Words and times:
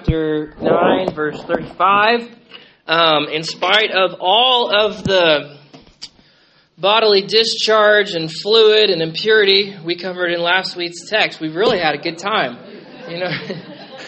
chapter 0.00 0.54
9, 0.60 1.14
verse 1.14 1.42
35. 1.42 2.22
Um, 2.86 3.28
in 3.28 3.42
spite 3.42 3.90
of 3.90 4.16
all 4.18 4.74
of 4.74 5.04
the 5.04 5.58
bodily 6.78 7.26
discharge 7.26 8.12
and 8.12 8.32
fluid 8.32 8.88
and 8.88 9.02
impurity 9.02 9.76
we 9.84 9.96
covered 9.96 10.32
in 10.32 10.40
last 10.40 10.74
week's 10.74 11.08
text, 11.08 11.40
we've 11.40 11.54
really 11.54 11.78
had 11.78 11.94
a 11.94 11.98
good 11.98 12.18
time. 12.18 12.58
You 13.08 13.18
know, 13.18 13.30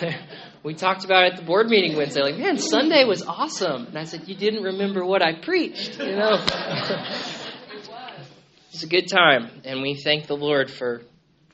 we 0.63 0.75
talked 0.75 1.05
about 1.05 1.25
it 1.25 1.33
at 1.35 1.41
the 1.41 1.45
board 1.45 1.69
meeting 1.69 1.97
Wednesday, 1.97 2.23
like, 2.23 2.39
man, 2.39 2.57
Sunday 2.57 3.05
was 3.05 3.23
awesome. 3.23 3.87
And 3.87 3.99
I 3.99 4.05
said, 4.05 4.27
you 4.27 4.35
didn't 4.35 4.63
remember 4.63 5.05
what 5.05 5.23
I 5.23 5.41
preached, 5.41 5.99
you 5.99 6.17
know. 6.17 6.35
It 6.35 7.75
was 7.75 7.89
It's 8.73 8.83
a 8.83 8.89
good 8.89 9.09
time, 9.09 9.51
and 9.67 9.83
we 9.83 10.01
thank 10.03 10.27
the 10.27 10.37
Lord 10.37 10.71
for 10.71 11.03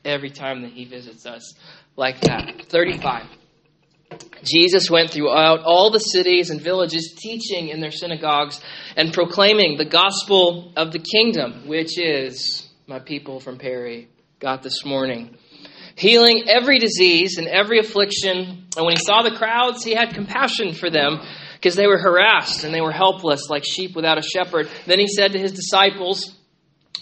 every 0.04 0.30
time 0.30 0.62
that 0.62 0.70
He 0.70 0.84
visits 0.84 1.26
us 1.26 1.54
like 1.96 2.20
that. 2.20 2.66
35. 2.68 3.37
Jesus 4.42 4.90
went 4.90 5.10
throughout 5.10 5.60
all 5.64 5.90
the 5.90 5.98
cities 5.98 6.50
and 6.50 6.60
villages, 6.60 7.14
teaching 7.16 7.68
in 7.68 7.80
their 7.80 7.90
synagogues 7.90 8.60
and 8.96 9.12
proclaiming 9.12 9.76
the 9.76 9.84
gospel 9.84 10.72
of 10.76 10.92
the 10.92 10.98
kingdom, 10.98 11.66
which 11.66 11.98
is 11.98 12.68
my 12.86 12.98
people 12.98 13.40
from 13.40 13.58
Perry 13.58 14.08
got 14.40 14.62
this 14.62 14.84
morning. 14.84 15.36
Healing 15.96 16.44
every 16.48 16.78
disease 16.78 17.38
and 17.38 17.48
every 17.48 17.80
affliction. 17.80 18.66
And 18.76 18.86
when 18.86 18.94
he 18.94 19.02
saw 19.02 19.22
the 19.22 19.36
crowds, 19.36 19.82
he 19.82 19.94
had 19.94 20.14
compassion 20.14 20.72
for 20.72 20.88
them 20.88 21.20
because 21.54 21.74
they 21.74 21.88
were 21.88 21.98
harassed 21.98 22.62
and 22.62 22.72
they 22.72 22.80
were 22.80 22.92
helpless 22.92 23.50
like 23.50 23.64
sheep 23.64 23.96
without 23.96 24.16
a 24.16 24.22
shepherd. 24.22 24.68
Then 24.86 25.00
he 25.00 25.08
said 25.08 25.32
to 25.32 25.38
his 25.38 25.52
disciples, 25.52 26.36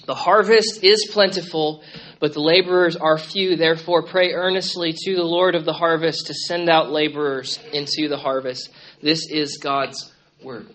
The 0.06 0.14
harvest 0.14 0.82
is 0.82 1.08
plentiful 1.12 1.84
but 2.20 2.32
the 2.32 2.40
laborers 2.40 2.96
are 2.96 3.18
few. 3.18 3.56
Therefore, 3.56 4.02
pray 4.02 4.32
earnestly 4.32 4.92
to 4.92 5.14
the 5.14 5.24
Lord 5.24 5.54
of 5.54 5.64
the 5.64 5.72
harvest 5.72 6.26
to 6.26 6.34
send 6.34 6.68
out 6.68 6.90
laborers 6.90 7.58
into 7.72 8.08
the 8.08 8.16
harvest. 8.16 8.70
This 9.02 9.30
is 9.30 9.58
God's 9.58 10.12
word. 10.42 10.68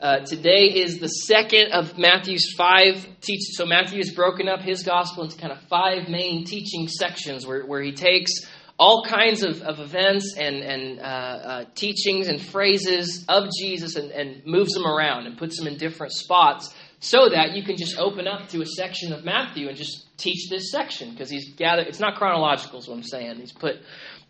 Uh, 0.00 0.20
today 0.20 0.64
is 0.64 0.98
the 0.98 1.08
second 1.08 1.72
of 1.72 1.96
Matthew's 1.96 2.52
five 2.58 3.06
teachings. 3.22 3.54
So 3.56 3.64
Matthew 3.64 3.98
has 3.98 4.10
broken 4.10 4.48
up 4.48 4.60
his 4.60 4.82
gospel 4.82 5.24
into 5.24 5.38
kind 5.38 5.52
of 5.52 5.60
five 5.62 6.08
main 6.08 6.44
teaching 6.44 6.88
sections 6.88 7.46
where, 7.46 7.64
where 7.64 7.80
he 7.80 7.92
takes 7.92 8.32
all 8.78 9.04
kinds 9.04 9.42
of, 9.42 9.62
of 9.62 9.78
events 9.78 10.34
and, 10.36 10.56
and 10.56 10.98
uh, 10.98 11.02
uh, 11.02 11.64
teachings 11.74 12.26
and 12.26 12.40
phrases 12.40 13.24
of 13.28 13.48
Jesus 13.58 13.96
and, 13.96 14.10
and 14.10 14.44
moves 14.44 14.72
them 14.72 14.86
around 14.86 15.26
and 15.26 15.38
puts 15.38 15.56
them 15.58 15.68
in 15.68 15.78
different 15.78 16.12
spots 16.12 16.74
so 17.00 17.28
that 17.28 17.54
you 17.54 17.62
can 17.62 17.76
just 17.76 17.98
open 17.98 18.26
up 18.26 18.48
to 18.48 18.62
a 18.62 18.66
section 18.66 19.12
of 19.12 19.24
Matthew 19.24 19.68
and 19.68 19.76
just 19.76 20.16
teach 20.16 20.48
this 20.48 20.70
section 20.70 21.10
because 21.10 21.30
he's 21.30 21.54
gathered. 21.54 21.86
It's 21.86 22.00
not 22.00 22.16
chronological, 22.16 22.78
is 22.78 22.88
what 22.88 22.96
I'm 22.96 23.02
saying. 23.02 23.36
He's 23.36 23.52
put 23.52 23.76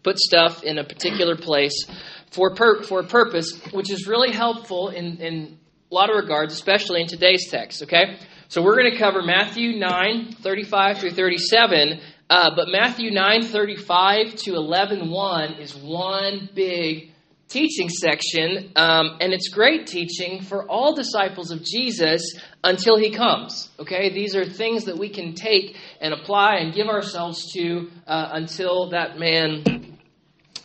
put 0.03 0.19
stuff 0.19 0.63
in 0.63 0.79
a 0.79 0.85
particular 0.85 1.37
place 1.37 1.87
for 2.31 2.55
per, 2.55 2.83
for 2.83 3.01
a 3.01 3.05
purpose, 3.05 3.59
which 3.73 3.91
is 3.91 4.07
really 4.07 4.33
helpful 4.33 4.89
in 4.89 5.19
in 5.19 5.59
a 5.91 5.95
lot 5.95 6.11
of 6.11 6.17
regards, 6.17 6.53
especially 6.53 7.01
in 7.01 7.07
today's 7.07 7.49
text. 7.51 7.83
Okay, 7.83 8.19
so 8.49 8.63
we're 8.63 8.77
going 8.77 8.91
to 8.91 8.99
cover 8.99 9.23
Matthew 9.23 9.79
9, 9.79 10.33
35 10.43 10.99
through 10.99 11.11
37. 11.13 12.01
Uh, 12.31 12.51
but 12.57 12.69
Matthew 12.69 13.11
9, 13.11 13.43
35 13.43 14.35
to 14.37 14.55
11, 14.55 15.11
1 15.11 15.53
is 15.55 15.77
one 15.77 16.49
big 16.55 17.14
teaching 17.49 17.89
section, 17.89 18.73
um, 18.77 19.19
and 19.21 19.33
it's 19.33 19.49
great 19.49 19.87
teaching 19.87 20.43
for 20.43 20.69
all 20.69 20.95
disciples 20.95 21.51
of 21.51 21.63
Jesus 21.63 22.23
until 22.63 22.97
he 22.97 23.11
comes. 23.11 23.71
Okay, 23.79 24.13
these 24.13 24.35
are 24.35 24.45
things 24.45 24.85
that 24.85 24.99
we 24.99 25.09
can 25.09 25.35
take 25.35 25.77
and 26.01 26.15
apply 26.15 26.57
and 26.57 26.75
give 26.75 26.89
ourselves 26.89 27.53
to 27.53 27.91
uh, 28.07 28.31
until 28.33 28.91
that 28.91 29.19
man 29.19 29.99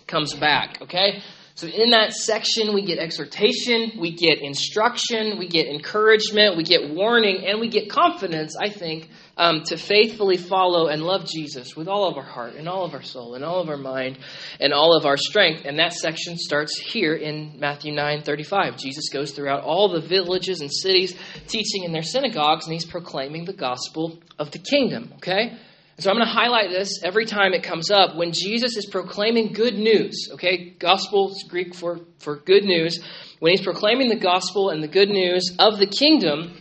comes 0.08 0.34
back. 0.34 0.82
Okay, 0.82 1.22
so 1.60 1.68
in 1.68 1.90
that 1.90 2.14
section, 2.14 2.74
we 2.74 2.84
get 2.84 3.00
exhortation, 3.00 4.00
we 4.00 4.16
get 4.16 4.40
instruction, 4.40 5.38
we 5.38 5.50
get 5.50 5.68
encouragement, 5.68 6.56
we 6.56 6.64
get 6.64 6.92
warning, 6.92 7.46
and 7.46 7.60
we 7.60 7.68
get 7.68 7.90
confidence, 7.90 8.56
I 8.58 8.70
think, 8.70 9.10
um, 9.40 9.64
to 9.64 9.78
faithfully 9.78 10.36
follow 10.36 10.88
and 10.88 11.02
love 11.02 11.26
Jesus 11.26 11.76
with 11.76 11.88
all 11.88 12.10
of 12.10 12.18
our 12.18 12.24
heart 12.24 12.56
and 12.56 12.68
all 12.68 12.84
of 12.84 12.94
our 12.94 13.02
soul 13.02 13.36
and 13.36 13.44
all 13.44 13.62
of 13.62 13.70
our 13.70 13.78
mind 13.78 14.20
and 14.60 14.74
all 14.74 14.96
of 14.96 15.06
our 15.06 15.16
strength. 15.16 15.64
And 15.66 15.80
that 15.80 15.94
section 15.94 16.38
starts 16.38 16.78
here 16.78 17.16
in 17.16 17.58
Matthew 17.58 17.94
9 17.94 18.24
35. 18.24 18.78
Jesus 18.78 19.08
goes 19.10 19.32
throughout 19.32 19.64
all 19.64 19.88
the 19.88 20.02
villages 20.02 20.60
and 20.60 20.72
cities, 20.72 21.16
teaching 21.48 21.86
in 21.86 21.94
their 21.94 22.04
synagogues, 22.04 22.66
and 22.66 22.74
he's 22.74 22.86
proclaiming 22.86 23.46
the 23.46 23.54
gospel 23.54 24.20
of 24.38 24.52
the 24.52 24.60
kingdom. 24.60 25.14
Okay? 25.16 25.58
so 26.00 26.10
I'm 26.10 26.16
going 26.16 26.28
to 26.28 26.34
highlight 26.34 26.70
this 26.70 27.02
every 27.04 27.26
time 27.26 27.54
it 27.54 27.64
comes 27.64 27.92
up. 27.92 28.16
When 28.16 28.32
Jesus 28.32 28.78
is 28.78 28.86
proclaiming 28.86 29.52
good 29.52 29.76
news, 29.76 30.30
okay, 30.34 30.70
gospel 30.80 31.32
is 31.32 31.44
Greek 31.48 31.76
for, 31.76 32.00
for 32.20 32.38
good 32.38 32.64
news. 32.64 33.04
When 33.40 33.52
he's 33.52 33.62
proclaiming 33.62 34.08
the 34.08 34.20
gospel 34.20 34.70
and 34.70 34.82
the 34.82 34.88
good 34.88 35.10
news 35.10 35.56
of 35.60 35.78
the 35.78 35.88
kingdom, 35.88 36.56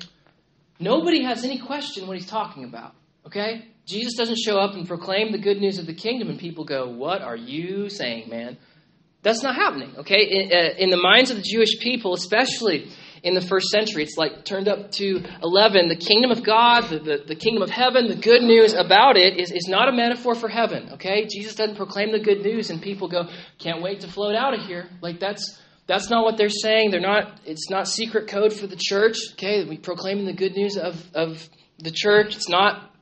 nobody 0.78 1.22
has 1.22 1.44
any 1.44 1.58
question 1.58 2.06
what 2.06 2.16
he's 2.16 2.26
talking 2.26 2.64
about, 2.64 2.94
okay? 3.26 3.66
Jesus 3.86 4.14
doesn't 4.14 4.38
show 4.38 4.58
up 4.58 4.74
and 4.74 4.86
proclaim 4.86 5.32
the 5.32 5.38
good 5.38 5.58
news 5.58 5.78
of 5.78 5.86
the 5.86 5.94
kingdom, 5.94 6.28
and 6.28 6.38
people 6.38 6.64
go, 6.64 6.88
What 6.88 7.22
are 7.22 7.36
you 7.36 7.88
saying, 7.88 8.28
man? 8.28 8.58
That's 9.22 9.42
not 9.42 9.56
happening, 9.56 9.94
okay? 9.98 10.22
In, 10.24 10.52
uh, 10.52 10.74
in 10.78 10.90
the 10.90 10.96
minds 10.96 11.30
of 11.30 11.38
the 11.38 11.42
Jewish 11.42 11.78
people, 11.80 12.14
especially, 12.14 12.88
in 13.22 13.34
the 13.34 13.40
first 13.40 13.68
century. 13.68 14.02
It's 14.02 14.16
like 14.16 14.44
turned 14.44 14.68
up 14.68 14.92
to 14.92 15.22
11. 15.42 15.88
The 15.88 15.96
kingdom 15.96 16.30
of 16.30 16.44
God, 16.44 16.88
the, 16.88 16.98
the, 16.98 17.24
the, 17.26 17.34
kingdom 17.34 17.62
of 17.62 17.70
heaven, 17.70 18.08
the 18.08 18.16
good 18.16 18.42
news 18.42 18.74
about 18.74 19.16
it 19.16 19.38
is, 19.38 19.50
is 19.50 19.66
not 19.68 19.88
a 19.88 19.92
metaphor 19.92 20.34
for 20.34 20.48
heaven, 20.48 20.90
okay? 20.94 21.26
Jesus 21.26 21.54
doesn't 21.54 21.76
proclaim 21.76 22.12
the 22.12 22.20
good 22.20 22.42
news 22.42 22.70
and 22.70 22.80
people 22.80 23.08
go, 23.08 23.28
can't 23.58 23.82
wait 23.82 24.00
to 24.00 24.08
float 24.08 24.34
out 24.34 24.54
of 24.54 24.60
here. 24.60 24.88
Like 25.00 25.20
that's. 25.20 25.60
That's 25.88 26.10
not 26.10 26.22
what 26.22 26.36
they're 26.36 26.50
saying. 26.50 26.90
They're 26.90 27.00
not. 27.00 27.40
It's 27.46 27.70
not 27.70 27.88
secret 27.88 28.28
code 28.28 28.52
for 28.52 28.66
the 28.66 28.76
church. 28.78 29.16
Okay, 29.32 29.64
we 29.64 29.78
proclaiming 29.78 30.26
the 30.26 30.34
good 30.34 30.54
news 30.54 30.76
of, 30.76 31.02
of 31.14 31.48
the 31.78 31.90
church. 31.90 32.36
It's 32.36 32.48
not 32.48 32.94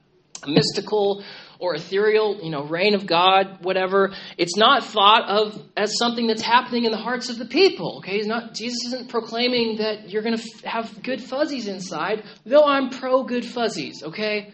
mystical 0.47 1.25
or 1.59 1.75
ethereal, 1.75 2.39
you 2.43 2.51
know, 2.51 2.63
reign 2.63 2.95
of 2.95 3.07
God, 3.07 3.65
whatever. 3.65 4.13
It's 4.39 4.57
not 4.57 4.85
thought 4.85 5.29
of 5.29 5.61
as 5.77 5.99
something 5.99 6.29
that's 6.29 6.43
happening 6.43 6.85
in 6.85 6.93
the 6.93 6.99
hearts 6.99 7.29
of 7.29 7.39
the 7.39 7.47
people. 7.47 7.99
Okay, 7.99 8.19
He's 8.19 8.27
not. 8.27 8.55
Jesus 8.55 8.79
isn't 8.87 9.09
proclaiming 9.09 9.79
that 9.79 10.09
you're 10.09 10.23
going 10.23 10.37
to 10.37 10.43
f- 10.43 10.65
have 10.65 11.03
good 11.03 11.21
fuzzies 11.21 11.67
inside. 11.67 12.23
Though 12.45 12.65
I'm 12.65 12.91
pro 12.91 13.25
good 13.25 13.45
fuzzies. 13.45 14.05
Okay, 14.05 14.53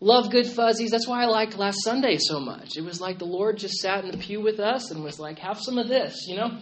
love 0.00 0.32
good 0.32 0.48
fuzzies. 0.48 0.90
That's 0.90 1.06
why 1.06 1.22
I 1.22 1.26
liked 1.26 1.56
last 1.56 1.84
Sunday 1.84 2.18
so 2.18 2.40
much. 2.40 2.76
It 2.76 2.82
was 2.82 3.00
like 3.00 3.20
the 3.20 3.24
Lord 3.24 3.56
just 3.58 3.74
sat 3.74 4.04
in 4.04 4.10
the 4.10 4.18
pew 4.18 4.40
with 4.40 4.58
us 4.58 4.90
and 4.90 5.04
was 5.04 5.20
like, 5.20 5.38
"Have 5.38 5.60
some 5.60 5.78
of 5.78 5.86
this," 5.86 6.26
you 6.26 6.36
know, 6.36 6.58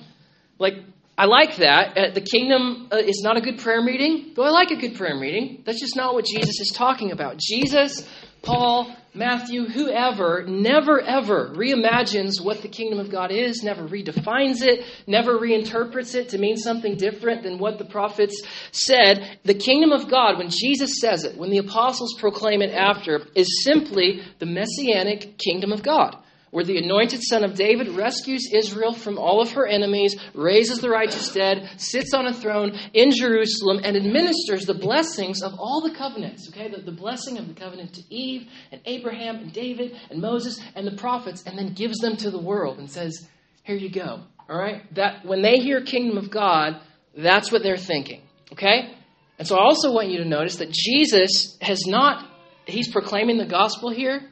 like. 0.58 0.74
I 1.18 1.24
like 1.24 1.56
that. 1.56 1.96
Uh, 1.96 2.10
the 2.12 2.20
kingdom 2.20 2.88
uh, 2.92 2.96
is 2.96 3.22
not 3.22 3.36
a 3.36 3.40
good 3.40 3.58
prayer 3.58 3.82
meeting, 3.82 4.32
though 4.34 4.44
I 4.44 4.50
like 4.50 4.70
a 4.70 4.76
good 4.76 4.96
prayer 4.96 5.16
meeting. 5.16 5.62
That's 5.64 5.80
just 5.80 5.96
not 5.96 6.12
what 6.14 6.26
Jesus 6.26 6.60
is 6.60 6.72
talking 6.74 7.10
about. 7.10 7.38
Jesus 7.38 8.06
Paul, 8.46 8.94
Matthew, 9.12 9.64
whoever, 9.64 10.44
never 10.46 11.00
ever 11.00 11.52
reimagines 11.56 12.40
what 12.40 12.62
the 12.62 12.68
kingdom 12.68 13.00
of 13.00 13.10
God 13.10 13.32
is, 13.32 13.64
never 13.64 13.88
redefines 13.88 14.62
it, 14.62 14.84
never 15.08 15.36
reinterprets 15.36 16.14
it 16.14 16.28
to 16.28 16.38
mean 16.38 16.56
something 16.56 16.96
different 16.96 17.42
than 17.42 17.58
what 17.58 17.78
the 17.78 17.84
prophets 17.84 18.40
said. 18.70 19.40
The 19.42 19.54
kingdom 19.54 19.90
of 19.90 20.08
God, 20.08 20.38
when 20.38 20.50
Jesus 20.50 21.00
says 21.00 21.24
it, 21.24 21.36
when 21.36 21.50
the 21.50 21.58
apostles 21.58 22.14
proclaim 22.20 22.62
it 22.62 22.72
after, 22.72 23.22
is 23.34 23.64
simply 23.64 24.22
the 24.38 24.46
messianic 24.46 25.38
kingdom 25.38 25.72
of 25.72 25.82
God 25.82 26.16
where 26.50 26.64
the 26.64 26.78
anointed 26.78 27.20
son 27.22 27.44
of 27.44 27.54
David 27.54 27.88
rescues 27.88 28.50
Israel 28.52 28.92
from 28.92 29.18
all 29.18 29.40
of 29.40 29.52
her 29.52 29.66
enemies, 29.66 30.16
raises 30.34 30.78
the 30.78 30.88
righteous 30.88 31.32
dead, 31.32 31.68
sits 31.76 32.14
on 32.14 32.26
a 32.26 32.32
throne 32.32 32.78
in 32.94 33.10
Jerusalem, 33.10 33.80
and 33.82 33.96
administers 33.96 34.64
the 34.64 34.74
blessings 34.74 35.42
of 35.42 35.52
all 35.58 35.80
the 35.80 35.94
covenants. 35.94 36.48
Okay, 36.48 36.70
the, 36.70 36.82
the 36.82 36.92
blessing 36.96 37.38
of 37.38 37.48
the 37.48 37.54
covenant 37.54 37.94
to 37.94 38.14
Eve 38.14 38.48
and 38.70 38.80
Abraham 38.84 39.36
and 39.36 39.52
David 39.52 39.96
and 40.10 40.20
Moses 40.20 40.60
and 40.74 40.86
the 40.86 40.96
prophets, 40.96 41.42
and 41.46 41.58
then 41.58 41.74
gives 41.74 41.98
them 41.98 42.16
to 42.18 42.30
the 42.30 42.40
world 42.40 42.78
and 42.78 42.90
says, 42.90 43.28
Here 43.64 43.76
you 43.76 43.90
go. 43.90 44.22
All 44.48 44.58
right? 44.58 44.82
That 44.94 45.24
when 45.24 45.42
they 45.42 45.58
hear 45.58 45.82
kingdom 45.82 46.16
of 46.16 46.30
God, 46.30 46.80
that's 47.16 47.50
what 47.50 47.62
they're 47.62 47.76
thinking. 47.76 48.22
Okay? 48.52 48.94
And 49.38 49.46
so 49.46 49.56
I 49.56 49.62
also 49.62 49.92
want 49.92 50.08
you 50.08 50.18
to 50.18 50.28
notice 50.28 50.56
that 50.56 50.70
Jesus 50.70 51.58
has 51.60 51.84
not, 51.86 52.24
he's 52.66 52.90
proclaiming 52.90 53.38
the 53.38 53.46
gospel 53.46 53.90
here 53.90 54.30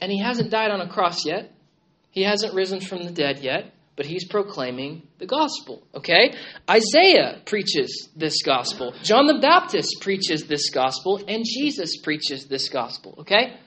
and 0.00 0.10
he 0.10 0.20
hasn't 0.20 0.50
died 0.50 0.70
on 0.70 0.80
a 0.80 0.88
cross 0.88 1.24
yet. 1.24 1.52
He 2.10 2.22
hasn't 2.22 2.54
risen 2.54 2.80
from 2.80 3.04
the 3.04 3.10
dead 3.10 3.40
yet, 3.40 3.72
but 3.96 4.06
he's 4.06 4.26
proclaiming 4.26 5.02
the 5.18 5.26
gospel, 5.26 5.82
okay? 5.94 6.34
Isaiah 6.68 7.40
preaches 7.44 8.08
this 8.16 8.42
gospel. 8.42 8.94
John 9.02 9.26
the 9.26 9.38
Baptist 9.40 9.96
preaches 10.00 10.46
this 10.46 10.70
gospel, 10.70 11.22
and 11.28 11.44
Jesus 11.44 11.98
preaches 12.02 12.46
this 12.46 12.68
gospel, 12.68 13.16
okay? 13.20 13.58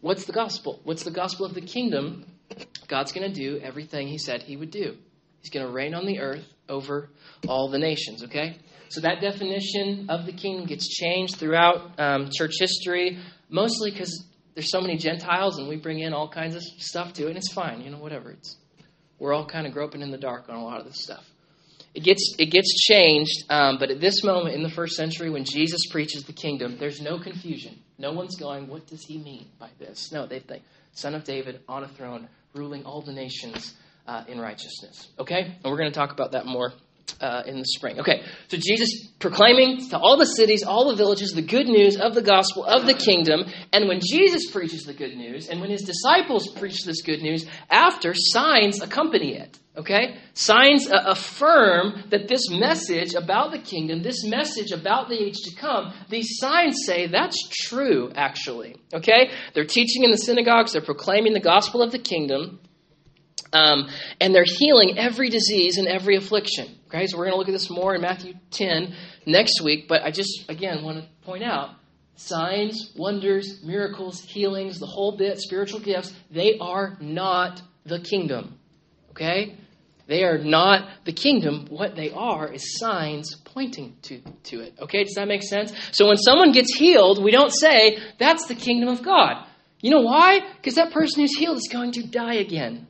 What's 0.00 0.26
the 0.26 0.32
gospel? 0.32 0.80
What's 0.84 1.04
the 1.04 1.10
gospel 1.10 1.46
of 1.46 1.54
the 1.54 1.62
kingdom? 1.62 2.26
God's 2.88 3.12
going 3.12 3.32
to 3.32 3.34
do 3.34 3.58
everything 3.62 4.08
he 4.08 4.18
said 4.18 4.42
he 4.42 4.56
would 4.56 4.70
do. 4.70 4.96
He's 5.40 5.50
going 5.50 5.66
to 5.66 5.72
reign 5.72 5.94
on 5.94 6.06
the 6.06 6.20
earth 6.20 6.44
over 6.68 7.10
all 7.48 7.68
the 7.70 7.78
nations, 7.78 8.24
okay? 8.24 8.58
So 8.88 9.00
that 9.00 9.20
definition 9.20 10.06
of 10.08 10.26
the 10.26 10.32
kingdom 10.32 10.66
gets 10.66 10.88
changed 10.88 11.36
throughout 11.36 11.98
um, 11.98 12.30
church 12.32 12.54
history, 12.58 13.18
mostly 13.48 13.90
because 13.90 14.24
there's 14.54 14.70
so 14.70 14.80
many 14.80 14.96
Gentiles 14.96 15.58
and 15.58 15.68
we 15.68 15.76
bring 15.76 15.98
in 16.00 16.12
all 16.12 16.28
kinds 16.28 16.54
of 16.54 16.62
stuff 16.62 17.12
to 17.14 17.26
it, 17.26 17.28
and 17.28 17.36
it's 17.36 17.52
fine, 17.52 17.80
you 17.80 17.90
know, 17.90 17.98
whatever. 17.98 18.30
It's 18.30 18.56
We're 19.18 19.34
all 19.34 19.46
kind 19.46 19.66
of 19.66 19.72
groping 19.72 20.00
in 20.00 20.10
the 20.10 20.18
dark 20.18 20.48
on 20.48 20.56
a 20.56 20.64
lot 20.64 20.80
of 20.80 20.86
this 20.86 21.02
stuff. 21.02 21.24
It 21.94 22.02
gets, 22.02 22.34
it 22.38 22.46
gets 22.46 22.74
changed, 22.86 23.44
um, 23.50 23.78
but 23.78 23.90
at 23.90 24.00
this 24.00 24.24
moment 24.24 24.56
in 24.56 24.64
the 24.64 24.70
first 24.70 24.96
century, 24.96 25.30
when 25.30 25.44
Jesus 25.44 25.86
preaches 25.90 26.24
the 26.24 26.32
kingdom, 26.32 26.76
there's 26.78 27.00
no 27.00 27.20
confusion. 27.20 27.78
No 27.98 28.12
one's 28.12 28.36
going, 28.36 28.66
What 28.66 28.86
does 28.86 29.04
he 29.04 29.18
mean 29.18 29.46
by 29.60 29.70
this? 29.78 30.10
No, 30.10 30.26
they 30.26 30.40
think, 30.40 30.64
Son 30.92 31.14
of 31.14 31.24
David 31.24 31.60
on 31.68 31.84
a 31.84 31.88
throne, 31.88 32.28
ruling 32.52 32.84
all 32.84 33.00
the 33.00 33.12
nations 33.12 33.74
uh, 34.06 34.24
in 34.26 34.40
righteousness. 34.40 35.08
Okay? 35.18 35.56
And 35.62 35.70
we're 35.72 35.78
going 35.78 35.90
to 35.90 35.94
talk 35.94 36.12
about 36.12 36.32
that 36.32 36.46
more 36.46 36.72
uh, 37.20 37.42
in 37.46 37.58
the 37.58 37.64
spring. 37.64 38.00
Okay, 38.00 38.22
so 38.48 38.56
Jesus 38.56 39.08
proclaiming 39.18 39.88
to 39.88 39.98
all 39.98 40.16
the 40.16 40.26
cities, 40.26 40.62
all 40.62 40.90
the 40.90 40.96
villages, 40.96 41.32
the 41.32 41.42
good 41.42 41.66
news 41.66 41.96
of 41.96 42.14
the 42.14 42.22
gospel 42.22 42.64
of 42.64 42.86
the 42.86 42.94
kingdom. 42.94 43.44
And 43.72 43.88
when 43.88 44.00
Jesus 44.00 44.50
preaches 44.50 44.82
the 44.82 44.94
good 44.94 45.16
news, 45.16 45.48
and 45.48 45.60
when 45.60 45.70
his 45.70 45.82
disciples 45.82 46.48
preach 46.48 46.84
this 46.84 47.02
good 47.02 47.22
news, 47.22 47.46
after 47.70 48.12
signs 48.14 48.80
accompany 48.80 49.36
it. 49.36 49.58
Okay? 49.76 50.16
Signs 50.34 50.88
uh, 50.88 51.02
affirm 51.06 52.04
that 52.10 52.28
this 52.28 52.48
message 52.48 53.14
about 53.14 53.50
the 53.50 53.58
kingdom, 53.58 54.02
this 54.02 54.24
message 54.24 54.70
about 54.70 55.08
the 55.08 55.20
age 55.20 55.38
to 55.44 55.54
come, 55.56 55.92
these 56.08 56.36
signs 56.38 56.84
say 56.86 57.08
that's 57.08 57.48
true, 57.48 58.12
actually. 58.14 58.76
Okay? 58.92 59.30
They're 59.54 59.64
teaching 59.64 60.04
in 60.04 60.10
the 60.10 60.18
synagogues, 60.18 60.72
they're 60.72 60.82
proclaiming 60.82 61.32
the 61.32 61.40
gospel 61.40 61.82
of 61.82 61.90
the 61.92 61.98
kingdom. 61.98 62.60
Um, 63.52 63.88
and 64.20 64.34
they're 64.34 64.44
healing 64.44 64.98
every 64.98 65.30
disease 65.30 65.78
and 65.78 65.86
every 65.86 66.16
affliction. 66.16 66.66
Okay, 66.94 67.08
so 67.08 67.18
we're 67.18 67.24
going 67.24 67.34
to 67.34 67.38
look 67.38 67.48
at 67.48 67.52
this 67.52 67.70
more 67.70 67.96
in 67.96 68.02
Matthew 68.02 68.34
10 68.52 68.94
next 69.26 69.60
week, 69.60 69.88
but 69.88 70.02
I 70.04 70.12
just, 70.12 70.48
again, 70.48 70.84
want 70.84 70.98
to 70.98 71.08
point 71.24 71.42
out 71.42 71.70
signs, 72.14 72.92
wonders, 72.96 73.64
miracles, 73.64 74.20
healings, 74.20 74.78
the 74.78 74.86
whole 74.86 75.16
bit, 75.16 75.40
spiritual 75.40 75.80
gifts, 75.80 76.14
they 76.30 76.56
are 76.60 76.96
not 77.00 77.60
the 77.84 77.98
kingdom. 77.98 78.60
Okay? 79.10 79.58
They 80.06 80.22
are 80.22 80.38
not 80.38 80.88
the 81.04 81.12
kingdom. 81.12 81.66
What 81.68 81.96
they 81.96 82.12
are 82.12 82.52
is 82.52 82.78
signs 82.78 83.34
pointing 83.44 83.96
to, 84.02 84.20
to 84.44 84.60
it. 84.60 84.74
Okay, 84.78 85.02
does 85.02 85.14
that 85.14 85.26
make 85.26 85.42
sense? 85.42 85.72
So 85.90 86.06
when 86.06 86.16
someone 86.16 86.52
gets 86.52 86.76
healed, 86.76 87.24
we 87.24 87.32
don't 87.32 87.52
say, 87.52 87.98
that's 88.20 88.46
the 88.46 88.54
kingdom 88.54 88.88
of 88.88 89.02
God. 89.02 89.44
You 89.80 89.90
know 89.90 90.02
why? 90.02 90.42
Because 90.58 90.76
that 90.76 90.92
person 90.92 91.22
who's 91.22 91.36
healed 91.36 91.56
is 91.56 91.68
going 91.72 91.90
to 91.92 92.06
die 92.06 92.34
again. 92.34 92.86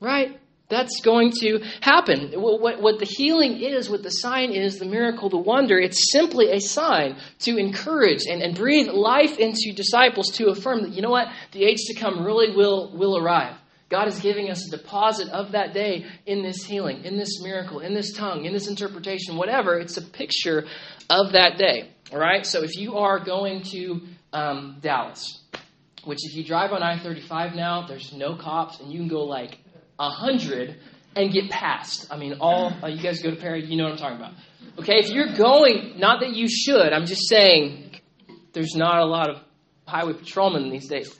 Right? 0.00 0.38
That's 0.68 1.00
going 1.00 1.30
to 1.42 1.60
happen. 1.80 2.32
What, 2.32 2.82
what, 2.82 2.98
the 2.98 3.04
healing 3.04 3.60
is, 3.60 3.88
what 3.88 4.02
the 4.02 4.10
sign 4.10 4.50
is, 4.50 4.78
the 4.78 4.84
miracle, 4.84 5.28
the 5.28 5.38
wonder, 5.38 5.78
it's 5.78 6.10
simply 6.10 6.50
a 6.50 6.60
sign 6.60 7.16
to 7.40 7.56
encourage 7.56 8.22
and, 8.28 8.42
and 8.42 8.54
breathe 8.54 8.88
life 8.88 9.38
into 9.38 9.72
disciples 9.72 10.30
to 10.32 10.48
affirm 10.48 10.82
that, 10.82 10.92
you 10.92 11.02
know 11.02 11.10
what, 11.10 11.28
the 11.52 11.64
age 11.64 11.84
to 11.86 11.94
come 11.94 12.24
really 12.24 12.56
will, 12.56 12.90
will 12.96 13.16
arrive. 13.16 13.56
God 13.88 14.08
is 14.08 14.18
giving 14.18 14.50
us 14.50 14.66
a 14.66 14.76
deposit 14.76 15.28
of 15.28 15.52
that 15.52 15.72
day 15.72 16.06
in 16.26 16.42
this 16.42 16.64
healing, 16.64 17.04
in 17.04 17.16
this 17.16 17.40
miracle, 17.40 17.78
in 17.78 17.94
this 17.94 18.12
tongue, 18.12 18.44
in 18.44 18.52
this 18.52 18.66
interpretation, 18.66 19.36
whatever. 19.36 19.78
It's 19.78 19.96
a 19.96 20.02
picture 20.02 20.66
of 21.08 21.32
that 21.32 21.58
day. 21.58 21.90
All 22.12 22.18
right? 22.18 22.44
So 22.44 22.64
if 22.64 22.76
you 22.76 22.96
are 22.96 23.20
going 23.20 23.62
to 23.70 24.00
um, 24.32 24.78
Dallas, 24.80 25.40
which 26.04 26.18
if 26.24 26.34
you 26.34 26.42
drive 26.42 26.72
on 26.72 26.82
I 26.82 26.98
35 26.98 27.54
now, 27.54 27.86
there's 27.86 28.12
no 28.12 28.34
cops, 28.34 28.80
and 28.80 28.92
you 28.92 28.98
can 28.98 29.08
go 29.08 29.24
like 29.24 29.58
100 29.96 30.78
and 31.14 31.32
get 31.32 31.50
past. 31.50 32.06
I 32.10 32.16
mean, 32.16 32.38
all, 32.40 32.72
uh, 32.82 32.88
you 32.88 33.02
guys 33.02 33.22
go 33.22 33.30
to 33.30 33.36
Perry, 33.36 33.64
you 33.64 33.76
know 33.76 33.84
what 33.84 33.92
I'm 33.92 33.98
talking 33.98 34.18
about. 34.18 34.34
Okay, 34.78 34.96
if 34.96 35.10
you're 35.10 35.34
going, 35.34 35.98
not 35.98 36.20
that 36.20 36.34
you 36.34 36.48
should, 36.48 36.92
I'm 36.92 37.06
just 37.06 37.28
saying 37.28 37.98
there's 38.52 38.74
not 38.74 38.98
a 38.98 39.06
lot 39.06 39.30
of 39.30 39.42
highway 39.86 40.12
patrolmen 40.12 40.70
these 40.70 40.88
days. 40.88 41.16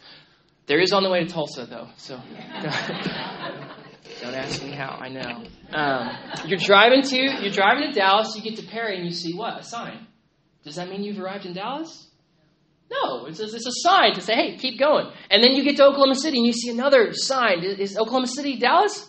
There 0.67 0.81
is 0.81 0.93
on 0.93 1.02
the 1.02 1.11
way 1.11 1.25
to 1.25 1.26
Tulsa, 1.26 1.67
though, 1.67 1.88
so 1.96 2.17
don't 4.20 4.34
ask 4.34 4.62
me 4.62 4.73
how. 4.73 4.99
I 5.00 5.08
know. 5.08 5.44
Um, 5.72 6.11
you're 6.46 6.58
driving 6.58 7.02
to 7.02 7.17
you're 7.17 7.52
driving 7.52 7.88
to 7.88 7.94
Dallas. 7.94 8.34
You 8.37 8.43
get 8.43 8.56
to 8.56 8.67
Perry, 8.67 8.96
and 8.96 9.05
you 9.05 9.12
see 9.12 9.32
what 9.34 9.58
a 9.61 9.62
sign. 9.62 10.06
Does 10.64 10.75
that 10.76 10.88
mean 10.88 11.05
you've 11.05 11.20
arrived 11.20 11.46
in 11.46 11.52
Dallas? 11.55 12.11
No, 12.91 13.27
it's 13.27 13.41
a, 13.41 13.44
it's 13.44 13.67
a 13.67 13.88
sign 13.88 14.15
to 14.15 14.21
say, 14.21 14.35
hey, 14.35 14.56
keep 14.56 14.79
going. 14.79 15.11
And 15.31 15.43
then 15.43 15.53
you 15.53 15.65
get 15.65 15.77
to 15.77 15.85
Oklahoma 15.85 16.15
City 16.15 16.38
and 16.38 16.47
you 16.47 16.53
see 16.53 16.71
another 16.71 17.12
sign. 17.12 17.65
Is 17.65 17.97
Oklahoma 17.99 18.29
City 18.29 18.59
Dallas? 18.59 19.09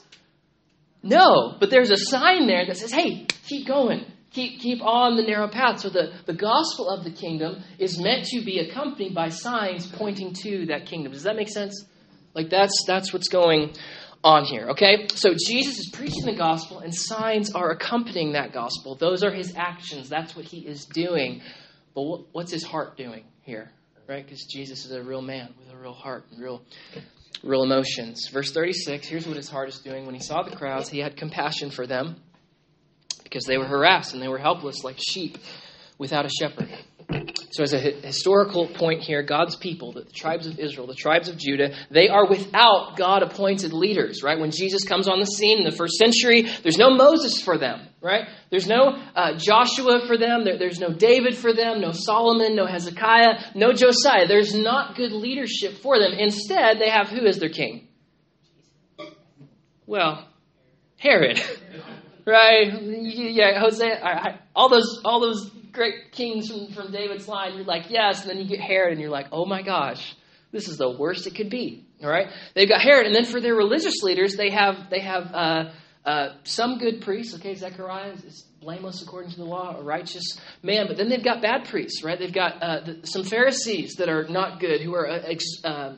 No, 1.04 1.56
but 1.60 1.70
there's 1.70 1.92
a 1.92 1.98
sign 1.98 2.48
there 2.48 2.66
that 2.66 2.78
says, 2.78 2.92
hey, 2.92 3.28
keep 3.48 3.68
going. 3.68 4.06
Keep, 4.32 4.60
keep 4.60 4.82
on 4.84 5.16
the 5.16 5.24
narrow 5.24 5.48
path. 5.48 5.80
So 5.80 5.90
the, 5.90 6.12
the 6.26 6.34
gospel 6.34 6.90
of 6.90 7.04
the 7.04 7.12
kingdom 7.12 7.64
is 7.78 8.00
meant 8.00 8.26
to 8.26 8.44
be 8.44 8.60
accompanied 8.60 9.14
by 9.14 9.30
signs 9.30 9.88
pointing 9.88 10.34
to 10.44 10.66
that 10.68 10.86
kingdom. 10.86 11.12
Does 11.12 11.24
that 11.24 11.36
make 11.36 11.50
sense? 11.50 11.86
Like 12.34 12.50
that's 12.50 12.84
that's 12.86 13.14
what's 13.14 13.30
going 13.30 13.74
on 14.24 14.44
here. 14.46 14.70
Okay? 14.72 15.08
So 15.14 15.34
Jesus 15.34 15.78
is 15.78 15.92
preaching 15.94 16.26
the 16.26 16.36
gospel 16.36 16.80
and 16.80 16.94
signs 16.94 17.54
are 17.54 17.72
accompanying 17.72 18.34
that 18.34 18.54
gospel. 18.54 18.96
Those 18.96 19.24
are 19.24 19.32
his 19.32 19.56
actions. 19.56 20.10
That's 20.10 20.36
what 20.36 20.46
he 20.46 20.60
is 20.60 20.86
doing. 20.86 21.42
But 21.96 22.34
what's 22.34 22.52
his 22.52 22.64
heart 22.64 22.98
doing 22.98 23.24
here? 23.48 23.72
Right? 24.08 24.24
Because 24.24 24.44
Jesus 24.44 24.86
is 24.86 24.92
a 24.92 25.02
real 25.02 25.22
man 25.22 25.54
with 25.58 25.74
a 25.74 25.78
real 25.78 25.94
heart 25.94 26.26
and 26.32 26.44
real 26.44 26.62
real 27.44 27.64
emotions. 27.64 28.28
Verse 28.32 28.52
36, 28.52 29.08
here's 29.08 29.26
what 29.28 29.38
his 29.38 29.50
heart 29.50 29.70
is 29.70 29.80
doing. 29.80 30.06
When 30.06 30.16
he 30.16 30.22
saw 30.22 30.44
the 30.44 30.56
crowds, 30.56 30.90
he 30.90 31.00
had 31.00 31.16
compassion 31.16 31.72
for 31.72 31.88
them 31.88 32.18
because 33.24 33.46
they 33.46 33.58
were 33.58 33.66
harassed 33.66 34.14
and 34.14 34.22
they 34.22 34.28
were 34.28 34.38
helpless 34.38 34.84
like 34.84 34.98
sheep 35.00 35.38
without 35.98 36.26
a 36.26 36.30
shepherd. 36.30 36.70
So, 37.50 37.64
as 37.64 37.74
a 37.74 37.80
historical 37.80 38.68
point 38.68 39.04
here, 39.04 39.24
God's 39.24 39.56
people, 39.56 39.94
the 39.94 40.04
tribes 40.04 40.48
of 40.48 40.60
Israel, 40.60 40.86
the 40.86 40.94
tribes 40.94 41.30
of 41.30 41.38
Judah, 41.38 41.74
they 41.90 42.10
are 42.10 42.28
without 42.28 42.98
God 42.98 43.24
appointed 43.24 43.72
leaders, 43.72 44.22
right? 44.22 44.38
When 44.38 44.52
Jesus 44.52 44.84
comes 44.84 45.08
on 45.08 45.20
the 45.20 45.26
scene 45.26 45.60
in 45.60 45.64
the 45.64 45.76
first 45.76 45.94
century, 45.94 46.42
there's 46.64 46.78
no 46.78 46.90
Moses 46.90 47.42
for 47.42 47.58
them, 47.58 47.88
right? 48.02 48.28
There's 48.50 48.68
no 48.68 49.02
uh, 49.16 49.38
Joshua 49.38 50.06
for 50.08 50.18
them. 50.18 50.44
There, 50.44 50.58
there's 50.58 50.80
no 50.80 50.92
David 50.92 51.38
for 51.38 51.54
them, 51.54 51.80
no 51.80 51.92
Solomon, 51.94 52.56
no 52.56 52.66
Hezekiah, 52.66 53.54
no 53.56 53.72
Josiah. 53.72 54.28
There's 54.28 54.54
not 54.54 54.98
good 54.98 55.14
leadership 55.14 55.78
for 55.78 56.00
them. 56.00 56.12
Instead, 56.12 56.80
they 56.80 56.90
have 56.90 57.08
who 57.08 57.26
as 57.26 57.40
their 57.40 57.50
king? 57.50 57.88
Well, 59.86 60.28
Herod. 60.98 61.42
right? 62.26 62.68
Yeah, 62.82 63.62
Hosea, 63.62 64.42
all 64.54 64.68
those, 64.68 65.02
all 65.06 65.22
those 65.22 65.50
great 65.78 66.12
kings 66.12 66.50
from, 66.50 66.74
from 66.74 66.92
David's 66.92 67.28
line. 67.28 67.56
You're 67.56 67.64
like, 67.64 67.90
yes. 67.90 68.22
And 68.22 68.32
then 68.32 68.38
you 68.40 68.46
get 68.46 68.60
Herod, 68.60 68.92
and 68.92 69.00
you're 69.00 69.12
like, 69.12 69.28
oh 69.32 69.46
my 69.46 69.62
gosh, 69.62 70.16
this 70.52 70.68
is 70.68 70.78
the 70.78 70.90
worst 70.90 71.28
it 71.28 71.36
could 71.36 71.50
be. 71.50 71.86
All 72.04 72.10
right? 72.10 72.28
They've 72.54 72.68
got 72.68 72.82
Herod. 72.82 73.06
And 73.06 73.16
then 73.16 73.26
for 73.26 73.40
their 73.40 73.56
religious 73.56 74.02
leaders, 74.02 74.36
they 74.36 74.50
have, 74.50 74.90
they 74.90 75.00
have 75.00 75.34
uh, 75.34 75.72
uh, 76.04 76.30
some 76.44 76.80
good 76.80 77.02
priests. 77.02 77.36
Okay, 77.36 77.54
Zechariah 77.54 78.14
is 78.14 78.46
blameless 78.60 79.02
according 79.02 79.32
to 79.32 79.38
the 79.38 79.46
law, 79.46 79.78
a 79.78 79.84
righteous 79.84 80.40
man. 80.64 80.88
But 80.88 80.98
then 80.98 81.10
they've 81.10 81.24
got 81.24 81.42
bad 81.42 81.66
priests, 81.66 82.04
right? 82.04 82.18
They've 82.18 82.34
got 82.34 82.62
uh, 82.62 82.80
the, 82.82 83.08
some 83.08 83.24
Pharisees 83.24 83.96
that 83.96 84.10
are 84.10 84.28
not 84.28 84.60
good, 84.60 84.82
who 84.82 84.96
are 84.96 85.08
uh, 85.08 85.36
uh, 85.64 85.96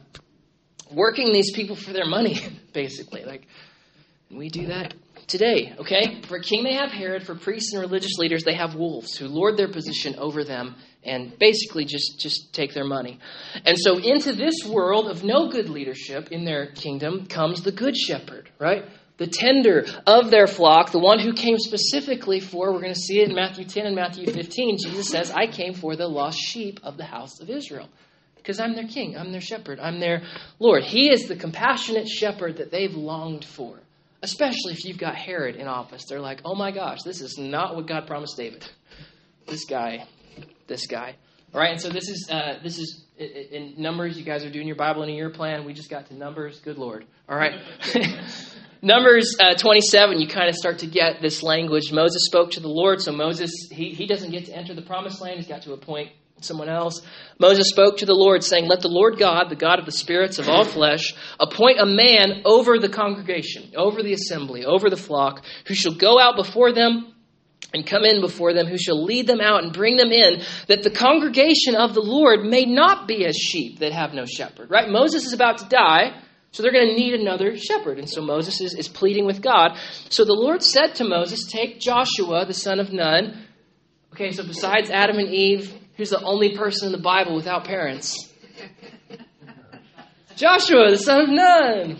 working 0.92 1.32
these 1.32 1.52
people 1.54 1.76
for 1.76 1.94
their 1.94 2.06
money, 2.06 2.40
basically. 2.74 3.24
Like, 3.24 3.48
we 4.30 4.50
do 4.50 4.68
that 4.68 4.94
today, 5.30 5.74
okay? 5.80 6.22
For 6.28 6.40
king, 6.40 6.64
they 6.64 6.74
have 6.74 6.92
Herod. 6.92 7.26
For 7.26 7.36
priests 7.36 7.74
and 7.74 7.82
religious 7.82 8.18
leaders, 8.18 8.44
they 8.44 8.56
have 8.56 8.76
wolves 8.76 9.16
who 9.16 9.28
lord 9.28 9.56
their 9.56 9.70
position 9.70 10.16
over 10.18 10.44
them 10.44 10.76
and 11.04 11.38
basically 11.40 11.86
just, 11.86 12.20
just 12.20 12.54
take 12.54 12.74
their 12.74 12.86
money. 12.86 13.20
And 13.66 13.78
so, 13.78 13.98
into 13.98 14.34
this 14.34 14.66
world 14.68 15.08
of 15.08 15.24
no 15.24 15.50
good 15.50 15.70
leadership 15.70 16.32
in 16.32 16.44
their 16.44 16.68
kingdom 16.68 17.28
comes 17.28 17.62
the 17.62 17.72
good 17.72 17.96
shepherd, 17.96 18.50
right? 18.60 18.86
The 19.18 19.28
tender 19.28 19.86
of 20.08 20.32
their 20.32 20.48
flock, 20.48 20.92
the 20.92 21.00
one 21.00 21.20
who 21.20 21.34
came 21.34 21.58
specifically 21.58 22.40
for, 22.40 22.72
we're 22.72 22.82
going 22.82 22.94
to 22.94 23.00
see 23.00 23.20
it 23.20 23.30
in 23.30 23.36
Matthew 23.36 23.66
10 23.66 23.86
and 23.86 23.96
Matthew 23.96 24.26
15. 24.32 24.78
Jesus 24.78 25.10
says, 25.10 25.30
I 25.32 25.48
came 25.48 25.74
for 25.74 25.96
the 25.96 26.08
lost 26.08 26.40
sheep 26.40 26.80
of 26.84 26.98
the 26.98 27.04
house 27.04 27.42
of 27.42 27.50
Israel. 27.50 27.90
Because 28.38 28.62
I'm 28.62 28.76
their 28.76 28.88
king, 28.88 29.18
I'm 29.18 29.34
their 29.34 29.42
shepherd, 29.42 29.80
I'm 29.82 30.00
their 30.00 30.24
Lord. 30.58 30.84
He 30.84 31.12
is 31.12 31.28
the 31.28 31.36
compassionate 31.36 32.08
shepherd 32.08 32.58
that 32.58 32.72
they've 32.72 32.96
longed 32.96 33.44
for. 33.44 33.78
Especially 34.22 34.74
if 34.74 34.84
you've 34.86 34.98
got 34.98 35.16
Herod 35.16 35.56
in 35.56 35.68
office. 35.68 36.06
They're 36.06 36.20
like, 36.20 36.42
oh 36.44 36.56
my 36.56 36.72
gosh, 36.72 37.00
this 37.04 37.22
is 37.22 37.38
not 37.38 37.76
what 37.76 37.88
God 37.88 38.06
promised 38.06 38.36
David. 38.38 38.70
This 39.48 39.66
guy, 39.66 40.06
this 40.68 40.88
guy. 40.88 41.16
All 41.54 41.60
right, 41.60 41.72
and 41.72 41.82
so 41.82 41.90
this 41.90 42.10
is 42.10 42.30
uh, 42.30 42.60
this 42.62 42.78
is 42.78 43.06
in 43.18 43.74
Numbers. 43.78 44.18
You 44.18 44.24
guys 44.24 44.46
are 44.46 44.52
doing 44.52 44.68
your 44.68 44.76
Bible 44.76 45.02
in 45.04 45.10
a 45.10 45.14
year 45.14 45.30
plan. 45.30 45.66
We 45.66 45.74
just 45.74 45.90
got 45.90 46.08
to 46.08 46.14
Numbers. 46.14 46.60
Good 46.60 46.78
Lord. 46.78 47.06
All 47.28 47.38
right. 47.38 47.60
Numbers 48.82 49.36
uh, 49.42 49.56
27, 49.56 50.22
you 50.22 50.28
kind 50.28 50.48
of 50.48 50.56
start 50.56 50.80
to 50.80 50.88
get 50.88 51.22
this 51.22 51.44
language. 51.44 51.92
Moses 51.92 52.26
spoke 52.26 52.52
to 52.52 52.62
the 52.62 52.70
Lord, 52.70 53.02
so 53.02 53.12
Moses, 53.12 53.52
he, 53.70 53.90
he 53.90 54.08
doesn't 54.08 54.32
get 54.32 54.46
to 54.46 54.56
enter 54.56 54.74
the 54.74 54.82
promised 54.82 55.22
land. 55.22 55.36
He's 55.38 55.50
got 55.50 55.64
to 55.64 55.74
appoint 55.74 56.12
someone 56.44 56.70
else. 56.70 57.02
Moses 57.40 57.70
spoke 57.70 57.98
to 57.98 58.06
the 58.06 58.14
Lord, 58.14 58.44
saying, 58.44 58.68
Let 58.68 58.82
the 58.82 58.90
Lord 58.90 59.18
God, 59.18 59.50
the 59.50 59.56
God 59.56 59.80
of 59.80 59.86
the 59.86 59.92
spirits 59.92 60.40
of 60.40 60.50
all 60.50 60.66
flesh, 60.66 61.14
appoint 61.40 61.80
a 61.80 61.86
man 61.86 62.42
over 62.46 62.80
the 62.80 62.90
congregation, 62.90 63.72
over 63.76 64.04
the 64.04 64.14
assembly, 64.14 64.66
over 64.66 64.90
the 64.90 64.98
flock, 64.98 65.44
who 65.68 65.74
shall 65.74 65.94
go 65.94 66.20
out 66.20 66.36
before 66.36 66.72
them 66.72 67.14
and 67.74 67.86
come 67.86 68.04
in 68.04 68.22
before 68.22 68.54
them, 68.54 68.68
who 68.68 68.78
shall 68.78 69.04
lead 69.04 69.28
them 69.28 69.42
out 69.42 69.64
and 69.64 69.74
bring 69.74 69.96
them 69.96 70.12
in, 70.12 70.42
that 70.68 70.84
the 70.84 70.90
congregation 70.90 71.76
of 71.76 71.94
the 71.94 72.02
Lord 72.02 72.44
may 72.44 72.66
not 72.66 73.08
be 73.08 73.26
as 73.26 73.36
sheep 73.36 73.80
that 73.80 73.92
have 73.92 74.14
no 74.14 74.26
shepherd. 74.26 74.70
Right? 74.70 74.90
Moses 74.90 75.26
is 75.26 75.34
about 75.34 75.60
to 75.60 75.70
die. 75.70 76.22
So 76.52 76.64
they're 76.64 76.72
going 76.72 76.88
to 76.88 76.96
need 76.96 77.14
another 77.14 77.56
shepherd. 77.58 78.00
And 78.00 78.10
so 78.10 78.24
Moses 78.24 78.60
is, 78.60 78.74
is 78.74 78.88
pleading 78.88 79.26
with 79.26 79.42
God. 79.42 79.78
So 80.10 80.26
the 80.26 80.34
Lord 80.34 80.64
said 80.64 80.96
to 80.96 81.04
Moses, 81.04 81.46
Take 81.46 81.80
Joshua, 81.80 82.46
the 82.46 82.56
son 82.56 82.80
of 82.80 82.92
Nun. 82.92 83.46
Okay, 84.14 84.32
so 84.32 84.44
besides 84.44 84.90
Adam 84.90 85.20
and 85.20 85.30
Eve, 85.30 85.72
who's 86.00 86.12
the 86.12 86.24
only 86.24 86.56
person 86.56 86.86
in 86.86 86.92
the 86.94 86.98
Bible 86.98 87.36
without 87.36 87.66
parents? 87.66 88.16
Joshua, 90.38 90.92
the 90.92 90.98
son 90.98 91.22
of 91.24 91.28
Nun. 91.30 92.00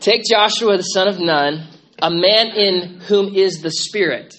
Take 0.00 0.22
Joshua, 0.24 0.78
the 0.78 0.82
son 0.82 1.08
of 1.08 1.20
Nun, 1.20 1.68
a 2.00 2.10
man 2.10 2.56
in 2.56 3.00
whom 3.00 3.34
is 3.34 3.60
the 3.60 3.70
Spirit. 3.70 4.34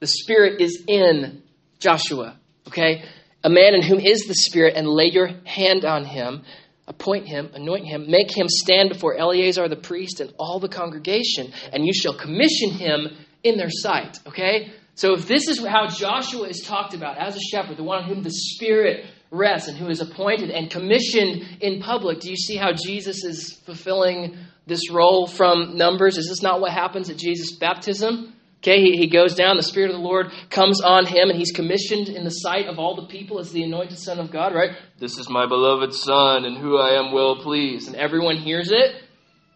The 0.00 0.08
Spirit 0.08 0.60
is 0.60 0.82
in 0.88 1.44
Joshua. 1.78 2.36
Okay? 2.66 3.04
a 3.42 3.48
man 3.48 3.74
in 3.74 3.82
whom 3.82 4.00
is 4.00 4.26
the 4.26 4.34
Spirit, 4.34 4.74
and 4.76 4.86
lay 4.86 5.06
your 5.06 5.30
hand 5.44 5.84
on 5.84 6.04
him, 6.04 6.42
appoint 6.86 7.26
him, 7.26 7.50
anoint 7.54 7.86
him, 7.86 8.10
make 8.10 8.36
him 8.36 8.48
stand 8.48 8.90
before 8.90 9.16
Eleazar 9.16 9.68
the 9.68 9.76
priest 9.76 10.20
and 10.20 10.32
all 10.38 10.58
the 10.58 10.68
congregation, 10.68 11.52
and 11.72 11.84
you 11.84 11.92
shall 11.92 12.16
commission 12.16 12.70
him 12.70 13.08
in 13.42 13.56
their 13.56 13.70
sight. 13.70 14.18
Okay? 14.26 14.72
So 14.94 15.14
if 15.14 15.26
this 15.26 15.48
is 15.48 15.64
how 15.64 15.88
Joshua 15.88 16.48
is 16.48 16.60
talked 16.60 16.94
about 16.94 17.16
as 17.16 17.36
a 17.36 17.40
shepherd, 17.40 17.76
the 17.76 17.84
one 17.84 18.02
on 18.02 18.08
whom 18.08 18.22
the 18.22 18.30
Spirit 18.30 19.06
rests 19.30 19.68
and 19.68 19.78
who 19.78 19.88
is 19.88 20.00
appointed 20.00 20.50
and 20.50 20.70
commissioned 20.70 21.44
in 21.60 21.80
public, 21.80 22.20
do 22.20 22.28
you 22.28 22.36
see 22.36 22.56
how 22.56 22.72
Jesus 22.72 23.24
is 23.24 23.54
fulfilling 23.64 24.36
this 24.66 24.90
role 24.90 25.26
from 25.26 25.76
Numbers? 25.76 26.18
Is 26.18 26.28
this 26.28 26.42
not 26.42 26.60
what 26.60 26.72
happens 26.72 27.08
at 27.08 27.16
Jesus' 27.16 27.56
baptism? 27.56 28.34
Okay, 28.62 28.78
he, 28.82 28.98
he 28.98 29.06
goes 29.06 29.34
down, 29.34 29.56
the 29.56 29.62
Spirit 29.62 29.90
of 29.90 29.96
the 29.96 30.02
Lord 30.02 30.32
comes 30.50 30.82
on 30.82 31.06
him, 31.06 31.30
and 31.30 31.38
he's 31.38 31.50
commissioned 31.50 32.10
in 32.10 32.24
the 32.24 32.30
sight 32.30 32.66
of 32.66 32.78
all 32.78 32.94
the 32.94 33.06
people 33.06 33.38
as 33.38 33.52
the 33.52 33.62
anointed 33.62 33.98
Son 33.98 34.18
of 34.18 34.30
God, 34.30 34.54
right? 34.54 34.72
This 34.98 35.16
is 35.16 35.30
my 35.30 35.46
beloved 35.46 35.94
Son, 35.94 36.44
and 36.44 36.58
who 36.58 36.76
I 36.76 36.98
am 36.98 37.12
well 37.12 37.36
pleased. 37.36 37.88
And 37.88 37.96
everyone 37.96 38.36
hears 38.36 38.70
it. 38.70 39.02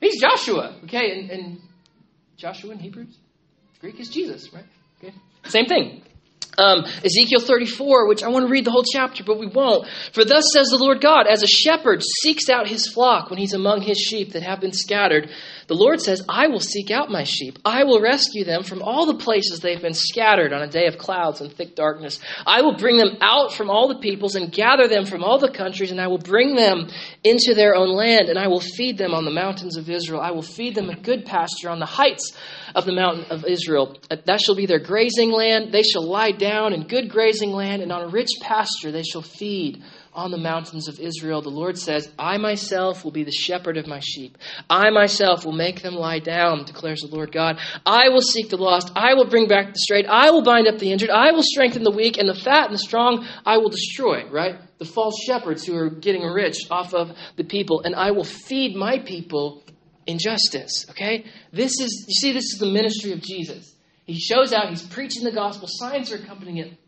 He's 0.01 0.19
Joshua, 0.19 0.77
okay? 0.85 1.19
And, 1.19 1.31
and 1.31 1.61
Joshua 2.39 2.73
in 2.73 2.79
Hebrews, 2.79 3.19
Greek 3.81 4.01
is 4.01 4.09
Jesus, 4.09 4.53
right? 4.55 4.65
Okay, 5.03 5.15
same 5.45 5.67
thing. 5.67 6.03
Um, 6.57 6.85
Ezekiel 7.05 7.41
34, 7.41 8.09
which 8.09 8.23
I 8.23 8.29
want 8.29 8.47
to 8.47 8.51
read 8.51 8.65
the 8.65 8.71
whole 8.71 8.85
chapter, 8.85 9.25
but 9.25 9.39
we 9.39 9.47
won't. 9.47 9.89
For 10.13 10.25
thus 10.25 10.45
says 10.53 10.69
the 10.69 10.79
Lord 10.79 11.01
God, 11.01 11.27
as 11.27 11.43
a 11.43 11.47
shepherd 11.47 12.03
seeks 12.23 12.49
out 12.49 12.69
his 12.69 12.87
flock 12.87 13.31
when 13.31 13.39
he's 13.39 13.55
among 13.55 13.83
his 13.83 13.99
sheep 13.99 14.33
that 14.33 14.43
have 14.43 14.61
been 14.61 14.73
scattered, 14.73 15.31
the 15.67 15.75
Lord 15.75 16.01
says, 16.01 16.23
I 16.29 16.49
will 16.49 16.61
seek 16.61 16.91
out 16.91 17.11
my 17.11 17.25
sheep. 17.25 17.59
I 17.65 17.85
will 17.85 18.01
rescue 18.01 18.45
them 18.45 18.63
from 18.63 18.83
all 18.83 19.07
the 19.07 19.15
places 19.15 19.61
they've 19.61 19.81
been 19.81 19.95
scattered 19.95 20.53
on 20.53 20.63
a 20.63 20.69
day 20.69 20.87
of 20.87 20.99
clouds 20.99 21.41
and 21.41 21.53
thick 21.53 21.75
darkness. 21.75 22.21
I 22.47 22.63
will 22.63 22.77
bring 22.77 22.97
them 22.97 23.17
out 23.21 23.53
from 23.53 23.71
all 23.71 23.89
the 23.89 23.99
peoples 23.99 24.35
and 24.35 24.53
gather 24.53 24.89
them 24.89 25.07
from 25.07 25.25
all 25.25 25.39
the 25.39 25.51
countries, 25.51 25.91
and 25.91 26.01
I 26.01 26.09
will 26.09 26.19
bring 26.19 26.55
them 26.55 26.89
into 27.23 27.55
their 27.55 27.75
own 27.75 27.89
land, 27.89 28.29
and 28.29 28.39
I 28.39 28.49
will 28.49 28.61
feed 28.61 28.99
them 28.99 29.15
on 29.15 29.25
the 29.25 29.31
mountains 29.31 29.77
of 29.77 29.89
Israel. 29.89 30.21
I 30.21 30.33
will 30.33 30.43
feed 30.43 30.75
them 30.75 30.91
a 30.91 30.97
good 30.97 31.25
pasture 31.25 31.71
on 31.71 31.79
the 31.79 31.87
heights 31.87 32.37
of 32.75 32.85
the 32.85 32.93
mountain 32.93 33.25
of 33.31 33.45
Israel. 33.45 33.97
That 34.09 34.41
shall 34.41 34.55
be 34.55 34.67
their 34.67 34.81
grazing 34.81 35.31
land. 35.31 35.73
They 35.73 35.83
shall 35.83 36.07
lie 36.07 36.33
down 36.33 36.73
in 36.73 36.87
good 36.87 37.09
grazing 37.09 37.51
land, 37.51 37.83
and 37.83 37.93
on 37.93 38.03
a 38.03 38.09
rich 38.09 38.31
pasture 38.41 38.93
they 38.93 39.03
shall 39.03 39.23
feed 39.23 39.83
on 40.15 40.31
the 40.31 40.39
mountains 40.39 40.89
of 40.89 41.01
Israel, 41.01 41.43
the 41.43 41.49
Lord 41.49 41.77
says, 41.77 42.11
I 42.19 42.39
myself 42.39 43.05
will 43.05 43.11
be 43.11 43.25
the 43.25 43.33
shepherd 43.33 43.77
of 43.77 43.87
my 43.87 44.01
sheep. 44.01 44.39
I 44.71 44.91
myself 44.91 45.45
will 45.45 45.53
make 45.53 45.83
them 45.83 45.95
lie 45.95 46.21
down, 46.21 46.65
declares 46.65 47.01
the 47.01 47.15
Lord 47.15 47.33
God. 47.33 47.59
I 47.85 48.09
will 48.11 48.21
seek 48.21 48.49
the 48.49 48.57
lost. 48.57 48.93
I 48.95 49.15
will 49.15 49.27
bring 49.27 49.49
back 49.49 49.73
the 49.73 49.79
straight. 49.79 50.07
I 50.07 50.31
will 50.31 50.43
bind 50.43 50.69
up 50.69 50.79
the 50.79 50.93
injured. 50.93 51.11
I 51.11 51.33
will 51.33 51.43
strengthen 51.43 51.83
the 51.83 51.91
weak, 51.91 52.19
and 52.19 52.29
the 52.29 52.35
fat 52.35 52.67
and 52.67 52.75
the 52.75 52.79
strong 52.79 53.27
I 53.45 53.59
will 53.59 53.71
destroy, 53.71 54.29
right? 54.31 54.57
The 54.79 54.85
false 54.85 55.17
shepherds 55.27 55.67
who 55.67 55.77
are 55.77 55.91
getting 55.91 56.23
rich 56.23 56.59
off 56.71 56.95
of 56.95 57.13
the 57.37 57.45
people, 57.45 57.83
and 57.83 57.95
I 57.95 58.13
will 58.13 58.25
feed 58.25 58.77
my 58.77 58.99
people 59.01 59.65
in 60.07 60.19
justice, 60.19 60.87
okay? 60.91 61.25
This 61.53 61.73
is, 61.81 62.05
you 62.09 62.15
see, 62.15 62.33
this 62.33 62.45
is 62.53 62.59
the 62.59 62.67
ministry 62.67 63.13
of 63.13 63.21
Jesus. 63.21 63.75
He 64.05 64.19
shows 64.19 64.53
out, 64.53 64.69
he's 64.69 64.83
preaching 64.83 65.25
the 65.25 65.33
gospel, 65.33 65.67
signs 65.71 66.13
are 66.13 66.17
accompanying 66.17 66.59
it. 66.59 66.79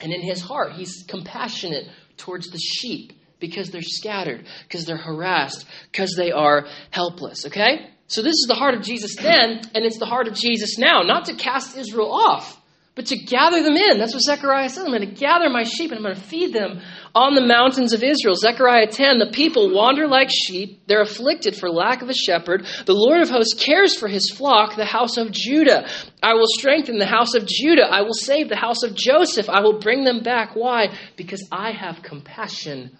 And 0.00 0.12
in 0.12 0.20
his 0.20 0.42
heart, 0.42 0.72
he's 0.72 1.04
compassionate 1.08 1.86
towards 2.16 2.50
the 2.50 2.58
sheep 2.58 3.12
because 3.38 3.70
they're 3.70 3.82
scattered, 3.82 4.46
because 4.66 4.86
they're 4.86 4.96
harassed, 4.96 5.66
because 5.92 6.14
they 6.16 6.32
are 6.32 6.66
helpless. 6.90 7.46
Okay? 7.46 7.90
So 8.08 8.22
this 8.22 8.34
is 8.34 8.46
the 8.48 8.54
heart 8.54 8.74
of 8.74 8.82
Jesus 8.82 9.16
then, 9.16 9.60
and 9.74 9.84
it's 9.84 9.98
the 9.98 10.06
heart 10.06 10.28
of 10.28 10.34
Jesus 10.34 10.78
now. 10.78 11.02
Not 11.02 11.26
to 11.26 11.34
cast 11.34 11.76
Israel 11.76 12.12
off, 12.12 12.60
but 12.94 13.06
to 13.06 13.16
gather 13.16 13.62
them 13.62 13.76
in. 13.76 13.98
That's 13.98 14.14
what 14.14 14.22
Zechariah 14.22 14.68
says. 14.68 14.84
I'm 14.84 14.90
going 14.90 15.00
to 15.00 15.14
gather 15.14 15.50
my 15.50 15.64
sheep 15.64 15.90
and 15.90 15.98
I'm 15.98 16.04
going 16.04 16.14
to 16.14 16.20
feed 16.20 16.52
them 16.52 16.80
on 17.16 17.34
the 17.34 17.40
mountains 17.40 17.94
of 17.94 18.02
Israel. 18.02 18.34
Zechariah 18.34 18.88
10 18.88 19.18
The 19.18 19.30
people 19.32 19.72
wander 19.74 20.06
like 20.06 20.28
sheep. 20.30 20.86
They're 20.86 21.00
afflicted 21.00 21.56
for 21.56 21.70
lack 21.70 22.02
of 22.02 22.10
a 22.10 22.14
shepherd. 22.14 22.66
The 22.84 22.92
Lord 22.92 23.22
of 23.22 23.30
hosts 23.30 23.54
cares 23.54 23.96
for 23.96 24.06
his 24.06 24.30
flock, 24.30 24.76
the 24.76 24.84
house 24.84 25.16
of 25.16 25.32
Judah. 25.32 25.88
I 26.22 26.34
will 26.34 26.46
strengthen 26.46 26.98
the 26.98 27.06
house 27.06 27.34
of 27.34 27.46
Judah. 27.46 27.86
I 27.90 28.02
will 28.02 28.12
save 28.12 28.50
the 28.50 28.56
house 28.56 28.82
of 28.82 28.94
Joseph. 28.94 29.48
I 29.48 29.60
will 29.62 29.80
bring 29.80 30.04
them 30.04 30.22
back. 30.22 30.54
Why? 30.54 30.94
Because 31.16 31.42
I 31.50 31.72
have 31.72 32.02
compassion 32.02 32.98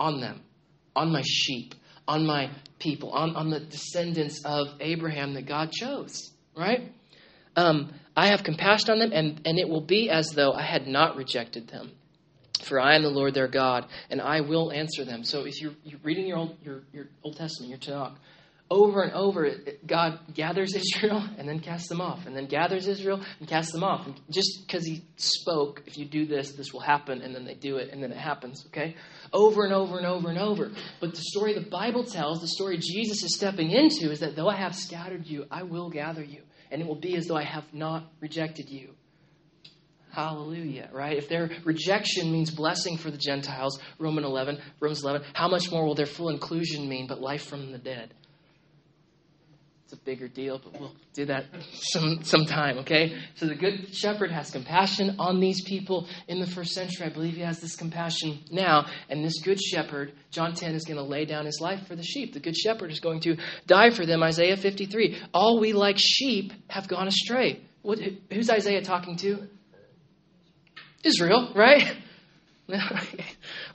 on 0.00 0.20
them, 0.20 0.40
on 0.96 1.12
my 1.12 1.22
sheep, 1.22 1.74
on 2.08 2.26
my 2.26 2.50
people, 2.78 3.10
on, 3.10 3.36
on 3.36 3.50
the 3.50 3.60
descendants 3.60 4.40
of 4.46 4.68
Abraham 4.80 5.34
that 5.34 5.46
God 5.46 5.72
chose. 5.72 6.32
Right? 6.56 6.90
Um, 7.54 7.92
I 8.16 8.28
have 8.28 8.44
compassion 8.44 8.92
on 8.92 8.98
them, 8.98 9.12
and, 9.12 9.42
and 9.44 9.58
it 9.58 9.68
will 9.68 9.84
be 9.84 10.08
as 10.08 10.30
though 10.30 10.52
I 10.52 10.62
had 10.62 10.86
not 10.86 11.16
rejected 11.16 11.68
them. 11.68 11.92
For 12.62 12.80
I 12.80 12.94
am 12.96 13.02
the 13.02 13.10
Lord 13.10 13.34
their 13.34 13.48
God, 13.48 13.86
and 14.10 14.20
I 14.20 14.40
will 14.40 14.72
answer 14.72 15.04
them. 15.04 15.24
So 15.24 15.44
if 15.44 15.60
you're, 15.60 15.74
you're 15.84 16.00
reading 16.02 16.26
your 16.26 16.38
Old, 16.38 16.56
your, 16.62 16.82
your 16.92 17.06
Old 17.22 17.36
Testament, 17.36 17.70
your 17.70 17.78
Tanakh, 17.78 18.14
over 18.70 19.02
and 19.02 19.12
over, 19.12 19.50
God 19.86 20.18
gathers 20.32 20.74
Israel 20.76 21.28
and 21.36 21.48
then 21.48 21.60
casts 21.60 21.88
them 21.88 22.00
off, 22.00 22.26
and 22.26 22.36
then 22.36 22.46
gathers 22.46 22.86
Israel 22.86 23.22
and 23.38 23.48
casts 23.48 23.72
them 23.72 23.84
off. 23.84 24.06
And 24.06 24.18
just 24.30 24.66
because 24.66 24.84
He 24.84 25.04
spoke, 25.16 25.82
if 25.86 25.98
you 25.98 26.04
do 26.04 26.24
this, 26.24 26.52
this 26.52 26.72
will 26.72 26.80
happen, 26.80 27.20
and 27.20 27.34
then 27.34 27.44
they 27.44 27.54
do 27.54 27.76
it, 27.76 27.90
and 27.92 28.02
then 28.02 28.12
it 28.12 28.18
happens, 28.18 28.64
okay? 28.68 28.96
Over 29.32 29.64
and 29.64 29.72
over 29.72 29.98
and 29.98 30.06
over 30.06 30.28
and 30.30 30.38
over. 30.38 30.70
But 31.00 31.10
the 31.10 31.22
story 31.22 31.54
the 31.54 31.68
Bible 31.68 32.04
tells, 32.04 32.40
the 32.40 32.48
story 32.48 32.78
Jesus 32.78 33.22
is 33.22 33.34
stepping 33.36 33.70
into, 33.70 34.10
is 34.10 34.20
that 34.20 34.36
though 34.36 34.48
I 34.48 34.56
have 34.56 34.74
scattered 34.74 35.26
you, 35.26 35.46
I 35.50 35.64
will 35.64 35.90
gather 35.90 36.22
you 36.22 36.42
and 36.72 36.80
it 36.80 36.88
will 36.88 36.96
be 36.96 37.14
as 37.16 37.26
though 37.26 37.36
I 37.36 37.44
have 37.44 37.64
not 37.72 38.10
rejected 38.18 38.70
you. 38.70 38.94
Hallelujah, 40.12 40.90
right? 40.92 41.16
If 41.16 41.30
their 41.30 41.50
rejection 41.64 42.30
means 42.30 42.50
blessing 42.50 42.98
for 42.98 43.10
the 43.10 43.16
Gentiles, 43.16 43.80
Roman 43.98 44.24
11, 44.24 44.60
Romans 44.78 45.02
11, 45.02 45.26
how 45.32 45.48
much 45.48 45.72
more 45.72 45.86
will 45.86 45.94
their 45.94 46.04
full 46.04 46.28
inclusion 46.28 46.86
mean 46.86 47.06
but 47.06 47.18
life 47.18 47.46
from 47.46 47.72
the 47.72 47.78
dead? 47.78 48.12
It's 49.84 49.94
a 49.94 50.04
bigger 50.04 50.28
deal, 50.28 50.60
but 50.62 50.78
we'll 50.78 50.92
do 51.14 51.24
that 51.26 51.46
some 51.72 52.22
sometime, 52.24 52.78
okay? 52.80 53.16
So 53.36 53.46
the 53.46 53.54
good 53.54 53.94
shepherd 53.94 54.30
has 54.30 54.50
compassion 54.50 55.16
on 55.18 55.40
these 55.40 55.64
people 55.64 56.06
in 56.28 56.40
the 56.40 56.46
first 56.46 56.72
century. 56.72 57.06
I 57.06 57.08
believe 57.08 57.34
he 57.36 57.40
has 57.40 57.60
this 57.60 57.74
compassion 57.74 58.40
now, 58.50 58.84
and 59.08 59.24
this 59.24 59.40
good 59.40 59.62
shepherd, 59.62 60.12
John 60.30 60.54
10 60.54 60.74
is 60.74 60.84
going 60.84 60.98
to 60.98 61.02
lay 61.02 61.24
down 61.24 61.46
his 61.46 61.58
life 61.58 61.86
for 61.86 61.96
the 61.96 62.02
sheep. 62.02 62.34
The 62.34 62.40
good 62.40 62.56
shepherd 62.56 62.90
is 62.90 63.00
going 63.00 63.20
to 63.20 63.38
die 63.66 63.88
for 63.88 64.04
them. 64.04 64.22
Isaiah 64.22 64.58
53. 64.58 65.22
All 65.32 65.58
we 65.58 65.72
like 65.72 65.96
sheep 65.98 66.52
have 66.68 66.86
gone 66.86 67.08
astray. 67.08 67.62
What, 67.80 67.98
who's 68.30 68.50
Isaiah 68.50 68.82
talking 68.82 69.16
to? 69.16 69.48
Israel, 71.02 71.52
right? 71.54 71.96
All 72.72 72.78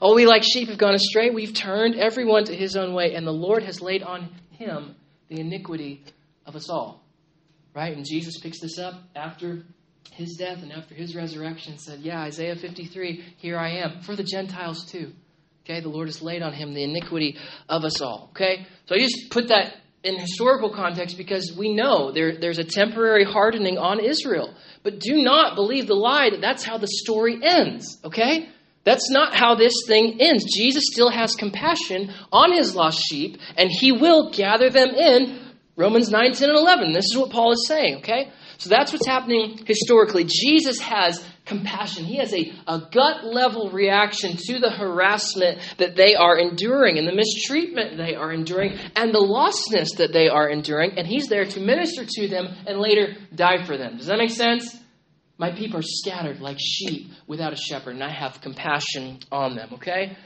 oh, 0.02 0.14
we 0.14 0.26
like 0.26 0.42
sheep 0.42 0.68
have 0.68 0.78
gone 0.78 0.94
astray. 0.94 1.30
We've 1.30 1.54
turned 1.54 1.94
everyone 1.94 2.44
to 2.44 2.54
his 2.54 2.76
own 2.76 2.94
way, 2.94 3.14
and 3.14 3.26
the 3.26 3.32
Lord 3.32 3.62
has 3.62 3.80
laid 3.80 4.02
on 4.02 4.30
him 4.50 4.96
the 5.28 5.40
iniquity 5.40 6.04
of 6.46 6.56
us 6.56 6.68
all. 6.70 7.04
Right? 7.74 7.96
And 7.96 8.04
Jesus 8.04 8.38
picks 8.38 8.60
this 8.60 8.78
up 8.78 8.94
after 9.14 9.62
his 10.12 10.36
death 10.36 10.62
and 10.62 10.72
after 10.72 10.94
his 10.94 11.14
resurrection 11.14 11.78
said, 11.78 12.00
Yeah, 12.00 12.20
Isaiah 12.20 12.56
53, 12.56 13.34
here 13.36 13.58
I 13.58 13.78
am. 13.78 14.00
For 14.00 14.16
the 14.16 14.24
Gentiles 14.24 14.84
too. 14.84 15.12
Okay, 15.64 15.80
the 15.80 15.88
Lord 15.88 16.08
has 16.08 16.22
laid 16.22 16.42
on 16.42 16.54
him 16.54 16.72
the 16.72 16.82
iniquity 16.82 17.36
of 17.68 17.84
us 17.84 18.00
all. 18.00 18.30
Okay? 18.30 18.66
So 18.86 18.94
I 18.94 18.98
just 18.98 19.30
put 19.30 19.48
that 19.48 19.76
in 20.04 20.18
historical 20.18 20.70
context 20.70 21.16
because 21.16 21.54
we 21.56 21.74
know 21.74 22.12
there, 22.12 22.36
there's 22.38 22.58
a 22.58 22.64
temporary 22.64 23.24
hardening 23.24 23.78
on 23.78 24.00
Israel. 24.00 24.54
But 24.82 25.00
do 25.00 25.22
not 25.22 25.56
believe 25.56 25.86
the 25.86 25.94
lie 25.94 26.30
that 26.30 26.40
that's 26.40 26.64
how 26.64 26.78
the 26.78 26.86
story 26.86 27.38
ends. 27.42 27.98
Okay? 28.04 28.48
That's 28.84 29.10
not 29.10 29.34
how 29.34 29.54
this 29.54 29.74
thing 29.86 30.20
ends. 30.20 30.44
Jesus 30.56 30.84
still 30.90 31.10
has 31.10 31.34
compassion 31.34 32.12
on 32.32 32.52
his 32.52 32.74
lost 32.74 33.02
sheep, 33.08 33.38
and 33.56 33.68
he 33.70 33.92
will 33.92 34.30
gather 34.30 34.70
them 34.70 34.90
in. 34.90 35.40
Romans 35.76 36.10
9, 36.10 36.32
10, 36.32 36.48
and 36.48 36.58
11. 36.58 36.92
This 36.92 37.04
is 37.04 37.16
what 37.16 37.30
Paul 37.30 37.52
is 37.52 37.66
saying, 37.68 37.98
okay? 37.98 38.32
So 38.56 38.70
that's 38.70 38.92
what's 38.92 39.06
happening 39.06 39.60
historically. 39.66 40.24
Jesus 40.24 40.80
has 40.80 41.24
compassion. 41.48 42.04
He 42.04 42.18
has 42.18 42.32
a, 42.32 42.52
a 42.66 42.88
gut 42.92 43.24
level 43.24 43.70
reaction 43.70 44.36
to 44.36 44.58
the 44.60 44.70
harassment 44.70 45.58
that 45.78 45.96
they 45.96 46.14
are 46.14 46.38
enduring 46.38 46.98
and 46.98 47.08
the 47.08 47.14
mistreatment 47.14 47.96
they 47.96 48.14
are 48.14 48.32
enduring 48.32 48.78
and 48.94 49.12
the 49.12 49.18
lostness 49.18 49.96
that 49.96 50.12
they 50.12 50.28
are 50.28 50.48
enduring. 50.48 50.98
And 50.98 51.06
he's 51.06 51.28
there 51.28 51.46
to 51.46 51.60
minister 51.60 52.04
to 52.06 52.28
them 52.28 52.46
and 52.66 52.78
later 52.78 53.16
die 53.34 53.64
for 53.64 53.76
them. 53.76 53.96
Does 53.96 54.06
that 54.06 54.18
make 54.18 54.30
sense? 54.30 54.76
My 55.38 55.52
people 55.52 55.78
are 55.78 55.82
scattered 55.82 56.40
like 56.40 56.58
sheep 56.60 57.12
without 57.28 57.52
a 57.52 57.56
shepherd, 57.56 57.94
and 57.94 58.02
I 58.02 58.10
have 58.10 58.40
compassion 58.40 59.20
on 59.30 59.54
them, 59.54 59.74
okay? 59.74 60.16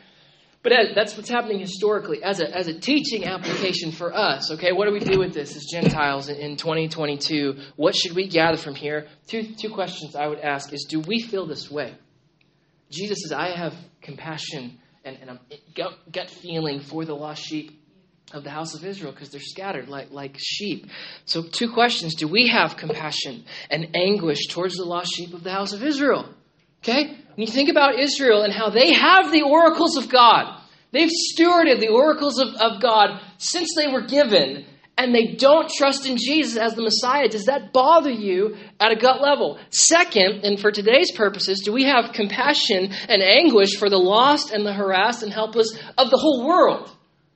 But 0.62 0.72
that's 0.94 1.16
what's 1.16 1.28
happening 1.28 1.58
historically 1.58 2.22
as 2.22 2.38
a, 2.38 2.48
as 2.56 2.68
a 2.68 2.78
teaching 2.78 3.24
application 3.24 3.90
for 3.90 4.14
us. 4.14 4.52
Okay, 4.52 4.70
what 4.70 4.86
do 4.86 4.92
we 4.92 5.00
do 5.00 5.18
with 5.18 5.34
this 5.34 5.56
as 5.56 5.64
Gentiles 5.64 6.28
in 6.28 6.56
2022? 6.56 7.56
What 7.74 7.96
should 7.96 8.14
we 8.14 8.28
gather 8.28 8.56
from 8.56 8.76
here? 8.76 9.08
Two, 9.26 9.54
two 9.60 9.70
questions 9.70 10.14
I 10.14 10.28
would 10.28 10.38
ask 10.38 10.72
is 10.72 10.84
Do 10.88 11.00
we 11.00 11.20
feel 11.20 11.46
this 11.46 11.68
way? 11.68 11.94
Jesus 12.90 13.22
says, 13.22 13.32
I 13.32 13.56
have 13.56 13.74
compassion 14.02 14.78
and, 15.04 15.18
and 15.26 15.38
gut, 15.74 15.94
gut 16.12 16.30
feeling 16.30 16.80
for 16.80 17.04
the 17.04 17.14
lost 17.14 17.42
sheep 17.42 17.80
of 18.32 18.44
the 18.44 18.50
house 18.50 18.74
of 18.74 18.84
Israel 18.84 19.10
because 19.12 19.30
they're 19.30 19.40
scattered 19.40 19.88
like, 19.88 20.12
like 20.12 20.36
sheep. 20.38 20.86
So, 21.24 21.42
two 21.42 21.72
questions 21.72 22.14
Do 22.14 22.28
we 22.28 22.48
have 22.48 22.76
compassion 22.76 23.44
and 23.68 23.96
anguish 23.96 24.46
towards 24.46 24.76
the 24.76 24.84
lost 24.84 25.12
sheep 25.14 25.34
of 25.34 25.42
the 25.42 25.50
house 25.50 25.72
of 25.72 25.82
Israel? 25.82 26.28
Okay? 26.82 27.18
When 27.34 27.46
you 27.46 27.52
think 27.52 27.70
about 27.70 27.98
Israel 27.98 28.42
and 28.42 28.52
how 28.52 28.68
they 28.70 28.92
have 28.92 29.32
the 29.32 29.42
oracles 29.42 29.96
of 29.96 30.08
God, 30.08 30.60
they've 30.92 31.10
stewarded 31.10 31.80
the 31.80 31.88
oracles 31.88 32.38
of, 32.38 32.48
of 32.60 32.82
God 32.82 33.20
since 33.38 33.74
they 33.74 33.88
were 33.88 34.02
given, 34.02 34.66
and 34.98 35.14
they 35.14 35.34
don't 35.34 35.70
trust 35.70 36.06
in 36.06 36.18
Jesus 36.18 36.58
as 36.58 36.74
the 36.74 36.82
Messiah. 36.82 37.28
Does 37.28 37.46
that 37.46 37.72
bother 37.72 38.10
you 38.10 38.56
at 38.78 38.92
a 38.92 38.96
gut 38.96 39.22
level? 39.22 39.58
Second, 39.70 40.44
and 40.44 40.60
for 40.60 40.70
today's 40.70 41.10
purposes, 41.12 41.60
do 41.60 41.72
we 41.72 41.84
have 41.84 42.12
compassion 42.12 42.92
and 43.08 43.22
anguish 43.22 43.78
for 43.78 43.88
the 43.88 43.96
lost 43.96 44.52
and 44.52 44.66
the 44.66 44.72
harassed 44.74 45.22
and 45.22 45.32
helpless 45.32 45.72
of 45.96 46.10
the 46.10 46.18
whole 46.18 46.46
world? 46.46 46.90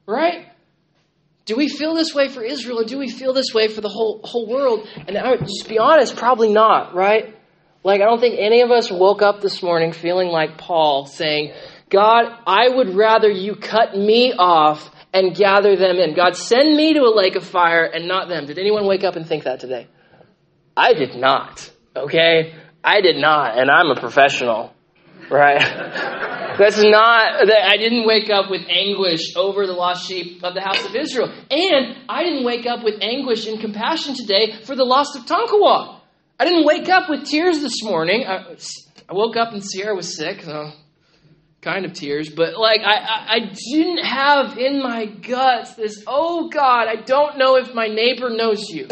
Right? 0.06 0.48
Do 1.46 1.56
we 1.56 1.68
feel 1.68 1.94
this 1.94 2.14
way 2.14 2.28
for 2.28 2.42
Israel, 2.42 2.80
or 2.80 2.84
do 2.84 2.98
we 2.98 3.08
feel 3.08 3.32
this 3.32 3.54
way 3.54 3.68
for 3.68 3.80
the 3.80 3.88
whole 3.88 4.20
whole 4.24 4.48
world? 4.48 4.86
And 5.08 5.16
I 5.16 5.30
would 5.30 5.40
just 5.40 5.68
be 5.68 5.78
honest, 5.78 6.16
probably 6.16 6.52
not, 6.52 6.94
right? 6.94 7.35
Like, 7.86 8.00
I 8.00 8.06
don't 8.06 8.18
think 8.18 8.34
any 8.40 8.62
of 8.62 8.72
us 8.72 8.90
woke 8.90 9.22
up 9.22 9.40
this 9.40 9.62
morning 9.62 9.92
feeling 9.92 10.26
like 10.26 10.58
Paul 10.58 11.06
saying, 11.06 11.52
God, 11.88 12.24
I 12.44 12.68
would 12.68 12.96
rather 12.96 13.30
you 13.30 13.54
cut 13.54 13.96
me 13.96 14.32
off 14.36 14.90
and 15.14 15.36
gather 15.36 15.76
them 15.76 15.94
in. 15.98 16.16
God, 16.16 16.34
send 16.34 16.76
me 16.76 16.94
to 16.94 17.02
a 17.02 17.14
lake 17.14 17.36
of 17.36 17.44
fire 17.44 17.84
and 17.84 18.08
not 18.08 18.28
them. 18.28 18.46
Did 18.46 18.58
anyone 18.58 18.86
wake 18.86 19.04
up 19.04 19.14
and 19.14 19.24
think 19.24 19.44
that 19.44 19.60
today? 19.60 19.86
I 20.76 20.94
did 20.94 21.14
not, 21.14 21.70
okay? 21.94 22.56
I 22.82 23.02
did 23.02 23.18
not, 23.18 23.56
and 23.56 23.70
I'm 23.70 23.96
a 23.96 24.00
professional, 24.00 24.74
right? 25.30 25.60
That's 26.58 26.82
not, 26.82 27.48
I 27.48 27.76
didn't 27.76 28.04
wake 28.04 28.30
up 28.30 28.50
with 28.50 28.62
anguish 28.68 29.36
over 29.36 29.64
the 29.64 29.74
lost 29.74 30.08
sheep 30.08 30.42
of 30.42 30.54
the 30.54 30.60
house 30.60 30.84
of 30.84 30.96
Israel. 30.96 31.32
And 31.52 31.98
I 32.08 32.24
didn't 32.24 32.44
wake 32.44 32.66
up 32.66 32.82
with 32.82 32.94
anguish 33.00 33.46
and 33.46 33.60
compassion 33.60 34.16
today 34.16 34.54
for 34.64 34.74
the 34.74 34.84
lost 34.84 35.14
of 35.14 35.24
Tonkawa. 35.24 35.95
I 36.38 36.44
didn't 36.44 36.66
wake 36.66 36.88
up 36.88 37.08
with 37.08 37.24
tears 37.24 37.60
this 37.60 37.82
morning. 37.82 38.26
I, 38.26 38.56
I 39.08 39.14
woke 39.14 39.36
up 39.36 39.52
and 39.52 39.64
Sierra 39.64 39.94
was 39.94 40.16
sick, 40.16 40.42
so 40.42 40.72
kind 41.66 41.84
of 41.84 41.92
tears, 41.94 42.28
but 42.30 42.56
like 42.56 42.80
I, 42.82 42.94
I, 42.94 43.34
I 43.34 43.38
didn't 43.72 44.04
have 44.04 44.56
in 44.56 44.80
my 44.80 45.06
guts 45.06 45.74
this, 45.74 46.04
oh 46.06 46.48
God, 46.48 46.86
I 46.86 46.94
don't 46.94 47.38
know 47.38 47.56
if 47.56 47.74
my 47.74 47.88
neighbor 47.88 48.30
knows 48.30 48.68
you. 48.68 48.88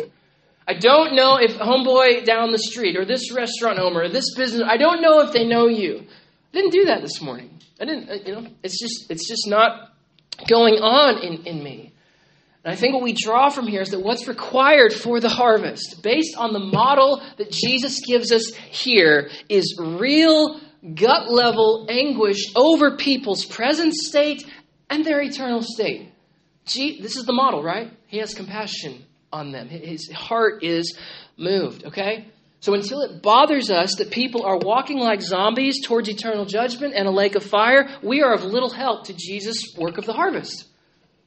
I 0.66 0.74
don't 0.74 1.14
know 1.14 1.36
if 1.36 1.52
homeboy 1.52 2.24
down 2.24 2.50
the 2.50 2.58
street 2.58 2.96
or 2.96 3.04
this 3.04 3.32
restaurant 3.32 3.78
owner 3.78 4.00
or 4.00 4.08
this 4.08 4.34
business, 4.34 4.64
I 4.66 4.76
don't 4.76 5.02
know 5.02 5.20
if 5.20 5.32
they 5.32 5.46
know 5.46 5.68
you. 5.68 6.00
I 6.00 6.56
didn't 6.56 6.72
do 6.72 6.86
that 6.86 7.00
this 7.00 7.22
morning. 7.22 7.60
I 7.80 7.84
didn't, 7.84 8.10
uh, 8.10 8.14
you 8.26 8.32
know, 8.34 8.46
it's 8.64 8.80
just, 8.80 9.08
it's 9.08 9.28
just 9.28 9.46
not 9.46 9.92
going 10.48 10.74
on 10.74 11.22
in, 11.22 11.46
in 11.46 11.62
me. 11.62 11.93
And 12.64 12.72
I 12.72 12.76
think 12.76 12.94
what 12.94 13.02
we 13.02 13.12
draw 13.12 13.50
from 13.50 13.66
here 13.66 13.82
is 13.82 13.90
that 13.90 14.00
what's 14.00 14.26
required 14.26 14.92
for 14.92 15.20
the 15.20 15.28
harvest, 15.28 16.02
based 16.02 16.34
on 16.36 16.54
the 16.54 16.58
model 16.58 17.22
that 17.36 17.50
Jesus 17.50 18.00
gives 18.00 18.32
us 18.32 18.54
here, 18.54 19.30
is 19.50 19.78
real 19.78 20.60
gut 20.94 21.30
level 21.30 21.86
anguish 21.90 22.52
over 22.56 22.96
people's 22.96 23.44
present 23.44 23.92
state 23.92 24.46
and 24.88 25.04
their 25.04 25.20
eternal 25.20 25.62
state. 25.62 26.10
Gee, 26.64 27.00
this 27.02 27.16
is 27.16 27.24
the 27.24 27.32
model, 27.34 27.62
right? 27.62 27.92
He 28.06 28.18
has 28.18 28.32
compassion 28.32 29.04
on 29.30 29.50
them, 29.50 29.68
his 29.68 30.10
heart 30.12 30.62
is 30.62 30.96
moved, 31.36 31.84
okay? 31.86 32.28
So 32.60 32.72
until 32.72 33.02
it 33.02 33.20
bothers 33.20 33.68
us 33.68 33.96
that 33.96 34.10
people 34.10 34.44
are 34.44 34.56
walking 34.56 34.98
like 34.98 35.20
zombies 35.20 35.84
towards 35.84 36.08
eternal 36.08 36.46
judgment 36.46 36.94
and 36.94 37.06
a 37.06 37.10
lake 37.10 37.34
of 37.34 37.42
fire, 37.42 37.88
we 38.02 38.22
are 38.22 38.32
of 38.32 38.44
little 38.44 38.70
help 38.70 39.06
to 39.06 39.12
Jesus' 39.12 39.74
work 39.76 39.98
of 39.98 40.06
the 40.06 40.12
harvest. 40.12 40.66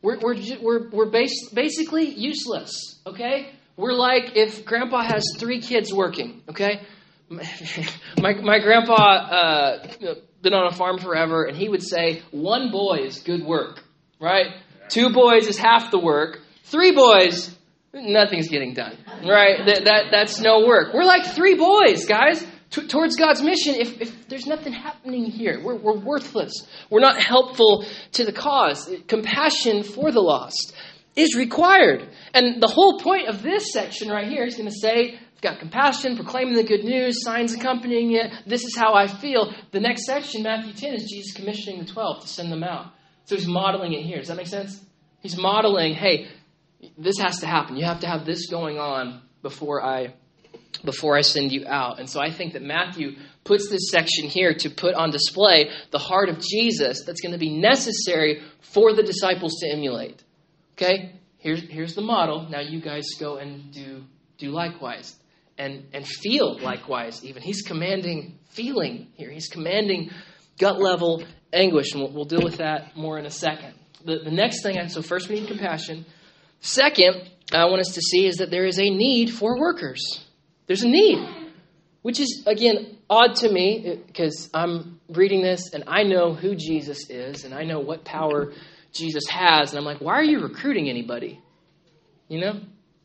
We're, 0.02 0.20
we're, 0.20 0.36
we're, 0.62 0.90
we're 0.90 1.10
base, 1.10 1.50
basically 1.50 2.10
useless, 2.10 3.00
okay? 3.06 3.52
We're 3.76 3.94
like 3.94 4.36
if 4.36 4.66
grandpa 4.66 5.02
has 5.02 5.24
three 5.38 5.62
kids 5.62 5.94
working, 5.94 6.42
okay? 6.50 6.82
My, 7.30 8.34
my 8.36 8.60
grandpa 8.60 8.94
uh, 8.96 9.88
been 10.42 10.54
on 10.54 10.72
a 10.72 10.76
farm 10.76 10.98
forever, 10.98 11.44
and 11.44 11.58
he 11.58 11.68
would 11.68 11.84
say, 11.84 12.22
one 12.32 12.72
boy 12.72 13.00
is 13.04 13.20
good 13.20 13.44
work, 13.44 13.84
right? 14.18 14.48
Two 14.88 15.12
boys 15.12 15.46
is 15.48 15.58
half 15.58 15.92
the 15.92 16.00
work. 16.00 16.40
Three 16.64 16.94
boys, 16.94 17.54
nothing's 17.94 18.48
getting 18.48 18.74
done, 18.74 18.98
right? 19.28 19.66
That, 19.66 19.84
that, 19.84 20.04
that's 20.10 20.40
no 20.40 20.66
work. 20.66 20.94
We're 20.94 21.04
like 21.04 21.26
three 21.26 21.56
boys, 21.56 22.06
guys 22.06 22.46
t- 22.70 22.88
towards 22.88 23.16
God's 23.16 23.42
mission 23.42 23.76
if, 23.76 24.02
if 24.02 24.28
there's 24.28 24.46
nothing 24.46 24.74
happening 24.74 25.26
here. 25.26 25.62
We're, 25.64 25.76
we're 25.76 26.00
worthless. 26.00 26.68
We're 26.90 27.00
not 27.00 27.22
helpful 27.22 27.86
to 28.14 28.26
the 28.26 28.34
cause. 28.34 28.90
Compassion 29.08 29.84
for 29.84 30.12
the 30.12 30.22
lost 30.22 30.76
is 31.16 31.36
required. 31.36 32.08
And 32.34 32.62
the 32.62 32.68
whole 32.68 33.00
point 33.00 33.28
of 33.28 33.42
this 33.42 33.74
section 33.74 34.10
right 34.10 34.28
here 34.28 34.44
is 34.44 34.56
going 34.56 34.70
to 34.70 34.76
say, 34.76 35.20
I've 35.36 35.42
got 35.42 35.60
compassion, 35.60 36.16
proclaiming 36.16 36.56
the 36.56 36.64
good 36.64 36.84
news, 36.84 37.24
signs 37.24 37.54
accompanying 37.54 38.14
it. 38.14 38.32
This 38.46 38.64
is 38.64 38.76
how 38.76 38.94
I 38.94 39.08
feel. 39.08 39.54
The 39.72 39.80
next 39.80 40.06
section, 40.06 40.44
Matthew 40.44 40.74
10, 40.74 40.94
is 40.94 41.10
Jesus 41.10 41.36
commissioning 41.36 41.80
the 41.80 41.86
12 41.86 42.22
to 42.22 42.28
send 42.28 42.52
them 42.52 42.64
out. 42.64 42.94
So 43.26 43.36
he's 43.36 43.48
modeling 43.48 43.94
it 43.94 44.04
here. 44.04 44.18
Does 44.18 44.30
that 44.30 44.38
make 44.38 44.48
sense? 44.48 44.82
He's 45.20 45.38
modeling, 45.38 45.94
hey, 45.94 46.28
this 46.98 47.18
has 47.20 47.40
to 47.40 47.48
happen. 47.48 47.76
You 47.76 47.86
have 47.86 48.00
to 48.02 48.08
have 48.08 48.26
this 48.26 48.48
going 48.50 48.78
on 48.78 49.22
before 49.42 49.84
I 49.84 50.14
before 50.84 51.18
I 51.18 51.22
send 51.22 51.52
you 51.52 51.66
out. 51.68 52.00
And 52.00 52.10
so 52.10 52.20
I 52.20 52.32
think 52.32 52.54
that 52.54 52.62
Matthew 52.62 53.18
puts 53.44 53.70
this 53.70 53.90
section 53.92 54.28
here 54.28 54.54
to 54.54 54.70
put 54.70 54.94
on 54.94 55.12
display 55.12 55.70
the 55.92 56.00
heart 56.00 56.30
of 56.30 56.40
Jesus 56.40 57.04
that's 57.06 57.22
going 57.22 57.32
to 57.32 57.38
be 57.38 57.58
necessary 57.58 58.42
for 58.60 58.94
the 58.94 59.04
disciples 59.04 59.56
to 59.62 59.72
emulate. 59.72 60.24
Okay? 60.74 61.14
Here's, 61.38 61.62
here's 61.70 61.96
the 61.96 62.02
model. 62.02 62.48
Now 62.50 62.60
you 62.60 62.82
guys 62.82 63.06
go 63.20 63.38
and 63.38 63.72
do, 63.74 64.04
do 64.38 64.52
likewise. 64.52 65.16
And, 65.58 65.86
and 65.92 66.06
feel 66.06 66.60
likewise, 66.60 67.26
even. 67.26 67.42
He's 67.42 67.64
commanding 67.64 68.38
feeling 68.50 69.08
here. 69.16 69.32
He's 69.32 69.48
commanding 69.48 70.12
gut 70.60 70.80
level 70.80 71.24
anguish. 71.52 71.94
And 71.94 72.04
we'll, 72.04 72.12
we'll 72.12 72.26
deal 72.26 72.44
with 72.44 72.58
that 72.58 72.96
more 72.96 73.18
in 73.18 73.26
a 73.26 73.32
second. 73.32 73.74
The, 74.06 74.20
the 74.20 74.32
next 74.32 74.62
thing, 74.62 74.88
so 74.90 75.02
first 75.02 75.30
we 75.30 75.40
need 75.40 75.48
compassion. 75.48 76.06
Second, 76.60 77.30
I 77.52 77.66
want 77.66 77.82
us 77.82 77.94
to 77.94 78.02
see 78.02 78.28
is 78.28 78.38
that 78.38 78.52
there 78.52 78.66
is 78.66 78.80
a 78.80 78.90
need 78.90 79.32
for 79.32 79.60
workers. 79.60 80.27
There's 80.68 80.84
a 80.84 80.88
need, 80.88 81.28
which 82.02 82.20
is, 82.20 82.44
again, 82.46 82.98
odd 83.10 83.36
to 83.38 83.50
me 83.52 84.02
because 84.06 84.50
I'm 84.54 85.00
reading 85.10 85.42
this 85.42 85.74
and 85.74 85.86
I 85.88 86.04
know 86.04 86.34
who 86.34 86.56
Jesus 86.56 87.10
is 87.10 87.46
and 87.46 87.54
I 87.54 87.64
know 87.64 87.80
what 87.80 88.04
power 88.04 88.54
Jesus 88.94 89.28
has. 89.30 89.72
And 89.72 89.80
I'm 89.80 89.86
like, 89.86 90.02
why 90.02 90.14
are 90.14 90.24
you 90.24 90.40
recruiting 90.40 90.90
anybody? 90.90 91.42
You 92.28 92.42
know, 92.42 92.60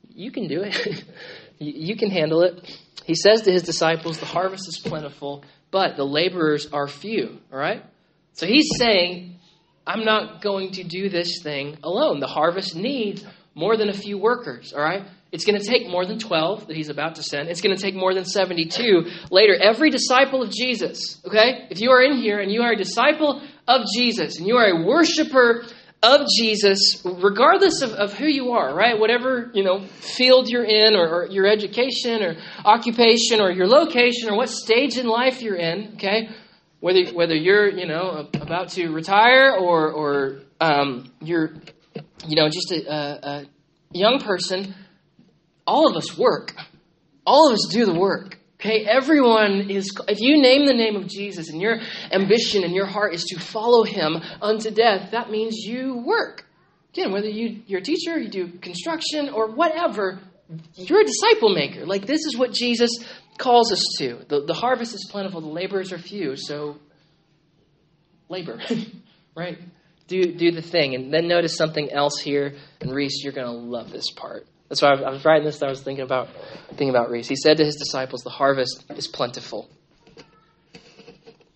you 0.09 0.33
can 0.33 0.49
do 0.49 0.63
it, 0.63 1.05
you 1.59 1.97
can 1.97 2.11
handle 2.11 2.43
it. 2.43 2.79
He 3.05 3.15
says 3.15 3.43
to 3.43 3.53
his 3.53 3.63
disciples, 3.63 4.19
The 4.19 4.27
harvest 4.27 4.69
is 4.69 4.79
plentiful, 4.79 5.45
but 5.71 5.97
the 5.97 6.05
laborers 6.05 6.67
are 6.73 6.87
few. 6.87 7.39
All 7.53 7.59
right? 7.59 7.85
So 8.35 8.47
he's 8.47 8.69
saying, 8.79 9.39
I'm 9.87 10.05
not 10.05 10.41
going 10.41 10.73
to 10.73 10.85
do 10.85 11.09
this 11.09 11.41
thing 11.43 11.79
alone. 11.83 12.21
The 12.21 12.27
harvest 12.27 12.77
needs 12.77 13.25
more 13.55 13.77
than 13.77 13.89
a 13.89 13.93
few 13.93 14.19
workers. 14.19 14.73
All 14.73 14.83
right? 14.83 15.05
It's 15.33 15.47
going 15.47 15.59
to 15.59 15.67
take 15.67 15.89
more 15.89 16.05
than 16.05 16.19
12 16.19 16.67
that 16.67 16.77
he's 16.77 16.91
about 16.91 17.15
to 17.15 17.23
send. 17.23 17.49
It's 17.49 17.63
going 17.63 17.75
to 17.75 17.83
take 17.83 17.95
more 17.95 18.13
than 18.13 18.27
72 18.27 19.07
later. 19.31 19.57
Every 19.59 19.89
disciple 19.89 20.43
of 20.43 20.51
Jesus, 20.51 21.21
okay? 21.27 21.67
If 21.71 21.81
you 21.81 21.91
are 21.91 22.03
in 22.03 22.19
here 22.19 22.39
and 22.39 22.53
you 22.53 22.61
are 22.61 22.73
a 22.73 22.77
disciple 22.77 23.41
of 23.67 23.81
Jesus 23.95 24.39
and 24.39 24.47
you 24.47 24.59
are 24.59 24.67
a 24.67 24.85
worshiper 24.85 25.65
of 26.03 26.27
Jesus, 26.37 27.01
regardless 27.05 27.81
of, 27.81 27.93
of 27.93 28.13
who 28.13 28.27
you 28.27 28.51
are, 28.53 28.75
right? 28.75 28.99
Whatever, 28.99 29.51
you 29.55 29.65
know, 29.65 29.87
field 29.87 30.49
you're 30.51 30.65
in 30.65 30.95
or, 30.95 31.09
or 31.09 31.27
your 31.29 31.47
education 31.47 32.23
or 32.23 32.37
occupation 32.67 33.41
or 33.41 33.51
your 33.51 33.67
location 33.67 34.29
or 34.29 34.37
what 34.37 34.51
stage 34.51 34.99
in 34.99 35.07
life 35.07 35.41
you're 35.41 35.57
in, 35.57 35.93
okay? 35.95 36.29
Whether, 36.81 37.13
whether 37.13 37.35
you're, 37.35 37.71
you 37.71 37.87
know, 37.87 38.29
about 38.35 38.69
to 38.71 38.91
retire 38.91 39.53
or, 39.53 39.91
or 39.93 40.41
um, 40.61 41.11
you're, 41.23 41.55
you 42.27 42.37
know, 42.37 42.51
just 42.51 42.71
a, 42.73 42.93
a, 42.93 43.29
a 43.29 43.47
young 43.93 44.19
person, 44.19 44.75
all 45.67 45.91
of 45.91 45.97
us 45.97 46.17
work. 46.17 46.55
All 47.25 47.49
of 47.49 47.55
us 47.55 47.69
do 47.71 47.85
the 47.85 47.95
work. 47.95 48.39
Okay, 48.61 48.85
everyone 48.85 49.71
is, 49.71 49.91
if 50.07 50.21
you 50.21 50.41
name 50.41 50.67
the 50.67 50.73
name 50.73 50.95
of 50.95 51.09
Jesus 51.09 51.51
and 51.51 51.61
your 51.61 51.81
ambition 52.13 52.63
and 52.63 52.73
your 52.73 52.87
heart 52.87 53.13
is 53.13 53.25
to 53.25 53.41
follow 53.41 53.83
him 53.83 54.19
unto 54.41 54.71
death, 54.71 55.11
that 55.11 55.31
means 55.31 55.57
you 55.57 55.97
work. 55.97 56.45
Again, 56.93 57.11
whether 57.11 57.29
you, 57.29 57.63
you're 57.67 57.81
a 57.81 57.83
teacher, 57.83 58.17
you 58.19 58.29
do 58.29 58.49
construction, 58.59 59.31
or 59.31 59.49
whatever, 59.49 60.21
you're 60.77 61.01
a 61.01 61.05
disciple 61.05 61.49
maker. 61.53 61.87
Like, 61.87 62.07
this 62.07 62.25
is 62.25 62.37
what 62.37 62.53
Jesus 62.53 62.91
calls 63.37 63.73
us 63.73 63.83
to. 63.99 64.25
The, 64.29 64.45
the 64.45 64.55
harvest 64.55 64.95
is 64.95 65.09
plentiful, 65.11 65.41
the 65.41 65.49
laborers 65.49 65.93
are 65.93 65.99
few, 65.99 66.37
so 66.37 66.77
labor, 68.29 68.61
right? 69.35 69.59
Do, 70.07 70.35
do 70.35 70.53
the 70.53 70.63
thing. 70.63 70.95
And 70.95 71.13
then 71.13 71.27
notice 71.27 71.57
something 71.57 71.91
else 71.91 72.21
here. 72.21 72.55
And 72.81 72.95
Reese, 72.95 73.25
you're 73.25 73.33
going 73.33 73.47
to 73.47 73.53
love 73.53 73.91
this 73.91 74.11
part. 74.11 74.47
That's 74.73 74.81
why 74.81 74.95
I 74.95 75.11
was 75.11 75.23
writing 75.23 75.45
this. 75.45 75.63
I 75.63 75.69
was 75.69 75.83
thinking 75.83 76.03
about 76.03 76.31
thinking 76.69 76.89
about 76.89 77.11
Reese. 77.11 77.29
He 77.29 77.37
said 77.37 77.59
to 77.59 77.65
his 77.65 77.77
disciples, 77.77 78.23
"The 78.23 78.31
harvest 78.31 78.83
is 78.97 79.07
plentiful." 79.07 79.69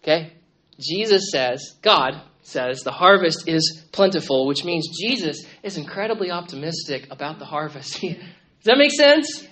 Okay, 0.03 0.35
Jesus 0.79 1.31
says, 1.33 1.77
God 1.81 2.21
says, 2.43 2.83
the 2.83 2.93
harvest 2.93 3.49
is 3.49 3.83
plentiful, 3.91 4.47
which 4.47 4.65
means 4.65 4.89
Jesus 5.01 5.47
is 5.63 5.79
incredibly 5.79 6.31
optimistic 6.31 7.09
about 7.11 7.39
the 7.39 7.47
harvest. 7.47 8.01
Does 8.03 8.19
that 8.65 8.77
make 8.77 8.93
sense? 8.93 9.49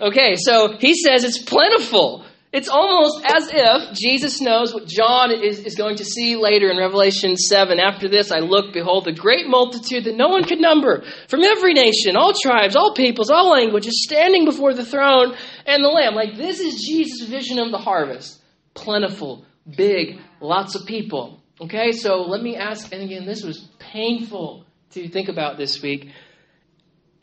Okay, 0.00 0.34
so 0.34 0.76
he 0.76 0.96
says 0.96 1.22
it's 1.22 1.38
plentiful. 1.38 2.24
It's 2.54 2.68
almost 2.68 3.20
as 3.24 3.50
if 3.52 3.98
Jesus 3.98 4.40
knows 4.40 4.72
what 4.72 4.86
John 4.86 5.32
is, 5.32 5.58
is 5.58 5.74
going 5.74 5.96
to 5.96 6.04
see 6.04 6.36
later 6.36 6.70
in 6.70 6.78
Revelation 6.78 7.36
7. 7.36 7.80
After 7.80 8.08
this, 8.08 8.30
I 8.30 8.38
look, 8.38 8.72
behold, 8.72 9.08
a 9.08 9.12
great 9.12 9.48
multitude 9.48 10.04
that 10.04 10.14
no 10.14 10.28
one 10.28 10.44
could 10.44 10.60
number, 10.60 11.02
from 11.26 11.42
every 11.42 11.72
nation, 11.72 12.16
all 12.16 12.32
tribes, 12.32 12.76
all 12.76 12.94
peoples, 12.94 13.28
all 13.28 13.50
languages, 13.50 14.04
standing 14.04 14.44
before 14.44 14.72
the 14.72 14.84
throne 14.84 15.34
and 15.66 15.82
the 15.82 15.88
Lamb. 15.88 16.14
Like, 16.14 16.36
this 16.36 16.60
is 16.60 16.86
Jesus' 16.86 17.28
vision 17.28 17.58
of 17.58 17.72
the 17.72 17.78
harvest. 17.78 18.40
Plentiful, 18.74 19.44
big, 19.76 20.20
lots 20.40 20.76
of 20.76 20.86
people. 20.86 21.42
Okay, 21.60 21.90
so 21.90 22.22
let 22.22 22.40
me 22.40 22.54
ask, 22.54 22.92
and 22.92 23.02
again, 23.02 23.26
this 23.26 23.42
was 23.42 23.68
painful 23.80 24.64
to 24.90 25.08
think 25.08 25.28
about 25.28 25.58
this 25.58 25.82
week. 25.82 26.08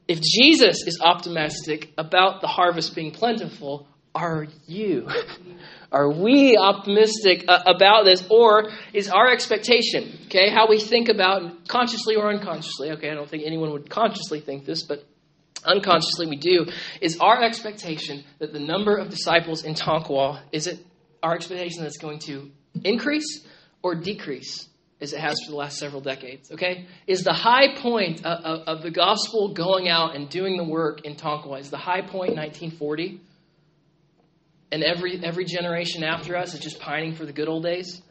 If 0.09 0.19
Jesus 0.19 0.85
is 0.85 0.99
optimistic 1.01 1.93
about 1.97 2.41
the 2.41 2.47
harvest 2.47 2.95
being 2.95 3.11
plentiful, 3.11 3.87
are 4.13 4.47
you? 4.67 5.07
Are 5.91 6.09
we 6.09 6.55
optimistic 6.55 7.43
uh, 7.49 7.63
about 7.65 8.05
this, 8.05 8.25
or 8.29 8.71
is 8.93 9.09
our 9.09 9.29
expectation, 9.29 10.19
okay, 10.27 10.49
how 10.49 10.69
we 10.69 10.79
think 10.79 11.09
about 11.09 11.67
consciously 11.67 12.15
or 12.15 12.29
unconsciously? 12.29 12.91
Okay, 12.91 13.09
I 13.09 13.13
don't 13.13 13.29
think 13.29 13.43
anyone 13.45 13.71
would 13.71 13.89
consciously 13.89 14.39
think 14.39 14.65
this, 14.65 14.83
but 14.83 15.03
unconsciously 15.65 16.27
we 16.27 16.37
do. 16.37 16.67
Is 17.01 17.19
our 17.19 17.43
expectation 17.43 18.23
that 18.39 18.53
the 18.53 18.59
number 18.59 18.95
of 18.95 19.09
disciples 19.09 19.65
in 19.65 19.73
Tonkawa 19.73 20.39
is 20.53 20.67
it 20.67 20.79
our 21.21 21.35
expectation 21.35 21.81
that 21.81 21.87
it's 21.87 21.97
going 21.97 22.19
to 22.19 22.49
increase 22.85 23.45
or 23.83 23.95
decrease 23.95 24.67
as 25.01 25.13
it 25.13 25.19
has 25.19 25.35
for 25.43 25.51
the 25.51 25.57
last 25.57 25.77
several 25.77 26.01
decades. 26.01 26.51
Okay, 26.51 26.85
is 27.07 27.23
the 27.23 27.33
high 27.33 27.75
point 27.75 28.23
of, 28.23 28.45
of, 28.45 28.67
of 28.67 28.83
the 28.83 28.91
gospel 28.91 29.53
going 29.53 29.89
out 29.89 30.15
and 30.15 30.29
doing 30.29 30.57
the 30.57 30.63
work 30.63 31.01
in 31.05 31.15
Tonkawa 31.15 31.59
is 31.59 31.69
the 31.69 31.77
high 31.77 32.01
point 32.01 32.35
1940, 32.35 33.19
and 34.71 34.83
every 34.83 35.23
every 35.23 35.45
generation 35.45 36.03
after 36.03 36.35
us 36.37 36.53
is 36.53 36.59
just 36.59 36.79
pining 36.79 37.15
for 37.15 37.25
the 37.25 37.33
good 37.33 37.47
old 37.47 37.63
days. 37.63 38.01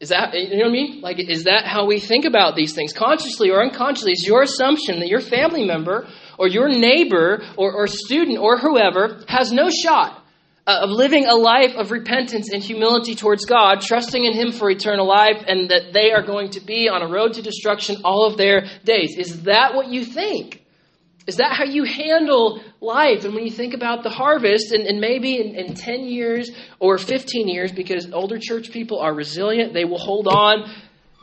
Is 0.00 0.08
that 0.08 0.34
you 0.34 0.56
know 0.56 0.64
what 0.64 0.68
I 0.68 0.72
mean? 0.72 1.00
Like, 1.00 1.20
is 1.20 1.44
that 1.44 1.64
how 1.64 1.86
we 1.86 2.00
think 2.00 2.24
about 2.24 2.56
these 2.56 2.74
things, 2.74 2.92
consciously 2.92 3.50
or 3.50 3.62
unconsciously? 3.62 4.12
Is 4.12 4.26
your 4.26 4.42
assumption 4.42 4.98
that 4.98 5.08
your 5.08 5.20
family 5.20 5.64
member 5.64 6.08
or 6.38 6.48
your 6.48 6.68
neighbor 6.68 7.42
or, 7.56 7.72
or 7.72 7.86
student 7.86 8.38
or 8.38 8.58
whoever 8.58 9.22
has 9.28 9.52
no 9.52 9.70
shot 9.70 10.20
uh, 10.66 10.80
of 10.82 10.90
living 10.90 11.26
a 11.26 11.34
life 11.34 11.74
of 11.76 11.90
repentance 11.90 12.50
and 12.52 12.62
humility 12.62 13.14
towards 13.14 13.44
God, 13.44 13.80
trusting 13.80 14.24
in 14.24 14.32
Him 14.32 14.52
for 14.52 14.70
eternal 14.70 15.06
life, 15.06 15.44
and 15.46 15.70
that 15.70 15.92
they 15.92 16.12
are 16.12 16.22
going 16.22 16.50
to 16.50 16.60
be 16.60 16.88
on 16.88 17.02
a 17.02 17.08
road 17.08 17.34
to 17.34 17.42
destruction 17.42 18.02
all 18.04 18.26
of 18.26 18.36
their 18.36 18.66
days. 18.84 19.16
Is 19.16 19.42
that 19.42 19.74
what 19.74 19.88
you 19.88 20.04
think? 20.04 20.61
Is 21.26 21.36
that 21.36 21.52
how 21.52 21.64
you 21.64 21.84
handle 21.84 22.60
life? 22.80 23.24
And 23.24 23.34
when 23.34 23.44
you 23.44 23.50
think 23.50 23.74
about 23.74 24.02
the 24.02 24.10
harvest, 24.10 24.72
and, 24.72 24.86
and 24.86 25.00
maybe 25.00 25.40
in, 25.40 25.54
in 25.54 25.74
10 25.74 26.04
years 26.04 26.50
or 26.80 26.98
15 26.98 27.48
years, 27.48 27.70
because 27.70 28.10
older 28.12 28.38
church 28.40 28.72
people 28.72 28.98
are 28.98 29.14
resilient, 29.14 29.72
they 29.72 29.84
will 29.84 29.98
hold 29.98 30.26
on, 30.26 30.68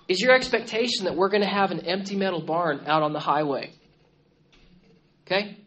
is 0.07 0.21
your 0.21 0.33
expectation 0.33 1.05
that 1.05 1.15
we're 1.15 1.29
going 1.29 1.43
to 1.43 1.49
have 1.49 1.71
an 1.71 1.81
empty 1.81 2.15
metal 2.15 2.41
barn 2.41 2.81
out 2.87 3.03
on 3.03 3.13
the 3.13 3.19
highway? 3.19 3.73
Okay? 5.25 5.57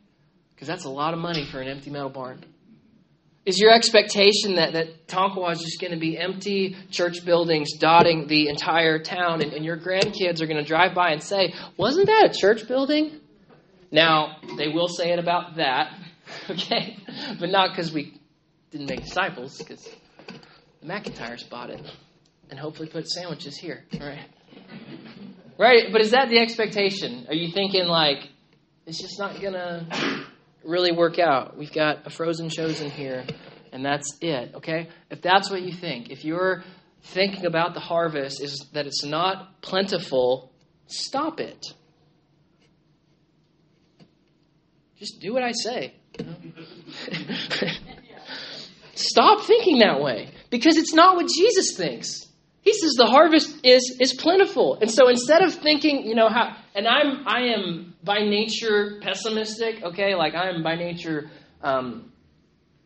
Because 0.54 0.66
that's 0.66 0.84
a 0.84 0.90
lot 0.90 1.12
of 1.12 1.20
money 1.20 1.44
for 1.44 1.60
an 1.60 1.68
empty 1.68 1.90
metal 1.90 2.08
barn. 2.08 2.44
Is 3.44 3.58
your 3.58 3.72
expectation 3.72 4.54
that, 4.56 4.72
that 4.74 5.08
Tonkawa 5.08 5.52
is 5.52 5.58
just 5.58 5.80
going 5.80 5.92
to 5.92 5.98
be 5.98 6.16
empty 6.16 6.76
church 6.90 7.24
buildings 7.24 7.72
dotting 7.76 8.28
the 8.28 8.48
entire 8.48 9.00
town 9.00 9.42
and, 9.42 9.52
and 9.52 9.64
your 9.64 9.76
grandkids 9.76 10.40
are 10.40 10.46
going 10.46 10.62
to 10.62 10.64
drive 10.64 10.94
by 10.94 11.10
and 11.10 11.22
say, 11.22 11.52
Wasn't 11.76 12.06
that 12.06 12.30
a 12.30 12.38
church 12.38 12.68
building? 12.68 13.18
Now, 13.92 14.38
they 14.57 14.68
will 14.68 14.88
say 14.88 15.12
it 15.12 15.18
about 15.18 15.57
that, 15.57 15.92
okay? 16.50 16.96
But 17.38 17.50
not 17.50 17.70
because 17.70 17.92
we 17.92 18.18
didn't 18.70 18.88
make 18.88 19.05
disciples, 19.05 19.59
because 19.59 19.87
the 20.81 20.87
McIntyres 20.87 21.48
bought 21.48 21.70
it 21.70 21.81
and 22.48 22.59
hopefully 22.59 22.88
put 22.88 23.07
sandwiches 23.07 23.57
here, 23.57 23.85
right? 24.00 24.26
Right? 25.59 25.92
But 25.92 26.00
is 26.00 26.12
that 26.12 26.31
the 26.31 26.38
expectation? 26.38 27.26
Are 27.28 27.35
you 27.35 27.52
thinking, 27.52 27.85
like, 27.85 28.31
it's 28.87 29.00
just 29.00 29.18
not 29.18 29.40
going 29.40 29.52
to 29.52 30.24
really 30.64 30.92
work 30.92 31.18
out. 31.18 31.57
We've 31.59 31.72
got 31.72 32.07
a 32.07 32.11
frozen 32.11 32.48
chosen 32.48 32.90
here, 32.90 33.26
and 33.72 33.85
that's 33.85 34.16
it, 34.22 34.55
okay? 34.57 34.88
If 35.11 35.20
that's 35.20 35.50
what 35.50 35.62
you 35.62 35.72
think, 35.72 36.11
if 36.11 36.24
you're 36.24 36.64
thinking 37.02 37.44
about 37.44 37.74
the 37.74 37.81
harvest 37.81 38.42
is 38.42 38.68
that 38.72 38.87
it's 38.87 39.05
not 39.05 39.61
plentiful, 39.61 40.50
stop 40.87 41.40
it. 41.40 41.66
Just 45.02 45.18
do 45.18 45.32
what 45.34 45.42
I 45.42 45.50
say. 45.50 45.94
stop 48.94 49.44
thinking 49.44 49.80
that 49.80 50.00
way 50.00 50.28
because 50.48 50.76
it's 50.76 50.94
not 50.94 51.16
what 51.16 51.26
Jesus 51.26 51.76
thinks. 51.76 52.24
He 52.60 52.72
says 52.72 52.92
the 52.92 53.06
harvest 53.06 53.66
is 53.66 53.96
is 53.98 54.12
plentiful. 54.12 54.78
And 54.80 54.88
so 54.88 55.08
instead 55.08 55.42
of 55.42 55.54
thinking, 55.54 56.06
you 56.06 56.14
know, 56.14 56.28
how 56.28 56.56
and 56.76 56.86
I'm 56.86 57.26
I 57.26 57.46
am 57.46 57.96
by 58.04 58.20
nature 58.20 59.00
pessimistic, 59.02 59.82
okay? 59.82 60.14
Like 60.14 60.36
I 60.36 60.50
am 60.50 60.62
by 60.62 60.76
nature 60.76 61.28
um, 61.64 62.12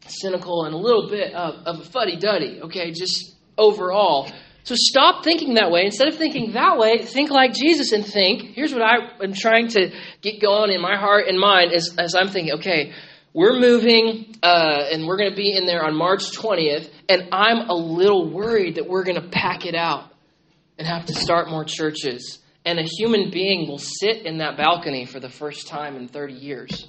cynical 0.07 0.65
and 0.65 0.75
a 0.75 0.79
little 0.79 1.11
bit 1.11 1.35
of, 1.35 1.67
of 1.67 1.81
a 1.81 1.85
fuddy 1.85 2.17
duddy, 2.17 2.63
okay? 2.63 2.93
Just 2.93 3.37
overall. 3.59 4.33
So 4.67 4.75
stop 4.77 5.23
thinking 5.23 5.55
that 5.55 5.71
way. 5.71 5.85
Instead 5.85 6.09
of 6.09 6.17
thinking 6.17 6.55
that 6.55 6.77
way, 6.77 6.99
think 6.99 7.31
like 7.31 7.55
Jesus 7.55 7.93
and 7.93 8.05
think. 8.05 8.51
Here's 8.57 8.75
what 8.75 8.83
I 8.83 8.97
am 9.23 9.33
trying 9.33 9.69
to 9.69 9.93
get 10.23 10.41
going 10.41 10.73
in 10.73 10.81
my 10.81 10.97
heart 10.97 11.29
and 11.29 11.39
mind 11.39 11.73
as, 11.73 11.95
as 11.97 12.17
I'm 12.17 12.29
thinking, 12.31 12.55
okay, 12.55 12.93
we're 13.33 13.61
moving 13.61 14.35
uh, 14.43 14.87
and 14.91 15.07
we're 15.07 15.19
going 15.19 15.31
to 15.31 15.37
be 15.37 15.57
in 15.57 15.67
there 15.67 15.85
on 15.85 15.95
March 15.95 16.33
20th, 16.33 16.91
and 17.09 17.29
I'm 17.31 17.71
a 17.71 17.75
little 17.75 18.29
worried 18.29 18.75
that 18.75 18.89
we're 18.89 19.05
going 19.05 19.23
to 19.23 19.29
pack 19.29 19.67
it 19.67 19.77
out 19.77 20.13
and 20.79 20.89
have 20.89 21.07
to 21.07 21.15
start 21.15 21.49
more 21.49 21.65
churches. 21.65 22.41
And 22.65 22.81
a 22.81 22.83
human 22.83 23.31
being 23.31 23.69
will 23.69 23.79
sit 23.79 24.27
in 24.27 24.39
that 24.39 24.57
balcony 24.57 25.05
for 25.07 25.21
the 25.21 25.31
first 25.31 25.69
time 25.69 25.95
in 25.95 26.09
30 26.09 26.33
years. 26.35 26.89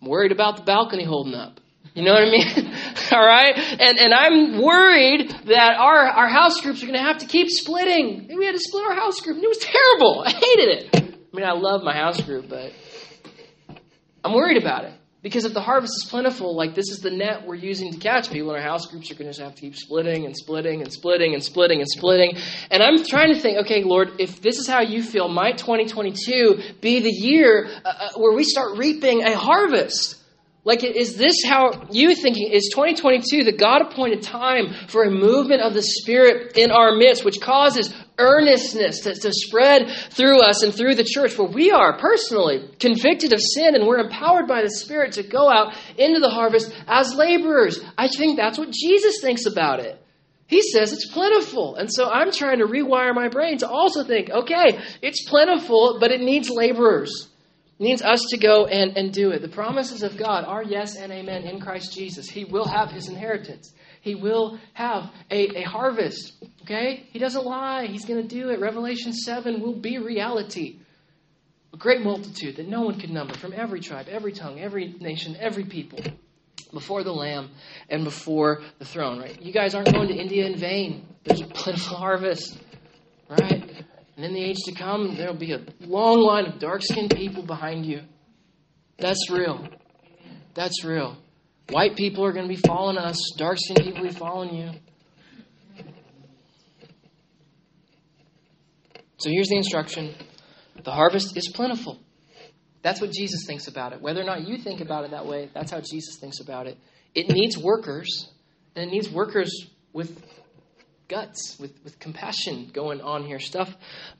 I'm 0.00 0.08
worried 0.08 0.30
about 0.30 0.58
the 0.58 0.62
balcony 0.62 1.02
holding 1.02 1.34
up. 1.34 1.58
You 1.94 2.04
know 2.04 2.12
what 2.12 2.22
I 2.22 2.30
mean? 2.30 2.74
All 3.12 3.26
right? 3.26 3.56
And, 3.56 3.98
and 3.98 4.14
I'm 4.14 4.62
worried 4.62 5.30
that 5.46 5.76
our, 5.78 6.06
our 6.06 6.28
house 6.28 6.60
groups 6.60 6.82
are 6.82 6.86
going 6.86 6.98
to 6.98 7.04
have 7.04 7.18
to 7.18 7.26
keep 7.26 7.48
splitting. 7.48 8.28
We 8.36 8.46
had 8.46 8.54
to 8.54 8.60
split 8.60 8.84
our 8.84 8.94
house 8.94 9.20
group, 9.20 9.36
and 9.36 9.44
it 9.44 9.48
was 9.48 9.58
terrible. 9.58 10.22
I 10.24 10.30
hated 10.30 10.68
it. 10.68 11.20
I 11.32 11.36
mean, 11.36 11.46
I 11.46 11.52
love 11.52 11.82
my 11.82 11.94
house 11.94 12.20
group, 12.20 12.48
but 12.48 12.72
I'm 14.24 14.34
worried 14.34 14.60
about 14.60 14.84
it. 14.84 14.92
Because 15.22 15.44
if 15.44 15.52
the 15.52 15.60
harvest 15.60 15.92
is 16.02 16.08
plentiful, 16.08 16.56
like 16.56 16.74
this 16.74 16.88
is 16.90 17.00
the 17.00 17.10
net 17.10 17.46
we're 17.46 17.54
using 17.54 17.92
to 17.92 17.98
catch 17.98 18.30
people, 18.30 18.50
and 18.52 18.58
our 18.58 18.66
house 18.66 18.86
groups 18.86 19.10
are 19.10 19.14
going 19.16 19.30
to 19.30 19.42
have 19.42 19.54
to 19.54 19.60
keep 19.60 19.76
splitting 19.76 20.24
and 20.24 20.34
splitting 20.34 20.80
and 20.80 20.90
splitting 20.90 21.34
and 21.34 21.44
splitting 21.44 21.80
and 21.80 21.88
splitting. 21.88 22.38
And 22.70 22.82
I'm 22.82 23.04
trying 23.04 23.34
to 23.34 23.38
think, 23.38 23.58
okay, 23.58 23.84
Lord, 23.84 24.12
if 24.18 24.40
this 24.40 24.58
is 24.58 24.66
how 24.66 24.80
you 24.80 25.02
feel, 25.02 25.28
might 25.28 25.58
2022 25.58 26.78
be 26.80 27.00
the 27.00 27.10
year 27.10 27.68
uh, 27.84 27.88
uh, 27.88 28.08
where 28.16 28.34
we 28.34 28.44
start 28.44 28.78
reaping 28.78 29.22
a 29.22 29.36
harvest? 29.36 30.19
Like, 30.62 30.84
is 30.84 31.16
this 31.16 31.42
how 31.42 31.86
you 31.90 32.14
thinking? 32.14 32.50
Is 32.52 32.70
2022 32.74 33.44
the 33.44 33.52
God 33.52 33.80
appointed 33.80 34.22
time 34.22 34.74
for 34.88 35.04
a 35.04 35.10
movement 35.10 35.62
of 35.62 35.72
the 35.72 35.82
Spirit 35.82 36.58
in 36.58 36.70
our 36.70 36.96
midst, 36.96 37.24
which 37.24 37.40
causes 37.40 37.94
earnestness 38.18 39.00
to, 39.00 39.14
to 39.14 39.32
spread 39.32 39.90
through 40.10 40.42
us 40.42 40.62
and 40.62 40.74
through 40.74 40.96
the 40.96 41.04
church, 41.04 41.38
where 41.38 41.48
we 41.48 41.70
are 41.70 41.98
personally 41.98 42.68
convicted 42.78 43.32
of 43.32 43.40
sin 43.40 43.74
and 43.74 43.86
we're 43.86 44.00
empowered 44.00 44.46
by 44.46 44.60
the 44.60 44.70
Spirit 44.70 45.12
to 45.12 45.22
go 45.22 45.48
out 45.48 45.74
into 45.96 46.20
the 46.20 46.28
harvest 46.28 46.70
as 46.86 47.14
laborers? 47.14 47.80
I 47.96 48.08
think 48.08 48.36
that's 48.36 48.58
what 48.58 48.70
Jesus 48.70 49.22
thinks 49.22 49.46
about 49.46 49.80
it. 49.80 49.96
He 50.46 50.60
says 50.60 50.92
it's 50.92 51.10
plentiful. 51.10 51.76
And 51.76 51.90
so 51.90 52.10
I'm 52.10 52.32
trying 52.32 52.58
to 52.58 52.66
rewire 52.66 53.14
my 53.14 53.28
brain 53.28 53.56
to 53.58 53.68
also 53.68 54.04
think 54.04 54.28
okay, 54.28 54.78
it's 55.00 55.26
plentiful, 55.26 55.96
but 55.98 56.10
it 56.10 56.20
needs 56.20 56.50
laborers. 56.50 57.29
Needs 57.80 58.02
us 58.02 58.20
to 58.28 58.36
go 58.36 58.66
and, 58.66 58.94
and 58.98 59.10
do 59.10 59.30
it. 59.30 59.40
The 59.40 59.48
promises 59.48 60.02
of 60.02 60.18
God 60.18 60.44
are 60.44 60.62
yes 60.62 60.96
and 60.96 61.10
amen 61.10 61.44
in 61.44 61.60
Christ 61.60 61.94
Jesus. 61.94 62.28
He 62.28 62.44
will 62.44 62.66
have 62.66 62.90
his 62.90 63.08
inheritance. 63.08 63.72
He 64.02 64.14
will 64.14 64.58
have 64.74 65.10
a, 65.30 65.60
a 65.60 65.62
harvest. 65.62 66.34
Okay? 66.62 67.06
He 67.10 67.18
doesn't 67.18 67.46
lie. 67.46 67.86
He's 67.86 68.04
going 68.04 68.20
to 68.20 68.28
do 68.28 68.50
it. 68.50 68.60
Revelation 68.60 69.14
7 69.14 69.62
will 69.62 69.74
be 69.74 69.96
reality. 69.96 70.80
A 71.72 71.78
great 71.78 72.02
multitude 72.02 72.56
that 72.56 72.68
no 72.68 72.82
one 72.82 73.00
can 73.00 73.14
number 73.14 73.32
from 73.32 73.54
every 73.54 73.80
tribe, 73.80 74.08
every 74.10 74.32
tongue, 74.32 74.60
every 74.60 74.94
nation, 75.00 75.34
every 75.40 75.64
people. 75.64 76.00
before 76.74 77.02
the 77.02 77.12
Lamb 77.12 77.50
and 77.88 78.04
before 78.04 78.60
the 78.78 78.84
throne, 78.84 79.18
right? 79.18 79.40
You 79.40 79.52
guys 79.52 79.74
aren't 79.74 79.92
going 79.92 80.08
to 80.08 80.14
India 80.14 80.46
in 80.46 80.56
vain. 80.58 81.06
There's 81.24 81.40
a 81.40 81.46
plentiful 81.46 81.96
harvest, 81.96 82.58
right? 83.28 83.69
And 84.20 84.26
in 84.26 84.34
the 84.34 84.44
age 84.44 84.58
to 84.66 84.72
come, 84.72 85.14
there'll 85.16 85.32
be 85.32 85.54
a 85.54 85.64
long 85.80 86.20
line 86.20 86.44
of 86.44 86.58
dark 86.58 86.82
skinned 86.82 87.16
people 87.16 87.42
behind 87.42 87.86
you. 87.86 88.02
That's 88.98 89.30
real. 89.30 89.66
That's 90.52 90.84
real. 90.84 91.16
White 91.70 91.96
people 91.96 92.26
are 92.26 92.32
going 92.34 92.46
to 92.46 92.54
be 92.54 92.60
following 92.60 92.98
us, 92.98 93.16
dark 93.38 93.56
skinned 93.58 93.82
people 93.82 94.02
will 94.02 94.10
be 94.10 94.14
following 94.14 94.54
you. 94.54 94.72
So 99.16 99.30
here's 99.30 99.48
the 99.48 99.56
instruction 99.56 100.14
the 100.84 100.92
harvest 100.92 101.34
is 101.38 101.50
plentiful. 101.54 101.98
That's 102.82 103.00
what 103.00 103.12
Jesus 103.12 103.46
thinks 103.46 103.68
about 103.68 103.94
it. 103.94 104.02
Whether 104.02 104.20
or 104.20 104.24
not 104.24 104.46
you 104.46 104.58
think 104.58 104.82
about 104.82 105.06
it 105.06 105.12
that 105.12 105.24
way, 105.24 105.48
that's 105.54 105.70
how 105.70 105.80
Jesus 105.80 106.18
thinks 106.20 106.40
about 106.40 106.66
it. 106.66 106.76
It 107.14 107.30
needs 107.30 107.56
workers, 107.56 108.30
and 108.76 108.86
it 108.86 108.92
needs 108.92 109.08
workers 109.08 109.50
with 109.94 110.22
guts, 111.10 111.58
with, 111.58 111.72
with 111.84 111.98
compassion 111.98 112.70
going 112.72 113.00
on 113.00 113.24
here, 113.24 113.40
stuff 113.40 113.68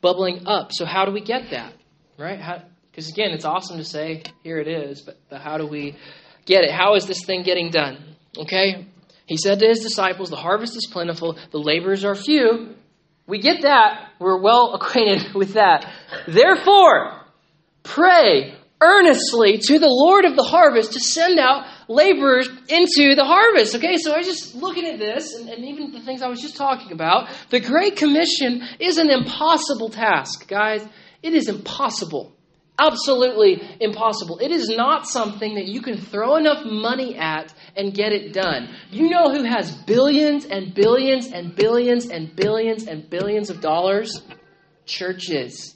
bubbling 0.00 0.46
up. 0.46 0.72
So, 0.72 0.84
how 0.84 1.04
do 1.06 1.12
we 1.12 1.20
get 1.20 1.50
that? 1.52 1.72
Right? 2.18 2.62
Because, 2.90 3.08
again, 3.08 3.30
it's 3.30 3.44
awesome 3.44 3.78
to 3.78 3.84
say, 3.84 4.24
here 4.42 4.58
it 4.58 4.68
is, 4.68 5.00
but, 5.00 5.16
but 5.30 5.40
how 5.40 5.56
do 5.56 5.66
we 5.66 5.96
get 6.44 6.64
it? 6.64 6.72
How 6.72 6.96
is 6.96 7.06
this 7.06 7.24
thing 7.24 7.44
getting 7.44 7.70
done? 7.70 8.16
Okay? 8.36 8.86
He 9.26 9.36
said 9.36 9.60
to 9.60 9.68
his 9.68 9.80
disciples, 9.80 10.28
The 10.28 10.36
harvest 10.36 10.76
is 10.76 10.88
plentiful, 10.90 11.38
the 11.52 11.58
laborers 11.58 12.04
are 12.04 12.16
few. 12.16 12.74
We 13.26 13.38
get 13.38 13.62
that. 13.62 14.10
We're 14.18 14.40
well 14.40 14.74
acquainted 14.74 15.34
with 15.34 15.54
that. 15.54 15.88
Therefore, 16.26 17.22
pray 17.84 18.56
earnestly 18.80 19.58
to 19.58 19.78
the 19.78 19.88
Lord 19.88 20.24
of 20.24 20.34
the 20.34 20.42
harvest 20.42 20.94
to 20.94 21.00
send 21.00 21.38
out 21.38 21.64
laborers 21.90 22.48
into 22.68 23.16
the 23.16 23.24
harvest. 23.24 23.74
Okay, 23.74 23.96
so 23.96 24.12
I 24.12 24.18
was 24.18 24.26
just 24.26 24.54
looking 24.54 24.86
at 24.86 24.98
this, 24.98 25.34
and, 25.34 25.48
and, 25.48 25.64
even 25.64 25.90
the 25.90 26.00
things 26.00 26.22
I 26.22 26.28
was 26.28 26.40
just 26.40 26.56
talking 26.56 26.92
about. 26.92 27.28
The 27.50 27.60
Great 27.60 27.96
Commission 27.96 28.62
is 28.78 28.96
an 28.96 29.10
impossible 29.10 29.90
task, 29.90 30.46
guys. 30.46 30.86
It 31.20 31.34
is 31.34 31.48
impossible. 31.48 32.32
Absolutely 32.78 33.60
impossible. 33.80 34.38
It 34.38 34.52
is 34.52 34.68
not 34.68 35.06
something 35.06 35.56
that 35.56 35.66
you 35.66 35.82
can 35.82 35.98
throw 35.98 36.36
enough 36.36 36.64
money 36.64 37.16
at 37.16 37.52
and 37.76 37.92
get 37.92 38.12
it 38.12 38.32
done. 38.32 38.74
You 38.90 39.10
know 39.10 39.30
who 39.34 39.42
has 39.42 39.70
billions 39.82 40.46
and 40.46 40.72
billions 40.72 41.26
and 41.26 41.54
billions 41.54 42.08
and 42.08 42.34
billions 42.34 42.86
and 42.86 43.10
billions 43.10 43.50
of 43.50 43.60
dollars? 43.60 44.22
Churches. 44.86 45.74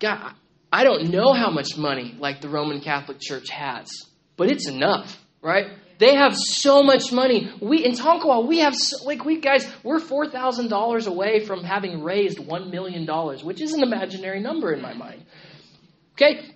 God, 0.00 0.34
I 0.72 0.82
don't 0.82 1.10
know 1.10 1.32
how 1.32 1.50
much 1.50 1.78
money 1.78 2.16
like 2.18 2.40
the 2.40 2.48
Roman 2.48 2.80
Catholic 2.80 3.18
Church 3.20 3.48
has, 3.48 3.88
but 4.36 4.50
it's 4.50 4.68
enough, 4.68 5.20
right? 5.42 5.66
They 5.98 6.14
have 6.16 6.36
so 6.36 6.82
much 6.82 7.12
money. 7.12 7.52
We 7.60 7.84
in 7.84 7.92
Tonkawa, 7.92 8.46
we 8.46 8.58
have 8.60 8.74
so, 8.74 9.04
like 9.04 9.24
we 9.24 9.40
guys, 9.40 9.66
we're 9.82 10.00
four 10.00 10.28
thousand 10.28 10.68
dollars 10.68 11.06
away 11.06 11.44
from 11.44 11.62
having 11.62 12.02
raised 12.02 12.38
one 12.38 12.70
million 12.70 13.06
dollars, 13.06 13.44
which 13.44 13.60
is 13.60 13.72
an 13.72 13.82
imaginary 13.82 14.40
number 14.40 14.72
in 14.72 14.82
my 14.82 14.94
mind. 14.94 15.24
Okay, 16.14 16.50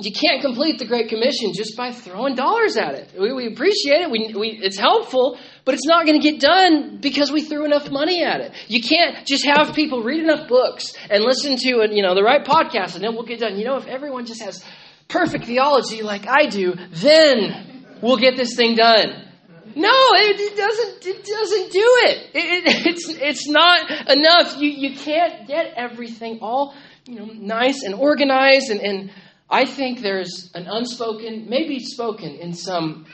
you 0.00 0.12
can't 0.12 0.40
complete 0.40 0.78
the 0.78 0.86
Great 0.86 1.08
Commission 1.08 1.52
just 1.54 1.76
by 1.76 1.92
throwing 1.92 2.34
dollars 2.34 2.76
at 2.76 2.94
it. 2.94 3.12
We, 3.18 3.32
we 3.32 3.46
appreciate 3.46 4.00
it. 4.00 4.10
We, 4.10 4.34
we, 4.34 4.48
it's 4.62 4.78
helpful, 4.78 5.38
but 5.64 5.74
it's 5.74 5.86
not 5.86 6.06
going 6.06 6.20
to 6.20 6.30
get 6.30 6.40
done 6.40 6.98
because 7.00 7.30
we 7.30 7.42
threw 7.42 7.64
enough 7.64 7.90
money 7.90 8.22
at 8.24 8.40
it. 8.40 8.52
You 8.68 8.82
can't 8.82 9.26
just 9.26 9.44
have 9.44 9.74
people 9.74 10.02
read 10.02 10.20
enough 10.20 10.48
books 10.48 10.94
and 11.10 11.22
listen 11.22 11.56
to 11.56 11.94
you 11.94 12.02
know 12.02 12.14
the 12.14 12.22
right 12.22 12.44
podcast, 12.44 12.94
and 12.94 13.04
then 13.04 13.14
we'll 13.14 13.26
get 13.26 13.40
done. 13.40 13.56
You 13.58 13.64
know, 13.64 13.76
if 13.76 13.86
everyone 13.86 14.24
just 14.24 14.42
has 14.42 14.64
perfect 15.12 15.44
theology 15.44 16.02
like 16.02 16.26
I 16.26 16.46
do, 16.46 16.74
then 16.90 17.84
we'll 18.02 18.16
get 18.16 18.36
this 18.36 18.56
thing 18.56 18.74
done. 18.74 19.28
No, 19.74 19.88
it, 19.90 20.40
it 20.40 20.56
doesn't. 20.56 21.06
It 21.06 21.24
doesn't 21.24 21.72
do 21.72 21.88
it. 22.04 22.30
it. 22.34 22.66
it. 22.66 22.86
It's 22.92 23.08
it's 23.08 23.48
not 23.48 24.10
enough. 24.10 24.60
You 24.60 24.68
you 24.68 24.96
can't 24.96 25.46
get 25.46 25.74
everything 25.76 26.40
all 26.42 26.74
you 27.06 27.14
know 27.14 27.26
nice 27.26 27.82
and 27.82 27.94
organized 27.94 28.70
and 28.70 28.80
and 28.80 29.10
I 29.52 29.66
think 29.66 30.00
there's 30.00 30.50
an 30.54 30.66
unspoken, 30.66 31.46
maybe 31.46 31.78
spoken 31.78 32.36
in 32.36 32.54
some 32.54 33.04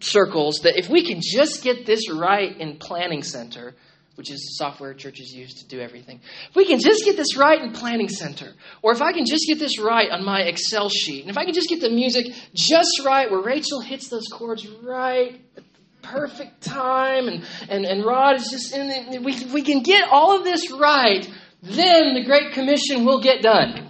circles, 0.00 0.56
that 0.64 0.76
if 0.76 0.88
we 0.88 1.06
can 1.06 1.20
just 1.22 1.62
get 1.62 1.86
this 1.86 2.10
right 2.10 2.58
in 2.58 2.78
Planning 2.78 3.22
Center, 3.22 3.76
which 4.14 4.30
is 4.30 4.56
software 4.58 4.94
churches 4.94 5.32
use 5.32 5.54
to 5.54 5.66
do 5.68 5.80
everything, 5.80 6.20
if 6.48 6.56
we 6.56 6.64
can 6.64 6.78
just 6.80 7.04
get 7.04 7.16
this 7.16 7.36
right 7.36 7.60
in 7.60 7.72
Planning 7.72 8.08
Center, 8.08 8.52
or 8.82 8.92
if 8.92 9.00
I 9.00 9.12
can 9.12 9.24
just 9.26 9.44
get 9.46 9.58
this 9.58 9.78
right 9.78 10.10
on 10.10 10.24
my 10.24 10.42
Excel 10.42 10.88
sheet, 10.88 11.22
and 11.22 11.30
if 11.30 11.38
I 11.38 11.44
can 11.44 11.54
just 11.54 11.68
get 11.68 11.80
the 11.80 11.90
music 11.90 12.26
just 12.54 13.02
right, 13.04 13.30
where 13.30 13.42
Rachel 13.42 13.80
hits 13.80 14.08
those 14.08 14.26
chords 14.30 14.66
right 14.68 15.40
at 15.56 15.64
the 15.64 15.80
perfect 16.02 16.62
time, 16.62 17.28
and, 17.28 17.44
and, 17.68 17.84
and 17.84 18.04
Rod 18.04 18.36
is 18.36 18.48
just 18.50 18.74
in 18.74 18.90
it, 18.90 19.22
we, 19.22 19.44
we 19.52 19.62
can 19.62 19.82
get 19.82 20.08
all 20.10 20.36
of 20.36 20.44
this 20.44 20.70
right, 20.70 21.28
then 21.62 22.14
the 22.14 22.24
Great 22.24 22.52
Commission 22.52 23.04
will 23.04 23.22
get 23.22 23.42
done. 23.42 23.88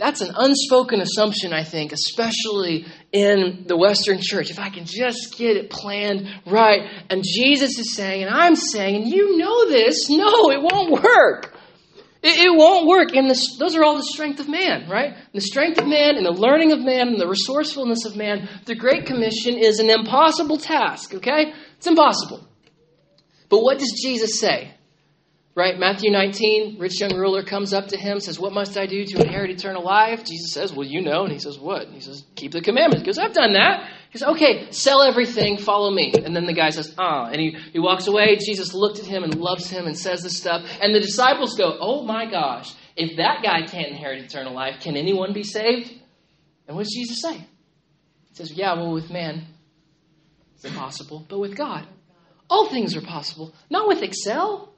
That's 0.00 0.22
an 0.22 0.32
unspoken 0.34 1.02
assumption, 1.02 1.52
I 1.52 1.62
think, 1.62 1.92
especially 1.92 2.86
in 3.12 3.64
the 3.66 3.76
Western 3.76 4.18
church. 4.20 4.50
If 4.50 4.58
I 4.58 4.70
can 4.70 4.84
just 4.84 5.36
get 5.36 5.56
it 5.56 5.70
planned 5.70 6.28
right. 6.46 6.88
And 7.08 7.24
Jesus 7.24 7.78
is 7.78 7.94
saying, 7.94 8.24
and 8.24 8.34
I'm 8.34 8.54
saying, 8.54 9.02
and 9.02 9.06
you 9.06 9.36
know 9.36 9.68
this, 9.68 10.08
no, 10.08 10.50
it 10.50 10.62
won't 10.62 11.02
work. 11.02 11.56
It, 12.22 12.38
it 12.38 12.56
won't 12.56 12.86
work. 12.86 13.14
And 13.14 13.28
this, 13.28 13.56
those 13.58 13.74
are 13.74 13.82
all 13.82 13.96
the 13.96 14.04
strength 14.04 14.40
of 14.40 14.48
man, 14.48 14.88
right? 14.88 15.14
The 15.32 15.40
strength 15.40 15.80
of 15.80 15.88
man 15.88 16.16
and 16.16 16.26
the 16.26 16.32
learning 16.32 16.72
of 16.72 16.80
man 16.80 17.08
and 17.08 17.20
the 17.20 17.28
resourcefulness 17.28 18.04
of 18.04 18.16
man. 18.16 18.48
The 18.66 18.74
Great 18.74 19.06
Commission 19.06 19.56
is 19.56 19.80
an 19.80 19.90
impossible 19.90 20.58
task, 20.58 21.14
okay? 21.14 21.52
It's 21.78 21.86
impossible. 21.86 22.46
But 23.48 23.62
what 23.62 23.78
does 23.78 23.92
Jesus 24.00 24.38
say? 24.38 24.74
Right? 25.60 25.78
Matthew 25.78 26.10
19, 26.10 26.78
rich 26.78 27.02
young 27.02 27.14
ruler 27.14 27.42
comes 27.42 27.74
up 27.74 27.88
to 27.88 27.98
him, 27.98 28.18
says, 28.18 28.40
What 28.40 28.54
must 28.54 28.78
I 28.78 28.86
do 28.86 29.04
to 29.04 29.20
inherit 29.20 29.50
eternal 29.50 29.84
life? 29.84 30.24
Jesus 30.24 30.54
says, 30.54 30.72
Well, 30.72 30.86
you 30.86 31.02
know. 31.02 31.24
And 31.24 31.32
he 31.32 31.38
says, 31.38 31.58
What? 31.58 31.82
And 31.82 31.92
he 31.92 32.00
says, 32.00 32.24
Keep 32.34 32.52
the 32.52 32.62
commandments. 32.62 33.02
He 33.02 33.04
goes, 33.04 33.18
I've 33.18 33.34
done 33.34 33.52
that. 33.52 33.86
He 34.08 34.16
says, 34.16 34.28
Okay, 34.28 34.70
sell 34.70 35.02
everything, 35.02 35.58
follow 35.58 35.90
me. 35.90 36.14
And 36.14 36.34
then 36.34 36.46
the 36.46 36.54
guy 36.54 36.70
says, 36.70 36.94
Ah. 36.96 37.26
And 37.26 37.38
he, 37.38 37.58
he 37.74 37.78
walks 37.78 38.06
away. 38.06 38.36
Jesus 38.36 38.72
looked 38.72 39.00
at 39.00 39.04
him 39.04 39.22
and 39.22 39.34
loves 39.34 39.68
him 39.68 39.86
and 39.86 39.98
says 39.98 40.22
this 40.22 40.38
stuff. 40.38 40.64
And 40.80 40.94
the 40.94 41.00
disciples 41.00 41.54
go, 41.58 41.76
Oh 41.78 42.04
my 42.04 42.24
gosh, 42.24 42.72
if 42.96 43.18
that 43.18 43.42
guy 43.42 43.66
can't 43.66 43.88
inherit 43.88 44.24
eternal 44.24 44.54
life, 44.54 44.80
can 44.80 44.96
anyone 44.96 45.34
be 45.34 45.42
saved? 45.44 45.92
And 46.68 46.74
what 46.74 46.84
does 46.84 46.94
Jesus 46.94 47.20
say? 47.20 47.34
He 47.36 48.34
says, 48.34 48.50
Yeah, 48.50 48.72
well, 48.76 48.94
with 48.94 49.10
man, 49.10 49.44
it's 50.54 50.64
impossible, 50.64 51.26
but 51.28 51.38
with 51.38 51.54
God, 51.54 51.86
all 52.48 52.70
things 52.70 52.96
are 52.96 53.02
possible. 53.02 53.52
Not 53.68 53.88
with 53.88 54.02
Excel, 54.02 54.69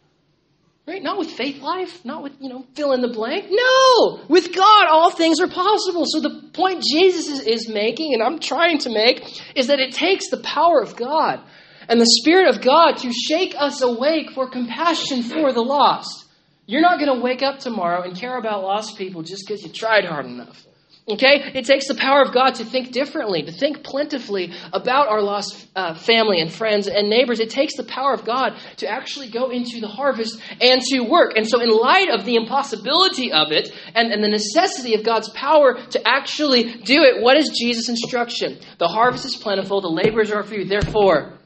Right? 0.85 1.03
Not 1.03 1.17
with 1.17 1.29
Faithlife, 1.37 2.05
not 2.05 2.25
with, 2.25 2.33
you 2.41 2.49
know, 2.49 2.67
fill 2.75 2.93
in 2.93 3.03
the 3.03 3.09
blank. 3.09 3.47
No! 3.51 4.21
With 4.29 4.55
God, 4.55 4.89
all 4.91 5.11
things 5.11 5.39
are 5.41 5.47
possible. 5.47 6.05
So 6.07 6.21
the 6.21 6.51
point 6.53 6.83
Jesus 6.83 7.29
is, 7.29 7.47
is 7.47 7.69
making, 7.69 8.15
and 8.15 8.23
I'm 8.23 8.41
trying 8.41 8.79
to 8.79 8.91
make, 8.91 9.23
is 9.55 9.69
that 9.69 9.79
it 9.79 9.93
takes 9.93 10.29
the 10.29 10.43
power 10.43 10.81
of 10.83 10.97
God 10.97 11.41
and 11.89 12.01
the 12.01 12.19
Spirit 12.21 12.49
of 12.49 12.63
God 12.63 12.97
to 12.99 13.13
shake 13.13 13.55
us 13.57 13.81
awake 13.81 14.33
for 14.35 14.51
compassion 14.51 15.23
for 15.23 15.53
the 15.53 15.63
lost. 15.63 16.27
You're 16.67 16.81
not 16.81 16.99
going 16.99 17.15
to 17.15 17.23
wake 17.23 17.43
up 17.43 17.61
tomorrow 17.61 18.03
and 18.03 18.17
care 18.17 18.37
about 18.37 18.63
lost 18.63 18.99
people 18.99 19.23
just 19.23 19.45
because 19.47 19.63
you 19.63 19.71
tried 19.71 20.05
hard 20.05 20.27
enough. 20.27 20.65
Okay? 21.09 21.51
It 21.55 21.65
takes 21.65 21.89
the 21.89 21.97
power 21.97 22.23
of 22.23 22.33
God 22.33 22.55
to 22.57 22.65
think 22.65 22.93
differently, 22.93 23.43
to 23.43 23.51
think 23.51 23.83
plentifully 23.83 24.53
about 24.73 25.09
our 25.09 25.21
lost 25.21 25.67
uh, 25.75 25.95
family 25.95 26.41
and 26.41 26.53
friends 26.53 26.87
and 26.87 27.11
neighbors. 27.11 27.41
It 27.41 27.51
takes 27.51 27.77
the 27.77 27.83
power 27.83 28.15
of 28.15 28.25
God 28.25 28.57
to 28.77 28.89
actually 28.89 29.29
go 29.29 29.51
into 29.51 29.81
the 29.81 29.89
harvest 29.89 30.41
and 30.61 30.81
to 30.81 31.01
work. 31.01 31.33
And 31.37 31.49
so, 31.49 31.61
in 31.61 31.71
light 31.71 32.09
of 32.09 32.25
the 32.25 32.37
impossibility 32.37 33.33
of 33.33 33.51
it 33.51 33.73
and, 33.97 34.13
and 34.13 34.23
the 34.23 34.29
necessity 34.29 34.95
of 34.95 35.03
God's 35.03 35.29
power 35.31 35.75
to 35.75 36.09
actually 36.09 36.75
do 36.83 37.03
it, 37.03 37.21
what 37.21 37.37
is 37.37 37.51
Jesus' 37.51 37.89
instruction? 37.89 38.61
The 38.79 38.89
harvest 38.89 39.25
is 39.25 39.35
plentiful, 39.35 39.81
the 39.81 39.89
laborers 39.89 40.31
are 40.31 40.45
few. 40.45 40.65
Therefore, 40.65 41.37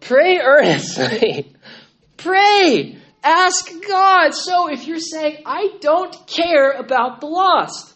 pray 0.00 0.40
earnestly. 0.40 1.56
pray. 2.18 2.98
Ask 3.24 3.72
God. 3.88 4.34
So, 4.34 4.68
if 4.68 4.86
you're 4.86 5.00
saying, 5.00 5.42
I 5.46 5.78
don't 5.80 6.14
care 6.26 6.72
about 6.72 7.20
the 7.20 7.26
lost, 7.26 7.94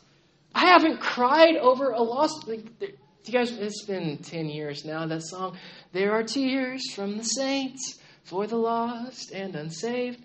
I 0.55 0.67
haven't 0.67 1.01
cried 1.01 1.57
over 1.57 1.91
a 1.91 2.03
lost. 2.03 2.47
Like, 2.47 2.65
you 2.81 3.33
guys, 3.33 3.53
it's 3.53 3.85
been 3.85 4.19
10 4.19 4.47
years 4.47 4.85
now, 4.85 5.07
that 5.07 5.23
song. 5.23 5.57
There 5.93 6.13
are 6.13 6.23
tears 6.23 6.93
from 6.93 7.17
the 7.17 7.25
saints 7.25 7.99
for 8.25 8.47
the 8.47 8.57
lost 8.57 9.33
and 9.33 9.55
unsaved. 9.55 10.21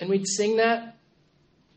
And 0.00 0.08
we'd 0.08 0.26
sing 0.26 0.56
that, 0.56 0.96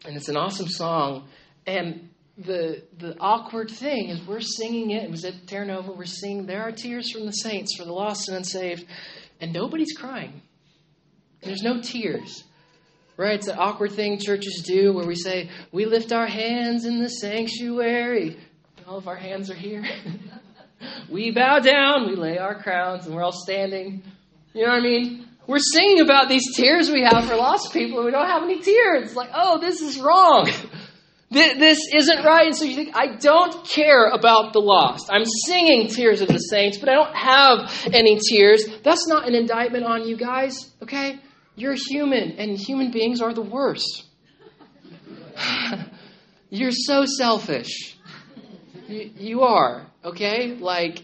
and 0.06 0.16
it's 0.16 0.30
an 0.30 0.38
awesome 0.38 0.68
song. 0.68 1.28
And 1.66 2.10
the 2.38 2.84
the 2.98 3.18
awkward 3.20 3.70
thing 3.70 4.10
is 4.10 4.26
we're 4.26 4.42
singing 4.42 4.92
it. 4.92 5.04
It 5.04 5.12
was 5.12 5.26
at 5.26 5.48
Terra 5.48 5.66
Nova. 5.66 5.92
We're 5.92 6.06
singing, 6.06 6.46
There 6.46 6.62
are 6.62 6.72
tears 6.72 7.12
from 7.12 7.26
the 7.26 7.32
saints 7.32 7.76
for 7.76 7.84
the 7.84 7.94
lost 7.94 8.28
and 8.28 8.38
unsaved. 8.38 8.86
And 9.40 9.54
nobody's 9.54 9.94
crying. 9.94 10.42
There's 11.42 11.64
no 11.64 11.82
tears. 11.82 12.44
Right? 13.22 13.36
It's 13.36 13.48
an 13.48 13.60
awkward 13.60 13.92
thing 13.92 14.18
churches 14.18 14.64
do 14.66 14.94
where 14.94 15.06
we 15.06 15.14
say, 15.14 15.52
we 15.72 15.86
lift 15.86 16.12
our 16.12 16.26
hands 16.26 16.86
in 16.86 17.00
the 17.00 17.08
sanctuary. 17.08 18.36
all 18.88 18.98
of 18.98 19.08
our 19.08 19.16
hands 19.16 19.52
are 19.52 19.56
here. 19.56 19.86
we 21.10 21.30
bow 21.30 21.60
down, 21.60 22.08
we 22.08 22.16
lay 22.16 22.40
our 22.40 22.60
crowns, 22.60 23.06
and 23.06 23.14
we're 23.14 23.22
all 23.22 23.32
standing. 23.32 24.02
You 24.56 24.64
know 24.64 24.70
what 24.70 24.80
I 24.80 24.82
mean? 24.82 25.28
We're 25.46 25.60
singing 25.60 26.02
about 26.02 26.30
these 26.30 26.56
tears 26.56 26.90
we 26.90 27.04
have 27.04 27.26
for 27.28 27.36
lost 27.36 27.72
people, 27.72 27.98
and 27.98 28.08
we 28.08 28.12
don't 28.12 28.26
have 28.26 28.42
any 28.42 28.60
tears. 28.60 29.16
Like, 29.16 29.30
oh, 29.36 29.60
this 29.60 29.82
is 29.82 30.00
wrong. 30.00 30.50
This 31.34 31.80
isn't 31.96 32.26
right. 32.26 32.48
And 32.48 32.58
so 32.58 32.66
you 32.66 32.76
think, 32.76 32.94
I 32.94 33.16
don't 33.16 33.66
care 33.66 34.10
about 34.10 34.52
the 34.52 34.60
lost. 34.60 35.10
I'm 35.10 35.24
singing 35.24 35.88
Tears 35.88 36.20
of 36.20 36.28
the 36.28 36.38
Saints, 36.38 36.78
but 36.78 36.90
I 36.90 36.94
don't 36.94 37.16
have 37.16 37.94
any 37.94 38.20
tears. 38.20 38.66
That's 38.84 39.08
not 39.08 39.30
an 39.30 39.34
indictment 39.34 39.86
on 39.86 40.06
you 40.06 40.18
guys, 40.18 40.70
okay? 40.84 41.22
You're 41.62 41.76
human, 41.76 42.40
and 42.40 42.58
human 42.58 42.90
beings 42.90 43.22
are 43.22 43.36
the 43.36 43.44
worst. 43.44 44.06
You're 46.50 46.72
so 46.72 47.06
selfish. 47.06 47.96
You, 48.88 49.12
you 49.16 49.42
are, 49.44 49.86
okay? 50.04 50.56
Like, 50.56 51.04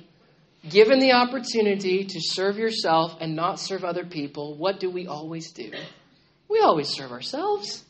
given 0.67 0.97
the 0.97 1.11
opportunity 1.11 2.05
to 2.05 2.19
serve 2.19 2.57
yourself 2.57 3.17
and 3.21 3.35
not 3.35 3.59
serve 3.59 3.83
other 3.83 4.03
people, 4.03 4.57
what 4.57 4.79
do 4.79 4.89
we 4.89 5.05
always 5.05 5.51
do? 5.51 5.71
We 6.49 6.59
always 6.61 6.89
serve 6.89 7.11
ourselves. 7.11 7.85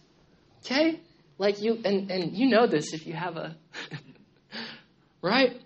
Okay? 0.65 0.99
Like 1.37 1.61
you 1.61 1.79
and, 1.85 2.11
and 2.11 2.35
you 2.35 2.49
know 2.49 2.67
this 2.67 2.91
if 2.91 3.07
you 3.07 3.13
have 3.13 3.37
a 3.37 3.55
right? 5.21 5.61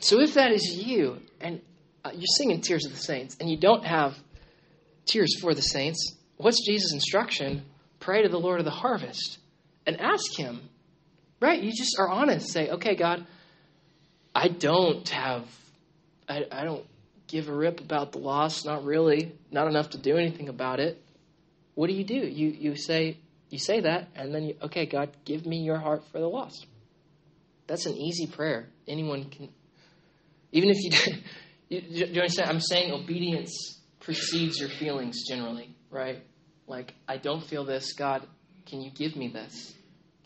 So 0.00 0.20
if 0.20 0.34
that 0.34 0.52
is 0.52 0.74
you 0.74 1.22
and 1.40 1.62
uh, 2.04 2.10
you're 2.12 2.26
singing 2.36 2.60
Tears 2.60 2.84
of 2.84 2.92
the 2.92 2.98
Saints 2.98 3.38
and 3.40 3.48
you 3.48 3.56
don't 3.56 3.86
have 3.86 4.18
tears 5.06 5.38
for 5.40 5.54
the 5.54 5.62
saints, 5.62 6.16
what's 6.36 6.64
Jesus' 6.66 6.92
instruction? 6.92 7.64
Pray 8.00 8.22
to 8.22 8.28
the 8.28 8.38
Lord 8.38 8.58
of 8.58 8.64
the 8.64 8.70
harvest 8.70 9.38
and 9.86 10.00
ask 10.00 10.36
him. 10.36 10.68
Right? 11.40 11.62
You 11.62 11.70
just 11.70 11.96
are 11.98 12.08
honest. 12.08 12.52
Say, 12.52 12.70
okay, 12.70 12.94
God, 12.94 13.26
I 14.34 14.48
don't 14.48 15.08
have 15.08 15.44
I, 16.28 16.46
I 16.50 16.64
don't 16.64 16.84
give 17.26 17.48
a 17.48 17.54
rip 17.54 17.80
about 17.80 18.12
the 18.12 18.18
loss, 18.18 18.64
not 18.64 18.84
really, 18.84 19.32
not 19.50 19.66
enough 19.66 19.90
to 19.90 19.98
do 19.98 20.16
anything 20.16 20.48
about 20.48 20.80
it. 20.80 21.02
What 21.74 21.88
do 21.88 21.94
you 21.94 22.04
do? 22.04 22.14
You 22.14 22.48
you 22.48 22.76
say 22.76 23.18
you 23.50 23.58
say 23.58 23.80
that, 23.80 24.08
and 24.14 24.34
then 24.34 24.44
you, 24.44 24.54
okay, 24.62 24.86
God, 24.86 25.10
give 25.24 25.44
me 25.46 25.58
your 25.58 25.78
heart 25.78 26.04
for 26.10 26.18
the 26.18 26.26
lost. 26.28 26.66
That's 27.66 27.86
an 27.86 27.96
easy 27.96 28.26
prayer. 28.26 28.68
Anyone 28.88 29.24
can, 29.24 29.48
even 30.52 30.70
if 30.70 30.78
you, 30.80 31.14
you 31.68 31.80
do 31.80 32.12
you 32.12 32.20
understand? 32.20 32.50
I'm 32.50 32.60
saying 32.60 32.92
obedience 32.92 33.80
precedes 34.02 34.58
your 34.58 34.68
feelings 34.68 35.26
generally, 35.26 35.74
right? 35.90 36.22
Like, 36.66 36.94
I 37.08 37.16
don't 37.16 37.42
feel 37.42 37.64
this. 37.64 37.92
God, 37.94 38.26
can 38.66 38.80
you 38.80 38.90
give 38.90 39.16
me 39.16 39.28
this? 39.28 39.74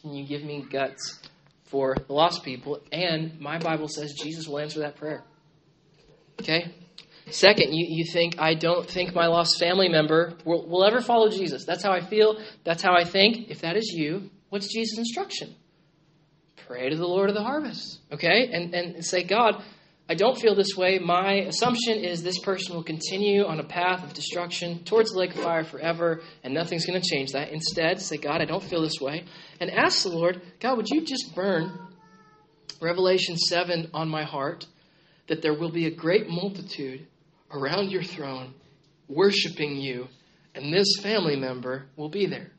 Can 0.01 0.13
you 0.15 0.27
give 0.27 0.43
me 0.43 0.65
guts 0.71 1.21
for 1.65 1.95
the 1.95 2.13
lost 2.13 2.43
people? 2.43 2.81
And 2.93 3.41
my 3.41 3.59
Bible 3.59 3.89
says 3.89 4.15
Jesus 4.15 4.47
will 4.47 4.59
answer 4.59 4.81
that 4.81 4.97
prayer. 4.97 5.25
Okay? 6.41 6.75
Second, 7.31 7.75
you, 7.75 7.87
you 7.89 8.05
think, 8.05 8.39
I 8.39 8.55
don't 8.55 8.89
think 8.89 9.15
my 9.15 9.27
lost 9.27 9.59
family 9.59 9.89
member 9.89 10.35
will, 10.45 10.67
will 10.69 10.85
ever 10.85 11.01
follow 11.01 11.29
Jesus. 11.29 11.65
That's 11.65 11.83
how 11.83 11.93
I 11.93 12.01
feel. 12.01 12.39
That's 12.65 12.83
how 12.83 12.95
I 12.95 13.05
think. 13.05 13.51
If 13.51 13.63
that 13.63 13.77
is 13.77 13.93
you, 13.93 14.31
what's 14.49 14.73
Jesus' 14.73 14.99
instruction? 14.99 15.55
Pray 16.67 16.89
to 16.89 16.97
the 16.97 17.07
Lord 17.07 17.29
of 17.29 17.35
the 17.35 17.43
harvest. 17.43 18.01
Okay? 18.13 18.49
And, 18.53 18.75
and 18.75 19.05
say, 19.05 19.25
God, 19.25 19.63
I 20.09 20.15
don't 20.15 20.39
feel 20.39 20.55
this 20.55 20.77
way. 20.77 21.01
My 21.01 21.35
assumption 21.35 21.99
is 21.99 22.23
this 22.23 22.39
person 22.39 22.77
will 22.77 22.85
continue 22.85 23.45
on 23.45 23.59
a 23.59 23.65
path 23.65 24.05
of 24.05 24.15
destruction 24.15 24.85
towards 24.85 25.11
the 25.11 25.19
lake 25.19 25.35
of 25.35 25.43
fire 25.43 25.65
forever, 25.65 26.21
and 26.45 26.55
nothing's 26.55 26.87
going 26.87 27.01
to 27.01 27.09
change 27.09 27.33
that. 27.33 27.51
Instead, 27.51 28.01
say, 28.01 28.17
God, 28.17 28.41
I 28.41 28.45
don't 28.45 28.63
feel 28.63 28.83
this 28.83 29.01
way. 29.01 29.25
And 29.59 29.69
ask 29.71 30.05
the 30.05 30.11
Lord, 30.11 30.41
God, 30.61 30.77
would 30.77 30.89
you 30.89 31.05
just 31.05 31.35
burn 31.35 31.77
Revelation 32.81 33.37
7 33.37 33.91
on 33.93 34.09
my 34.09 34.23
heart 34.23 34.67
that 35.29 35.43
there 35.43 35.55
will 35.55 35.73
be 35.73 35.87
a 35.87 35.91
great 35.91 36.29
multitude 36.29 37.07
around 37.51 37.91
your 37.91 38.05
throne, 38.05 38.55
worshiping 39.09 39.77
you, 39.77 40.07
and 40.55 40.73
this 40.73 40.97
family 41.03 41.37
member 41.37 41.87
will 41.97 42.09
be 42.09 42.27
there. 42.27 42.53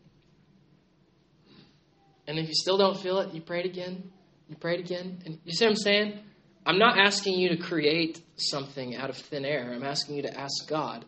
And 2.28 2.38
if 2.38 2.50
you 2.50 2.54
still 2.56 2.78
don't 2.78 3.00
feel 3.00 3.20
it, 3.20 3.34
you 3.34 3.42
prayed 3.42 3.66
again, 3.66 4.12
you 4.50 4.58
prayed 4.58 4.82
again. 4.82 5.22
And 5.26 5.40
you 5.46 5.54
see 5.54 5.66
what 5.66 5.72
I'm 5.72 5.78
saying? 5.78 6.20
I'm 6.68 6.80
not 6.80 7.00
asking 7.00 7.40
you 7.40 7.48
to 7.56 7.58
create 7.58 8.22
something 8.36 8.98
out 8.98 9.10
of 9.10 9.16
thin 9.16 9.46
air. 9.46 9.72
I'm 9.72 9.86
asking 9.86 10.18
you 10.18 10.24
to 10.24 10.38
ask 10.38 10.68
God 10.68 11.06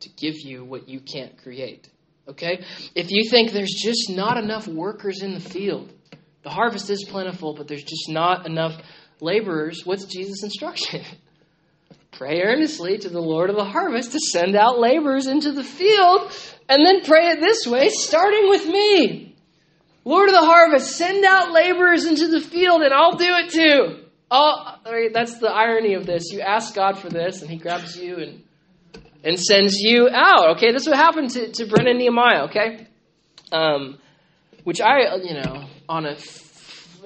to 0.00 0.08
give 0.08 0.34
you 0.40 0.64
what 0.64 0.88
you 0.88 0.98
can't 0.98 1.40
create. 1.40 1.88
Okay? 2.26 2.64
If 2.96 3.12
you 3.12 3.30
think 3.30 3.52
there's 3.52 3.72
just 3.72 4.10
not 4.10 4.36
enough 4.36 4.66
workers 4.66 5.22
in 5.22 5.32
the 5.32 5.40
field, 5.40 5.92
the 6.42 6.50
harvest 6.50 6.90
is 6.90 7.04
plentiful, 7.08 7.54
but 7.54 7.68
there's 7.68 7.84
just 7.84 8.08
not 8.08 8.46
enough 8.46 8.82
laborers, 9.20 9.82
what's 9.84 10.06
Jesus' 10.06 10.42
instruction? 10.42 11.04
Pray 12.10 12.42
earnestly 12.42 12.98
to 12.98 13.08
the 13.08 13.20
Lord 13.20 13.48
of 13.48 13.54
the 13.56 13.64
harvest 13.64 14.10
to 14.12 14.18
send 14.18 14.56
out 14.56 14.80
laborers 14.80 15.28
into 15.28 15.52
the 15.52 15.62
field, 15.62 16.32
and 16.68 16.84
then 16.84 17.02
pray 17.04 17.28
it 17.28 17.40
this 17.40 17.66
way, 17.66 17.88
starting 17.88 18.48
with 18.48 18.66
me. 18.66 19.36
Lord 20.04 20.28
of 20.28 20.34
the 20.34 20.44
harvest, 20.44 20.96
send 20.96 21.24
out 21.24 21.52
laborers 21.52 22.06
into 22.06 22.26
the 22.26 22.40
field, 22.40 22.82
and 22.82 22.92
I'll 22.92 23.16
do 23.16 23.32
it 23.36 23.50
too. 23.50 24.09
Oh, 24.30 24.76
right, 24.86 25.12
that's 25.12 25.38
the 25.38 25.48
irony 25.48 25.94
of 25.94 26.06
this. 26.06 26.30
You 26.32 26.40
ask 26.40 26.74
God 26.74 26.98
for 26.98 27.08
this, 27.08 27.42
and 27.42 27.50
He 27.50 27.56
grabs 27.56 27.96
you 27.96 28.16
and 28.16 28.42
and 29.22 29.38
sends 29.38 29.78
you 29.78 30.08
out. 30.10 30.56
Okay, 30.56 30.72
this 30.72 30.82
is 30.82 30.88
what 30.88 30.96
happened 30.96 31.30
to, 31.30 31.52
to 31.52 31.66
Brennan 31.66 31.98
Nehemiah. 31.98 32.44
Okay, 32.44 32.86
um, 33.52 33.98
which 34.64 34.80
I, 34.80 35.16
you 35.16 35.34
know, 35.34 35.66
on 35.88 36.06
a 36.06 36.16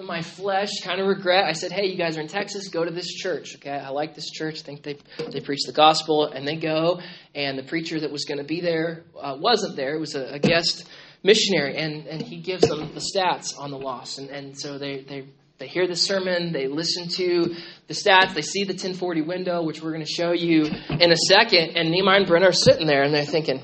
my 0.02 0.22
flesh 0.22 0.70
kind 0.82 1.00
of 1.00 1.06
regret. 1.06 1.44
I 1.44 1.52
said, 1.52 1.72
hey, 1.72 1.87
you 1.87 1.96
guys 1.96 2.16
are 2.16 2.20
in 2.20 2.28
Texas, 2.28 2.68
go 2.68 2.84
to 2.84 2.90
this 2.90 3.08
church. 3.08 3.54
Okay, 3.56 3.70
I 3.70 3.90
like 3.90 4.14
this 4.14 4.30
church. 4.30 4.60
I 4.60 4.62
think 4.62 4.82
they, 4.82 4.98
they 5.30 5.40
preach 5.40 5.60
the 5.66 5.72
gospel. 5.72 6.26
And 6.26 6.46
they 6.46 6.56
go, 6.56 7.00
and 7.34 7.58
the 7.58 7.62
preacher 7.62 8.00
that 8.00 8.10
was 8.10 8.24
going 8.24 8.38
to 8.38 8.44
be 8.44 8.60
there 8.60 9.04
uh, 9.20 9.37
wasn't 9.38 9.76
there. 9.76 9.94
It 9.94 10.00
was 10.00 10.14
a, 10.14 10.34
a, 10.34 10.38
guest 10.38 10.88
missionary, 11.22 11.76
and, 11.76 12.06
and 12.06 12.22
he 12.22 12.40
gives 12.40 12.66
them 12.66 12.92
the 12.92 13.00
stats 13.00 13.58
on 13.58 13.70
the 13.70 13.78
loss. 13.78 14.18
And, 14.18 14.30
and 14.30 14.58
so 14.58 14.78
they, 14.78 15.02
they, 15.02 15.26
they 15.59 15.69
hear 15.69 15.87
the 15.87 15.97
sermon, 15.97 16.53
they 16.53 16.67
listen 16.67 17.09
to 17.09 17.55
the 17.87 17.95
stats, 17.95 18.35
they 18.35 18.43
see 18.43 18.64
the 18.64 18.73
1040 18.73 19.23
window, 19.23 19.62
which 19.62 19.81
we're 19.81 19.93
going 19.93 20.05
to 20.05 20.11
show 20.11 20.33
you 20.33 20.64
in 20.64 21.12
a 21.12 21.17
second. 21.17 21.77
And 21.77 21.90
Nehemiah 21.90 22.19
and 22.19 22.27
Brennan 22.27 22.49
are 22.49 22.53
sitting 22.53 22.87
there, 22.87 23.03
and 23.03 23.14
they're 23.14 23.25
thinking, 23.25 23.62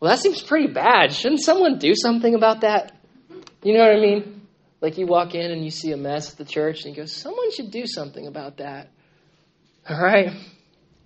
well, 0.00 0.10
that 0.10 0.20
seems 0.20 0.42
pretty 0.42 0.72
bad. 0.72 1.12
Shouldn't 1.12 1.40
someone 1.40 1.78
do 1.78 1.94
something 1.94 2.34
about 2.34 2.60
that? 2.60 2.92
You 3.62 3.74
know 3.74 3.80
what 3.80 3.96
I 3.96 4.00
mean? 4.00 4.42
Like 4.80 4.98
you 4.98 5.06
walk 5.06 5.34
in 5.34 5.50
and 5.50 5.64
you 5.64 5.70
see 5.70 5.92
a 5.92 5.96
mess 5.96 6.32
at 6.32 6.36
the 6.36 6.44
church 6.44 6.84
and 6.84 6.94
you 6.94 7.02
go, 7.02 7.06
someone 7.06 7.50
should 7.52 7.70
do 7.70 7.86
something 7.86 8.26
about 8.26 8.58
that. 8.58 8.90
All 9.88 9.98
right? 9.98 10.30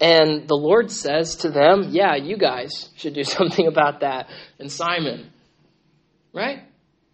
And 0.01 0.49
the 0.49 0.57
Lord 0.57 0.91
says 0.91 1.37
to 1.37 1.51
them, 1.51 1.91
yeah, 1.91 2.17
you 2.17 2.37
guys 2.37 2.91
should 2.97 3.15
do 3.15 3.23
something 3.25 3.69
about 3.69 4.01
that. 4.01 4.29
And 4.59 4.71
Simon, 4.71 5.31
right? 6.33 6.65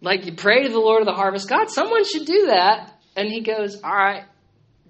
Like 0.01 0.25
you 0.25 0.33
pray 0.33 0.63
to 0.63 0.69
the 0.69 0.79
Lord 0.79 1.01
of 1.01 1.05
the 1.05 1.13
harvest, 1.13 1.47
God, 1.47 1.69
someone 1.69 2.03
should 2.03 2.25
do 2.25 2.47
that. 2.47 2.94
And 3.15 3.29
he 3.29 3.41
goes, 3.41 3.81
all 3.81 3.95
right, 3.95 4.23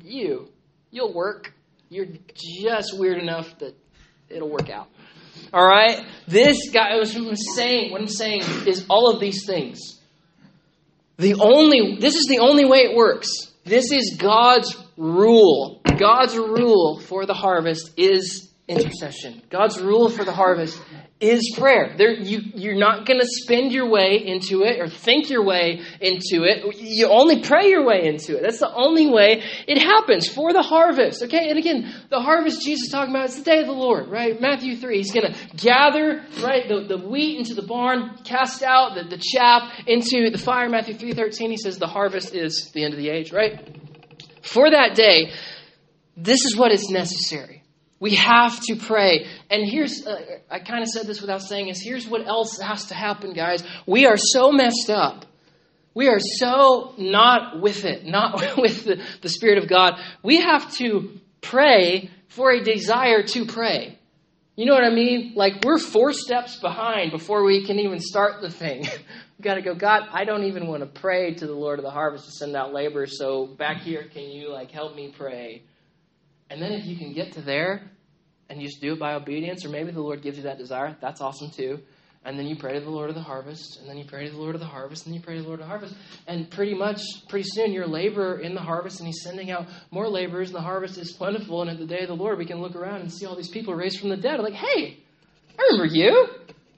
you, 0.04 0.50
you'll 0.92 1.14
work. 1.14 1.54
You're 1.90 2.08
just 2.36 2.98
weird 2.98 3.20
enough 3.20 3.58
that 3.60 3.76
it'll 4.30 4.50
work 4.50 4.70
out. 4.70 4.88
All 5.54 5.66
right? 5.66 6.06
This 6.28 6.72
guy 6.72 6.98
was 6.98 7.16
saying, 7.56 7.92
what 7.92 8.02
I'm 8.02 8.08
saying 8.08 8.42
is 8.66 8.86
all 8.90 9.14
of 9.14 9.20
these 9.20 9.46
things 9.46 9.96
the 11.18 11.36
only, 11.36 11.98
this 12.00 12.16
is 12.16 12.26
the 12.28 12.40
only 12.40 12.66
way 12.66 12.80
it 12.80 12.96
works. 12.96 13.30
This 13.64 13.92
is 13.92 14.18
God's 14.18 14.76
rule. 14.98 15.82
God's 15.98 16.36
rule 16.36 17.00
for 17.00 17.26
the 17.26 17.34
harvest 17.34 17.92
is 17.98 18.50
intercession. 18.68 19.42
God's 19.50 19.80
rule 19.80 20.10
for 20.10 20.26
the 20.26 20.32
harvest 20.32 20.82
is 21.22 21.56
prayer. 21.56 21.94
There, 21.98 22.12
you, 22.12 22.40
you're 22.56 22.78
not 22.78 23.06
going 23.06 23.20
to 23.20 23.28
spend 23.28 23.72
your 23.72 23.88
way 23.90 24.22
into 24.26 24.64
it 24.64 24.80
or 24.80 24.90
think 24.90 25.30
your 25.30 25.44
way 25.44 25.82
into 26.02 26.44
it. 26.44 26.76
You 26.80 27.08
only 27.10 27.42
pray 27.42 27.70
your 27.70 27.86
way 27.86 28.06
into 28.06 28.36
it. 28.36 28.42
That's 28.42 28.60
the 28.60 28.74
only 28.74 29.08
way 29.08 29.44
it 29.68 29.78
happens 29.78 30.28
for 30.28 30.52
the 30.52 30.64
harvest. 30.64 31.22
Okay, 31.24 31.50
and 31.50 31.60
again, 31.60 31.94
the 32.10 32.20
harvest 32.20 32.66
Jesus 32.66 32.88
is 32.88 32.92
talking 32.92 33.14
about 33.14 33.30
is 33.30 33.38
the 33.38 33.44
day 33.44 33.60
of 33.60 33.68
the 33.68 33.72
Lord, 33.72 34.08
right? 34.08 34.40
Matthew 34.42 34.78
3. 34.78 34.98
He's 34.98 35.14
going 35.14 35.32
to 35.32 35.58
gather, 35.58 36.24
right, 36.42 36.68
the, 36.68 36.86
the 36.88 36.98
wheat 36.98 37.38
into 37.38 37.54
the 37.54 37.68
barn, 37.68 38.18
cast 38.24 38.64
out 38.64 38.96
the, 38.96 39.04
the 39.04 39.22
chaff 39.22 39.72
into 39.86 40.32
the 40.32 40.40
fire. 40.40 40.70
Matthew 40.70 40.96
3 40.96 41.14
13, 41.14 41.52
he 41.52 41.58
says 41.58 41.78
the 41.78 41.88
harvest 41.88 42.34
is 42.34 42.72
the 42.74 42.84
end 42.84 42.94
of 42.94 43.00
the 43.00 43.10
age, 43.10 43.32
right? 43.32 43.78
For 44.42 44.72
that 44.72 44.96
day, 44.96 45.32
this 46.18 46.46
is 46.46 46.56
what 46.56 46.72
is 46.72 46.90
necessary. 46.90 47.62
We 48.06 48.14
have 48.18 48.60
to 48.66 48.76
pray. 48.76 49.26
And 49.50 49.68
here's, 49.68 50.06
uh, 50.06 50.38
I 50.52 50.60
kind 50.60 50.84
of 50.84 50.90
said 50.90 51.08
this 51.08 51.22
without 51.22 51.42
saying 51.42 51.70
this. 51.70 51.82
Here's 51.82 52.08
what 52.08 52.28
else 52.28 52.60
has 52.60 52.86
to 52.90 52.94
happen, 52.94 53.34
guys. 53.34 53.64
We 53.88 54.06
are 54.06 54.16
so 54.16 54.52
messed 54.52 54.92
up. 54.92 55.26
We 55.96 56.08
are 56.08 56.20
so 56.20 56.94
not 57.00 57.60
with 57.60 57.84
it, 57.84 58.06
not 58.06 58.58
with 58.58 58.86
the, 58.86 59.04
the 59.24 59.30
Spirit 59.30 59.58
of 59.58 59.68
God. 59.68 60.00
We 60.22 60.40
have 60.40 60.72
to 60.76 61.18
pray 61.42 62.12
for 62.28 62.52
a 62.52 62.64
desire 62.64 63.24
to 63.24 63.46
pray. 63.48 63.98
You 64.56 64.68
know 64.68 64.76
what 64.76 64.84
I 64.84 64.94
mean? 64.94 65.34
Like 65.36 65.64
we're 65.66 65.80
four 65.80 66.14
steps 66.14 66.60
behind 66.60 67.10
before 67.10 67.44
we 67.44 67.66
can 67.66 67.80
even 67.80 68.00
start 68.00 68.40
the 68.40 68.52
thing. 68.52 68.82
We've 68.82 69.44
got 69.44 69.56
to 69.56 69.64
go, 69.64 69.74
God, 69.74 70.04
I 70.12 70.26
don't 70.26 70.44
even 70.44 70.68
want 70.68 70.82
to 70.82 71.02
pray 71.02 71.34
to 71.34 71.48
the 71.48 71.56
Lord 71.56 71.80
of 71.80 71.84
the 71.84 71.90
harvest 71.90 72.26
to 72.26 72.32
send 72.34 72.56
out 72.56 72.72
labor, 72.72 73.08
So 73.08 73.48
back 73.48 73.82
here, 73.82 74.08
can 74.14 74.30
you 74.30 74.54
like 74.54 74.70
help 74.70 74.96
me 74.96 75.12
pray? 75.12 75.64
And 76.52 76.62
then 76.62 76.74
if 76.74 76.86
you 76.86 76.96
can 76.96 77.12
get 77.12 77.34
to 77.34 77.42
there 77.42 77.90
and 78.50 78.62
you 78.62 78.68
just 78.68 78.82
do 78.82 78.94
it 78.94 79.00
by 79.00 79.14
obedience, 79.14 79.66
or 79.66 79.70
maybe 79.70 79.92
the 79.92 80.02
Lord 80.02 80.22
gives 80.22 80.38
you 80.38 80.44
that 80.44 80.58
desire, 80.58 80.96
that's 81.02 81.22
awesome 81.22 81.52
too. 81.52 81.80
And 82.26 82.40
then 82.40 82.48
you 82.48 82.56
pray 82.56 82.74
to 82.74 82.80
the 82.84 82.90
Lord 82.90 83.10
of 83.10 83.16
the 83.16 83.22
harvest, 83.22 83.80
and 83.80 83.88
then 83.88 84.00
you 84.00 84.06
pray 84.06 84.26
to 84.26 84.32
the 84.32 84.38
Lord 84.38 84.56
of 84.56 84.62
the 84.62 84.68
harvest, 84.68 85.06
and 85.06 85.14
you 85.14 85.22
pray 85.22 85.36
to 85.36 85.44
the 85.44 85.48
Lord 85.48 85.60
of 85.60 85.68
the 85.68 85.70
harvest. 85.70 85.94
And 86.26 86.50
pretty 86.50 86.74
much, 86.74 87.00
pretty 87.30 87.48
soon, 87.48 87.72
you're 87.72 87.84
a 87.84 87.88
laborer 87.88 88.40
in 88.40 88.56
the 88.56 88.62
harvest, 88.62 89.00
and 89.00 89.06
He's 89.06 89.22
sending 89.22 89.52
out 89.52 89.68
more 89.92 90.10
laborers, 90.10 90.48
and 90.48 90.56
the 90.56 90.62
harvest 90.62 90.98
is 90.98 91.12
plentiful. 91.12 91.62
And 91.62 91.70
at 91.70 91.78
the 91.78 91.86
day 91.86 92.00
of 92.00 92.08
the 92.08 92.16
Lord, 92.16 92.40
we 92.40 92.46
can 92.46 92.62
look 92.62 92.76
around 92.76 93.02
and 93.02 93.14
see 93.14 93.28
all 93.28 93.36
these 93.36 93.50
people 93.50 93.76
raised 93.76 94.00
from 94.00 94.10
the 94.10 94.18
dead. 94.18 94.40
Like, 94.40 94.56
hey, 94.56 94.98
I 95.60 95.64
remember 95.70 95.86
you. 95.86 96.28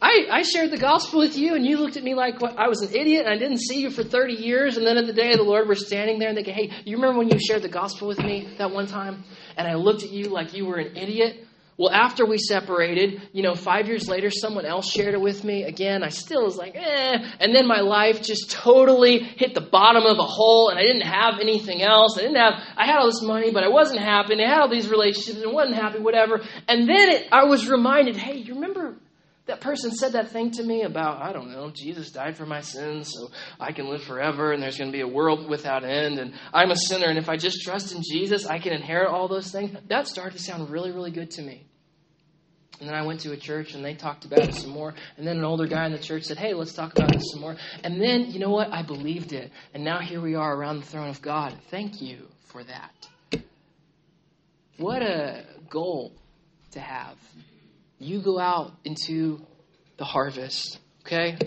I, 0.02 0.28
I 0.30 0.42
shared 0.44 0.72
the 0.72 0.78
gospel 0.78 1.20
with 1.20 1.38
you, 1.38 1.56
and 1.56 1.66
you 1.66 1.78
looked 1.78 1.96
at 1.96 2.04
me 2.04 2.14
like 2.14 2.42
what, 2.42 2.60
I 2.60 2.68
was 2.68 2.82
an 2.82 2.94
idiot, 2.94 3.26
and 3.26 3.34
I 3.34 3.38
didn't 3.38 3.62
see 3.62 3.80
you 3.80 3.90
for 3.90 4.04
30 4.04 4.34
years. 4.34 4.76
And 4.76 4.86
then 4.86 4.98
at 4.98 5.08
the 5.08 5.14
day 5.14 5.32
of 5.32 5.38
the 5.38 5.44
Lord, 5.44 5.70
we're 5.70 5.76
standing 5.76 6.20
there, 6.20 6.28
and 6.28 6.38
they 6.38 6.44
go, 6.44 6.52
hey, 6.52 6.72
you 6.84 6.98
remember 6.98 7.20
when 7.20 7.30
you 7.30 7.40
shared 7.40 7.62
the 7.62 7.70
gospel 7.70 8.10
with 8.10 8.20
me 8.20 8.54
that 8.58 8.72
one 8.72 8.86
time? 8.86 9.24
And 9.56 9.66
I 9.66 9.76
looked 9.76 10.04
at 10.04 10.12
you 10.12 10.26
like 10.26 10.54
you 10.54 10.66
were 10.66 10.76
an 10.76 10.98
idiot. 10.98 11.47
Well, 11.78 11.92
after 11.92 12.26
we 12.26 12.40
separated, 12.40 13.30
you 13.34 13.44
know, 13.44 13.54
five 13.54 13.88
years 13.88 14.08
later, 14.08 14.32
someone 14.32 14.66
else 14.66 14.90
shared 14.90 15.14
it 15.14 15.22
with 15.22 15.44
me. 15.44 15.64
Again, 15.64 16.04
I 16.04 16.10
still 16.10 16.44
was 16.44 16.58
like, 16.58 16.76
eh. 16.76 17.20
And 17.40 17.56
then 17.56 17.68
my 17.68 17.82
life 17.82 18.24
just 18.24 18.50
totally 18.50 19.20
hit 19.20 19.54
the 19.54 19.62
bottom 19.62 20.04
of 20.04 20.18
a 20.18 20.24
hole, 20.24 20.70
and 20.70 20.80
I 20.80 20.82
didn't 20.82 21.06
have 21.06 21.40
anything 21.40 21.84
else. 21.84 22.18
I 22.18 22.22
didn't 22.22 22.38
have, 22.38 22.56
I 22.76 22.88
had 22.88 22.98
all 22.98 23.06
this 23.06 23.22
money, 23.22 23.52
but 23.52 23.64
I 23.64 23.68
wasn't 23.68 24.00
happy. 24.00 24.34
And 24.34 24.42
I 24.42 24.50
had 24.50 24.62
all 24.62 24.70
these 24.70 24.90
relationships 24.90 25.40
and 25.40 25.54
wasn't 25.54 25.78
happy, 25.78 26.00
whatever. 26.00 26.42
And 26.68 26.90
then 26.90 27.10
it, 27.10 27.28
I 27.32 27.44
was 27.44 27.70
reminded, 27.70 28.16
hey, 28.16 28.38
you 28.38 28.56
remember 28.56 28.96
that 29.48 29.62
person 29.62 29.92
said 29.92 30.14
that 30.14 30.32
thing 30.32 30.52
to 30.52 30.64
me 30.64 30.84
about, 30.84 31.22
I 31.22 31.32
don't 31.32 31.52
know, 31.52 31.70
Jesus 31.70 32.12
died 32.12 32.38
for 32.38 32.46
my 32.46 32.62
sins, 32.62 33.12
so 33.14 33.30
I 33.60 33.72
can 33.72 33.88
live 33.88 34.04
forever, 34.04 34.52
and 34.52 34.62
there's 34.62 34.78
going 34.78 34.92
to 34.92 34.96
be 34.96 35.02
a 35.02 35.08
world 35.08 35.48
without 35.50 35.84
end, 35.84 36.20
and 36.20 36.34
I'm 36.54 36.72
a 36.72 36.76
sinner, 36.76 37.08
and 37.08 37.18
if 37.18 37.30
I 37.30 37.38
just 37.38 37.62
trust 37.62 37.94
in 37.96 38.02
Jesus, 38.04 38.46
I 38.46 38.60
can 38.60 38.74
inherit 38.74 39.10
all 39.10 39.28
those 39.28 39.52
things. 39.52 39.78
That 39.88 40.08
started 40.08 40.38
to 40.38 40.44
sound 40.44 40.70
really, 40.70 40.92
really 40.92 41.12
good 41.12 41.32
to 41.32 41.42
me. 41.42 41.67
And 42.80 42.88
then 42.88 42.96
I 42.96 43.06
went 43.06 43.22
to 43.22 43.32
a 43.32 43.38
church 43.38 43.74
and 43.74 43.84
they 43.84 43.96
talked 43.96 44.26
about 44.26 44.40
it 44.40 44.54
some 44.54 44.70
more. 44.70 44.94
And 45.18 45.26
then 45.26 45.38
an 45.38 45.44
older 45.44 45.68
guy 45.68 45.86
in 45.86 45.92
the 45.92 46.00
church 46.00 46.24
said, 46.24 46.38
Hey, 46.38 46.54
let's 46.54 46.74
talk 46.74 46.94
about 46.98 47.12
this 47.12 47.32
some 47.32 47.42
more. 47.42 47.56
And 47.84 48.02
then, 48.02 48.32
you 48.32 48.40
know 48.40 48.52
what? 48.52 48.72
I 48.72 48.84
believed 48.84 49.34
it. 49.34 49.52
And 49.74 49.84
now 49.84 50.00
here 50.00 50.22
we 50.22 50.36
are 50.36 50.56
around 50.56 50.80
the 50.80 50.86
throne 50.86 51.10
of 51.10 51.22
God. 51.22 51.58
Thank 51.72 52.02
you 52.02 52.28
for 52.48 52.64
that. 52.64 53.08
What 54.78 55.02
a 55.02 55.44
goal 55.70 56.14
to 56.72 56.80
have. 56.80 57.18
You 58.00 58.22
go 58.22 58.40
out 58.40 58.74
into 58.86 59.42
the 59.98 60.06
harvest, 60.06 60.80
okay? 61.04 61.38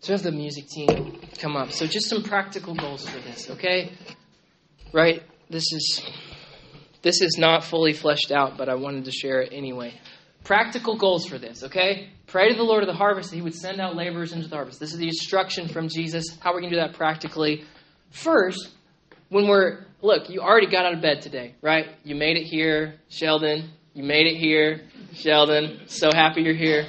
So 0.00 0.14
have 0.14 0.22
the 0.22 0.32
music 0.32 0.66
team 0.68 1.20
come 1.38 1.56
up. 1.56 1.72
So 1.72 1.86
just 1.86 2.08
some 2.08 2.22
practical 2.22 2.74
goals 2.74 3.06
for 3.06 3.20
this, 3.20 3.50
okay? 3.50 3.92
Right? 4.92 5.22
This 5.50 5.64
is 5.72 6.02
this 7.02 7.20
is 7.20 7.36
not 7.36 7.64
fully 7.64 7.92
fleshed 7.92 8.30
out, 8.30 8.56
but 8.56 8.68
I 8.68 8.76
wanted 8.76 9.04
to 9.06 9.12
share 9.12 9.40
it 9.42 9.52
anyway. 9.52 9.92
Practical 10.44 10.96
goals 10.96 11.26
for 11.26 11.38
this, 11.38 11.62
okay? 11.62 12.08
Pray 12.26 12.48
to 12.48 12.54
the 12.54 12.62
Lord 12.62 12.82
of 12.82 12.88
the 12.88 12.94
harvest 12.94 13.30
that 13.30 13.36
He 13.36 13.42
would 13.42 13.54
send 13.54 13.80
out 13.80 13.94
laborers 13.94 14.32
into 14.32 14.48
the 14.48 14.56
harvest. 14.56 14.80
This 14.80 14.92
is 14.92 14.98
the 14.98 15.06
instruction 15.06 15.68
from 15.68 15.88
Jesus. 15.88 16.36
How 16.40 16.52
are 16.52 16.56
we 16.56 16.62
going 16.62 16.72
to 16.72 16.80
do 16.80 16.82
that 16.82 16.96
practically? 16.96 17.64
First, 18.10 18.70
when 19.28 19.46
we're, 19.46 19.84
look, 20.02 20.28
you 20.28 20.40
already 20.40 20.66
got 20.66 20.84
out 20.84 20.94
of 20.94 21.00
bed 21.00 21.22
today, 21.22 21.54
right? 21.62 21.86
You 22.04 22.16
made 22.16 22.36
it 22.36 22.44
here, 22.44 22.94
Sheldon. 23.08 23.70
You 23.94 24.02
made 24.02 24.26
it 24.26 24.36
here, 24.36 24.82
Sheldon. 25.14 25.82
So 25.86 26.10
happy 26.12 26.42
you're 26.42 26.54
here. 26.54 26.86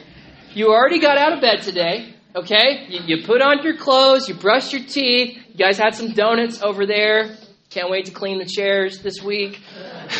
You 0.54 0.68
already 0.68 0.99
got 0.99 1.18
out 1.18 1.34
of 1.34 1.41
bed 1.41 1.62
today, 1.62 2.14
okay? 2.36 2.86
You, 2.89 3.01
you 3.06 3.26
put 3.26 3.41
on 3.41 3.64
your 3.64 3.78
clothes, 3.78 4.28
you 4.28 4.36
brushed 4.36 4.74
your 4.74 4.84
teeth. 4.84 5.38
You 5.49 5.56
guys 5.56 5.78
had 5.78 5.95
some 5.95 6.14
donuts 6.14 6.62
over 6.62 6.86
there. 6.86 7.36
Can't 7.70 7.89
wait 7.89 8.06
to 8.06 8.12
clean 8.12 8.39
the 8.39 8.45
chairs 8.45 9.01
this 9.01 9.22
week. 9.22 9.60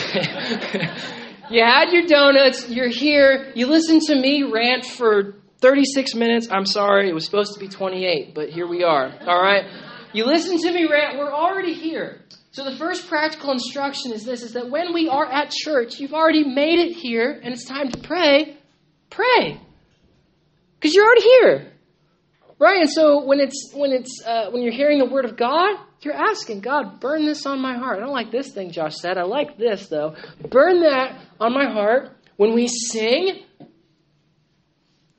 you 1.50 1.64
had 1.64 1.92
your 1.92 2.06
donuts, 2.06 2.70
you're 2.70 2.90
here, 2.90 3.52
you 3.56 3.68
listened 3.68 4.02
to 4.04 4.16
me 4.16 4.44
rant 4.44 4.86
for 4.86 5.36
36 5.60 6.16
minutes. 6.16 6.48
I'm 6.52 6.66
sorry, 6.66 7.10
it 7.10 7.14
was 7.14 7.26
supposed 7.26 7.54
to 7.54 7.60
be 7.60 7.68
28, 7.68 8.34
but 8.34 8.50
here 8.50 8.68
we 8.68 8.84
are. 8.84 9.14
All 9.28 9.42
right? 9.42 9.66
You 10.14 10.26
listened 10.26 10.60
to 10.62 10.72
me 10.72 10.88
rant, 10.90 11.18
we're 11.18 11.34
already 11.34 11.74
here. 11.74 12.22
So 12.52 12.64
the 12.64 12.76
first 12.78 13.08
practical 13.08 13.52
instruction 13.52 14.12
is 14.12 14.24
this 14.26 14.44
is 14.44 14.54
that 14.54 14.70
when 14.70 14.94
we 14.94 15.10
are 15.10 15.26
at 15.26 15.50
church, 15.50 16.00
you've 16.00 16.14
already 16.14 16.44
made 16.44 16.80
it 16.80 16.94
here 16.94 17.40
and 17.44 17.54
it's 17.54 17.66
time 17.66 17.90
to 17.90 17.98
pray, 18.00 18.58
pray. 19.10 19.60
Cuz 20.80 20.94
you're 20.94 21.06
already 21.06 21.22
here. 21.22 21.73
Right? 22.64 22.80
And 22.80 22.90
so 22.90 23.26
when 23.26 23.42
it's 23.42 23.74
when 23.74 23.92
it's 23.92 24.24
uh, 24.26 24.50
when 24.52 24.62
you're 24.62 24.72
hearing 24.72 25.00
the 25.00 25.06
word 25.06 25.26
of 25.26 25.36
God, 25.36 25.76
you're 26.00 26.14
asking 26.14 26.62
God, 26.62 27.02
burn 27.02 27.26
this 27.26 27.46
on 27.46 27.60
my 27.60 27.78
heart. 27.78 27.98
I 27.98 28.00
don't 28.00 28.14
like 28.14 28.32
this 28.32 28.54
thing 28.54 28.72
Josh 28.72 28.96
said. 28.96 29.18
I 29.18 29.24
like 29.24 29.58
this 29.58 29.88
though. 29.90 30.16
Burn 30.50 30.80
that 30.80 31.20
on 31.42 31.54
my 31.54 31.66
heart. 31.66 32.16
When 32.38 32.54
we 32.54 32.70
sing, 32.70 33.44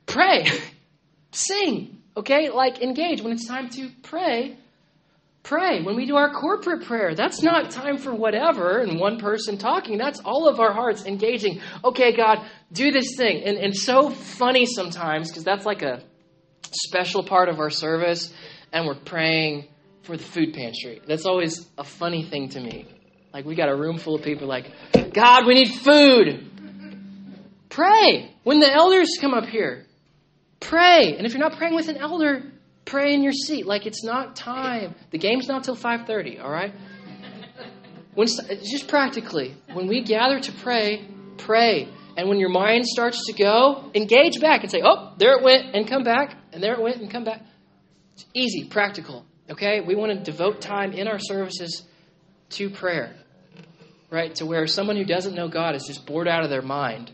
pray. 0.07 0.47
sing. 1.33 2.01
Okay? 2.17 2.49
Like 2.49 2.81
engage. 2.81 3.21
When 3.21 3.35
it's 3.35 3.47
time 3.47 3.69
to 3.69 3.91
pray, 4.03 4.57
pray. 5.43 5.83
When 5.83 5.97
we 5.97 6.07
do 6.07 6.17
our 6.17 6.33
corporate 6.33 6.87
prayer, 6.87 7.15
that's 7.15 7.43
not 7.43 7.73
time 7.73 7.99
for 7.99 8.15
whatever 8.15 8.79
and 8.79 8.99
one 8.99 9.19
person 9.19 9.59
talking. 9.59 9.99
That's 9.99 10.21
all 10.21 10.49
of 10.49 10.61
our 10.61 10.73
hearts 10.73 11.05
engaging. 11.05 11.61
Okay, 11.85 12.17
God, 12.17 12.39
do 12.73 12.91
this 12.91 13.17
thing. 13.19 13.43
And, 13.45 13.59
and 13.59 13.77
so 13.77 14.09
funny 14.09 14.65
sometimes 14.65 15.29
because 15.29 15.45
that's 15.45 15.67
like 15.67 15.83
a 15.83 16.01
special 16.75 17.23
part 17.25 17.49
of 17.49 17.59
our 17.59 17.71
service 17.71 18.33
and 18.73 18.87
we're 18.87 18.95
praying 18.95 19.69
for 20.03 20.17
the 20.17 20.23
food 20.23 20.55
pantry. 20.55 21.01
That's 21.07 21.27
always 21.27 21.67
a 21.79 21.85
funny 21.85 22.25
thing 22.25 22.51
to 22.51 22.61
me. 22.61 22.87
Like 23.33 23.45
we 23.45 23.55
got 23.55 23.69
a 23.69 23.77
room 23.77 23.99
full 23.99 24.15
of 24.15 24.23
people 24.23 24.47
like, 24.47 24.71
God, 25.13 25.47
we 25.47 25.55
need 25.55 25.69
food. 25.69 26.51
Pray. 27.69 28.31
When 28.45 28.61
the 28.61 28.73
elders 28.73 29.17
come 29.21 29.35
up 29.35 29.47
here, 29.47 29.87
pray. 30.61 31.17
And 31.17 31.27
if 31.27 31.33
you're 31.33 31.43
not 31.43 31.57
praying 31.57 31.75
with 31.75 31.89
an 31.89 31.97
elder, 31.97 32.43
pray 32.85 33.15
in 33.15 33.23
your 33.23 33.33
seat. 33.33 33.67
Like 33.67 33.87
it's 33.87 34.05
not 34.05 34.37
time. 34.37 34.95
The 35.11 35.19
game's 35.19 35.49
not 35.49 35.65
till 35.65 35.77
5:30, 35.77 36.43
all 36.43 36.51
right? 36.51 36.73
When 38.15 38.29
just 38.29 38.87
practically, 38.87 39.57
when 39.73 39.89
we 39.89 40.03
gather 40.03 40.39
to 40.39 40.53
pray, 40.53 41.09
pray. 41.37 41.89
And 42.17 42.29
when 42.29 42.39
your 42.39 42.49
mind 42.49 42.87
starts 42.87 43.27
to 43.27 43.33
go, 43.33 43.91
engage 43.95 44.41
back 44.41 44.63
and 44.63 44.71
say, 44.71 44.83
"Oh, 44.85 45.15
there 45.19 45.37
it 45.37 45.43
went," 45.43 45.75
and 45.75 45.87
come 45.87 46.05
back, 46.05 46.37
and 46.53 46.63
there 46.63 46.75
it 46.75 46.81
went, 46.81 47.01
and 47.01 47.11
come 47.11 47.25
back. 47.25 47.43
It's 48.15 48.27
easy, 48.35 48.65
practical. 48.65 49.25
Okay? 49.51 49.81
We 49.81 49.95
want 49.95 50.13
to 50.13 50.31
devote 50.31 50.61
time 50.61 50.93
in 50.93 51.09
our 51.09 51.19
services 51.19 51.83
to 52.51 52.71
prayer, 52.71 53.15
right? 54.11 54.35
To 54.37 54.47
where 54.47 54.67
someone 54.67 54.97
who 54.97 55.05
doesn't 55.05 55.35
know 55.35 55.49
God 55.49 55.75
is 55.75 55.85
just 55.87 56.07
bored 56.07 56.29
out 56.29 56.45
of 56.45 56.51
their 56.51 56.63
mind. 56.63 57.11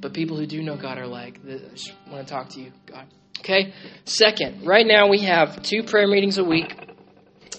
But 0.00 0.12
people 0.12 0.36
who 0.36 0.46
do 0.46 0.62
know 0.62 0.76
God 0.76 0.98
are 0.98 1.06
like, 1.06 1.40
I 1.46 1.58
just 1.72 1.92
want 2.10 2.26
to 2.26 2.32
talk 2.32 2.50
to 2.50 2.60
you, 2.60 2.72
God. 2.86 3.06
Okay? 3.38 3.72
Second, 4.04 4.66
right 4.66 4.86
now 4.86 5.08
we 5.08 5.20
have 5.20 5.62
two 5.62 5.82
prayer 5.82 6.08
meetings 6.08 6.38
a 6.38 6.44
week, 6.44 6.74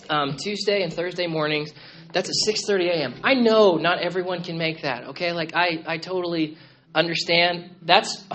um, 0.09 0.35
Tuesday 0.37 0.83
and 0.83 0.93
Thursday 0.93 1.27
mornings. 1.27 1.71
That's 2.17 2.29
at 2.47 2.55
6:30 2.55 2.89
a.m. 2.89 3.13
I 3.23 3.35
know 3.35 3.75
not 3.75 3.99
everyone 3.99 4.41
can 4.41 4.57
make 4.57 4.81
that. 4.81 5.09
Okay, 5.09 5.33
like 5.33 5.51
I, 5.53 5.83
I 5.85 5.97
totally 5.99 6.57
understand. 6.95 7.75
That's 7.83 8.25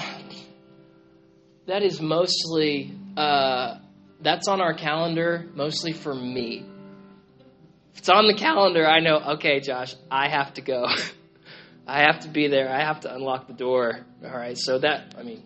that 1.66 1.82
is 1.82 2.00
mostly 2.00 2.94
uh, 3.16 3.78
that's 4.20 4.46
on 4.46 4.60
our 4.60 4.72
calendar 4.72 5.48
mostly 5.56 5.90
for 5.90 6.14
me. 6.14 6.64
If 7.92 7.98
it's 7.98 8.08
on 8.08 8.28
the 8.28 8.34
calendar, 8.34 8.86
I 8.86 9.00
know, 9.00 9.18
okay, 9.34 9.58
Josh, 9.58 9.96
I 10.08 10.28
have 10.28 10.54
to 10.54 10.60
go. 10.60 10.86
I 11.88 12.02
have 12.02 12.20
to 12.20 12.28
be 12.28 12.46
there. 12.46 12.72
I 12.72 12.84
have 12.84 13.00
to 13.00 13.12
unlock 13.12 13.48
the 13.48 13.52
door. 13.52 14.06
All 14.24 14.30
right. 14.30 14.56
So 14.56 14.78
that, 14.78 15.16
I 15.18 15.24
mean, 15.24 15.42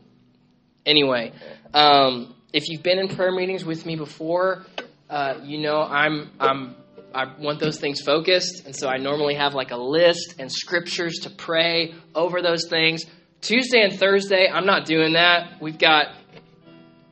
anyway, 0.84 1.32
um, 1.72 2.34
if 2.52 2.68
you've 2.68 2.82
been 2.82 2.98
in 2.98 3.08
prayer 3.08 3.32
meetings 3.32 3.64
with 3.64 3.86
me 3.86 3.96
before, 3.96 4.66
uh, 5.08 5.38
you 5.42 5.56
know 5.56 5.80
I'm 5.80 6.32
I'm 6.38 6.76
I 7.16 7.34
want 7.38 7.60
those 7.60 7.80
things 7.80 8.02
focused, 8.02 8.66
and 8.66 8.76
so 8.76 8.88
I 8.88 8.98
normally 8.98 9.34
have 9.36 9.54
like 9.54 9.70
a 9.70 9.76
list 9.76 10.34
and 10.38 10.52
scriptures 10.52 11.20
to 11.22 11.30
pray 11.30 11.94
over 12.14 12.42
those 12.42 12.68
things. 12.68 13.04
Tuesday 13.40 13.80
and 13.82 13.98
Thursday, 13.98 14.48
I'm 14.48 14.66
not 14.66 14.84
doing 14.84 15.14
that. 15.14 15.60
We've 15.62 15.78
got 15.78 16.08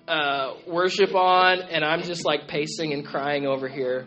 uh, 0.07 0.55
worship 0.66 1.14
on, 1.14 1.62
and 1.62 1.82
I'm 1.82 2.02
just 2.02 2.26
like 2.26 2.48
pacing 2.48 2.92
and 2.92 3.07
crying 3.07 3.46
over 3.46 3.66
here 3.66 4.07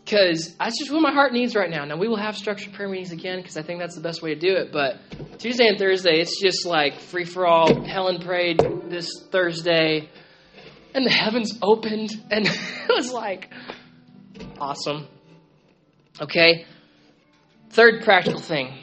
because 0.00 0.56
that's 0.56 0.78
just 0.78 0.90
what 0.90 1.02
my 1.02 1.12
heart 1.12 1.32
needs 1.32 1.54
right 1.54 1.70
now. 1.70 1.84
Now 1.84 1.96
we 1.96 2.08
will 2.08 2.16
have 2.16 2.36
structured 2.36 2.72
prayer 2.72 2.88
meetings 2.88 3.12
again 3.12 3.40
because 3.40 3.56
I 3.56 3.62
think 3.62 3.78
that's 3.78 3.94
the 3.94 4.00
best 4.00 4.22
way 4.22 4.34
to 4.34 4.40
do 4.40 4.56
it. 4.56 4.72
But 4.72 4.96
Tuesday 5.38 5.68
and 5.68 5.78
Thursday, 5.78 6.18
it's 6.20 6.40
just 6.40 6.66
like 6.66 6.98
free 6.98 7.24
for 7.24 7.46
all. 7.46 7.84
Helen 7.84 8.20
prayed 8.20 8.60
this 8.88 9.08
Thursday, 9.30 10.08
and 10.94 11.06
the 11.06 11.10
heavens 11.10 11.56
opened, 11.62 12.10
and 12.30 12.46
it 12.48 12.88
was 12.88 13.12
like 13.12 13.52
awesome. 14.58 15.06
Okay. 16.20 16.66
Third 17.70 18.02
practical 18.02 18.40
thing. 18.40 18.74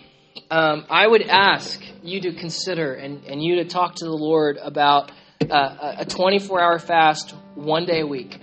Um, 0.50 0.86
I 0.90 1.06
would 1.06 1.24
ask 1.24 1.82
you 2.02 2.22
to 2.22 2.34
consider 2.34 2.94
and, 2.94 3.26
and 3.26 3.44
you 3.44 3.56
to 3.56 3.66
talk 3.66 3.96
to 3.96 4.06
the 4.06 4.16
Lord 4.16 4.58
about 4.58 5.12
uh, 5.50 5.96
a 5.98 6.06
24 6.06 6.62
hour 6.62 6.80
fast 6.80 7.32
one 7.56 7.86
day 7.86 8.02
a 8.02 8.08
week. 8.08 8.38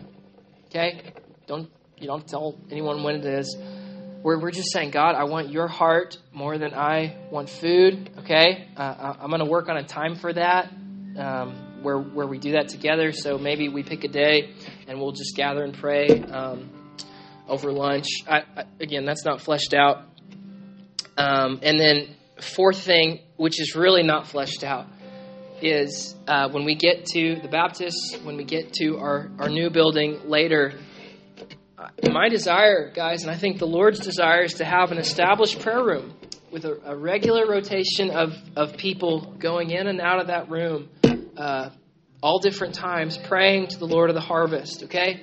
Okay? 0.67 1.13
Don't 1.47 1.71
you 1.97 2.07
don't 2.07 2.27
tell 2.27 2.59
anyone 2.71 3.03
when 3.03 3.17
it 3.17 3.25
is. 3.25 3.57
We're, 4.23 4.41
we're 4.41 4.51
just 4.51 4.73
saying, 4.73 4.91
God, 4.91 5.15
I 5.15 5.25
want 5.25 5.51
your 5.51 5.69
heart 5.69 6.19
more 6.33 6.59
than 6.59 6.75
I 6.75 7.17
want 7.31 7.49
food. 7.49 8.11
Okay? 8.19 8.69
Uh, 8.77 9.15
I'm 9.21 9.31
going 9.31 9.45
to 9.45 9.51
work 9.51 9.69
on 9.69 9.77
a 9.77 9.85
time 9.85 10.17
for 10.17 10.33
that. 10.33 10.71
Um, 11.17 11.83
where 11.83 11.99
where 11.99 12.27
we 12.27 12.39
do 12.39 12.53
that 12.53 12.69
together. 12.69 13.13
So 13.13 13.39
maybe 13.39 13.69
we 13.69 13.83
pick 13.83 14.05
a 14.05 14.09
day 14.09 14.55
and 14.87 15.01
we'll 15.01 15.13
just 15.13 15.35
gather 15.35 15.65
and 15.65 15.75
pray 15.75 16.09
um, 16.09 16.82
over 17.49 17.73
lunch. 17.73 18.07
I, 18.29 18.43
I, 18.57 18.65
again, 18.81 19.05
that's 19.05 19.25
not 19.25 19.41
fleshed 19.41 19.75
out. 19.75 20.05
Um, 21.17 21.61
and 21.63 21.79
then 21.79 22.17
fourth 22.41 22.81
thing, 22.81 23.21
which 23.37 23.61
is 23.61 23.75
really 23.75 24.03
not 24.03 24.27
fleshed 24.27 24.65
out, 24.65 24.87
is 25.61 26.15
uh, 26.27 26.49
when 26.51 26.65
we 26.65 26.75
get 26.75 27.07
to 27.07 27.37
the 27.37 27.49
Baptists, 27.49 28.17
when 28.23 28.37
we 28.37 28.45
get 28.45 28.73
to 28.75 28.99
our, 28.99 29.31
our 29.39 29.49
new 29.49 29.71
building 29.71 30.29
later. 30.29 30.73
Uh, 31.79 31.89
my 32.11 32.29
desire, 32.29 32.91
guys, 32.93 33.23
and 33.23 33.31
I 33.31 33.37
think 33.37 33.59
the 33.59 33.67
Lord's 33.67 34.01
desire 34.01 34.43
is 34.43 34.55
to 34.55 34.65
have 34.65 34.93
an 34.93 34.99
established 34.99 35.61
prayer 35.61 35.85
room 35.85 36.15
with 36.51 36.65
a, 36.65 36.79
a 36.85 36.97
regular 36.97 37.47
rotation 37.47 38.11
of, 38.11 38.35
of 38.57 38.77
people 38.77 39.35
going 39.39 39.71
in 39.71 39.87
and 39.87 40.01
out 40.01 40.21
of 40.21 40.27
that 40.27 40.51
room 40.51 40.89
uh, 41.37 41.71
all 42.23 42.39
different 42.39 42.75
times, 42.75 43.17
praying 43.17 43.69
to 43.69 43.79
the 43.79 43.87
Lord 43.87 44.11
of 44.11 44.15
the 44.15 44.21
harvest, 44.21 44.85
okay? 44.85 45.23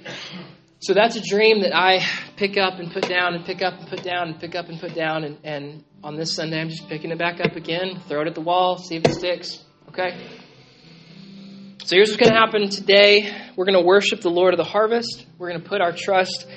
So 0.82 0.94
that's 0.94 1.18
a 1.18 1.22
dream 1.22 1.62
that 1.64 1.76
I 1.76 2.00
pick 2.38 2.58
up 2.58 2.80
and 2.80 2.90
put 2.92 3.08
down 3.08 3.36
and 3.36 3.44
pick 3.44 3.62
up 3.62 3.78
and 3.80 3.88
put 3.90 4.02
down 4.02 4.30
and 4.30 4.40
pick 4.40 4.56
up 4.56 4.70
and 4.70 4.80
put 4.80 4.96
down. 4.96 5.26
And, 5.26 5.38
and 5.44 5.84
on 6.02 6.16
this 6.16 6.34
Sunday, 6.34 6.60
I'm 6.62 6.70
just 6.70 6.88
picking 6.88 7.12
it 7.12 7.18
back 7.18 7.42
up 7.42 7.58
again, 7.58 8.00
throw 8.08 8.22
it 8.22 8.28
at 8.28 8.36
the 8.36 8.42
wall, 8.42 8.78
see 8.78 8.96
if 8.96 9.06
it 9.06 9.14
sticks, 9.16 9.62
okay? 9.90 10.18
So 11.84 11.98
here's 11.98 12.12
what's 12.12 12.22
going 12.22 12.32
to 12.32 12.40
happen 12.40 12.70
today. 12.70 13.30
We're 13.58 13.66
going 13.66 13.78
to 13.78 13.86
worship 13.86 14.22
the 14.22 14.30
Lord 14.30 14.54
of 14.54 14.58
the 14.58 14.64
harvest. 14.64 15.26
We're 15.38 15.50
going 15.50 15.62
to 15.62 15.68
put 15.68 15.82
our 15.82 15.92
trust 15.92 16.48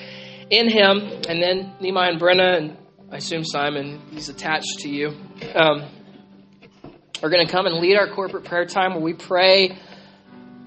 in 0.51 0.69
Him. 0.69 0.99
And 1.29 1.43
then 1.43 1.75
Nehemiah 1.81 2.11
and 2.11 2.21
Brenna, 2.21 2.59
and 2.59 2.77
I 3.11 3.17
assume 3.17 3.45
Simon, 3.45 4.03
he's 4.13 4.29
attached 4.29 4.81
to 4.81 4.89
you. 4.89 5.17
Um, 5.53 5.89
are 7.25 7.31
going 7.31 7.45
to 7.45 7.51
come 7.51 7.67
and 7.67 7.77
lead 7.77 7.97
our 7.97 8.09
corporate 8.15 8.45
prayer 8.45 8.67
time 8.67 8.93
where 8.93 9.03
we 9.03 9.15
pray 9.15 9.79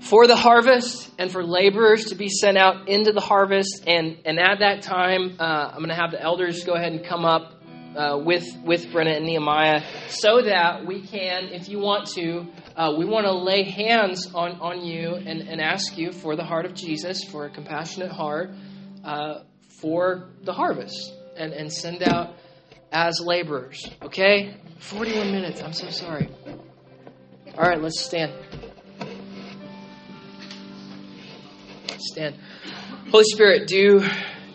for 0.06 0.28
the 0.28 0.36
harvest 0.36 1.10
and 1.18 1.32
for 1.32 1.44
laborers 1.44 2.06
to 2.06 2.16
be 2.16 2.30
sent 2.30 2.58
out 2.58 2.88
into 2.88 3.12
the 3.12 3.22
harvest. 3.22 3.84
And, 3.88 4.18
and 4.26 4.40
at 4.40 4.60
that 4.60 4.84
time, 4.84 5.38
uh, 5.40 5.72
I'm 5.72 5.78
going 5.78 5.90
to 5.90 5.96
have 5.96 6.12
the 6.12 6.22
elders 6.22 6.64
go 6.64 6.74
ahead 6.74 6.92
and 6.92 7.04
come 7.04 7.26
up 7.26 7.54
uh, 7.96 8.18
with, 8.24 8.46
with 8.64 8.88
Brenna 8.88 9.16
and 9.16 9.26
Nehemiah 9.26 9.82
so 10.10 10.44
that 10.44 10.86
we 10.86 11.02
can, 11.02 11.46
if 11.46 11.70
you 11.70 11.80
want 11.80 12.08
to, 12.10 12.46
uh, 12.76 12.94
we 12.98 13.06
want 13.06 13.26
to 13.26 13.34
lay 13.34 13.64
hands 13.64 14.32
on, 14.36 14.60
on 14.60 14.86
you 14.86 15.16
and, 15.16 15.42
and 15.42 15.60
ask 15.60 15.98
you 15.98 16.12
for 16.12 16.36
the 16.36 16.44
heart 16.44 16.66
of 16.66 16.76
Jesus, 16.76 17.24
for 17.24 17.46
a 17.46 17.50
compassionate 17.50 18.12
heart, 18.12 18.52
uh, 19.04 19.40
for 19.82 20.30
the 20.44 20.54
harvest, 20.54 21.14
and, 21.36 21.52
and 21.52 21.72
send 21.72 22.04
out 22.04 22.36
as 22.92 23.20
laborers. 23.20 23.90
Okay? 24.04 24.58
41 24.80 25.32
minutes. 25.32 25.62
I'm 25.64 25.74
so 25.74 25.90
sorry. 25.90 26.30
All 27.58 27.64
right, 27.64 27.82
let's 27.82 28.02
stand. 28.02 28.34
Stand. 32.06 32.36
Holy 33.12 33.24
Spirit, 33.26 33.68
do 33.68 34.06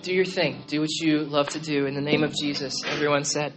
do 0.03 0.15
your 0.15 0.25
thing. 0.25 0.63
Do 0.67 0.81
what 0.81 0.91
you 1.01 1.21
love 1.21 1.49
to 1.51 1.61
do 1.61 1.87
in 1.87 1.95
the 1.95 2.01
name 2.01 2.25
of 2.25 2.35
Jesus. 2.35 2.75
Everyone 2.87 3.25
said. 3.25 3.53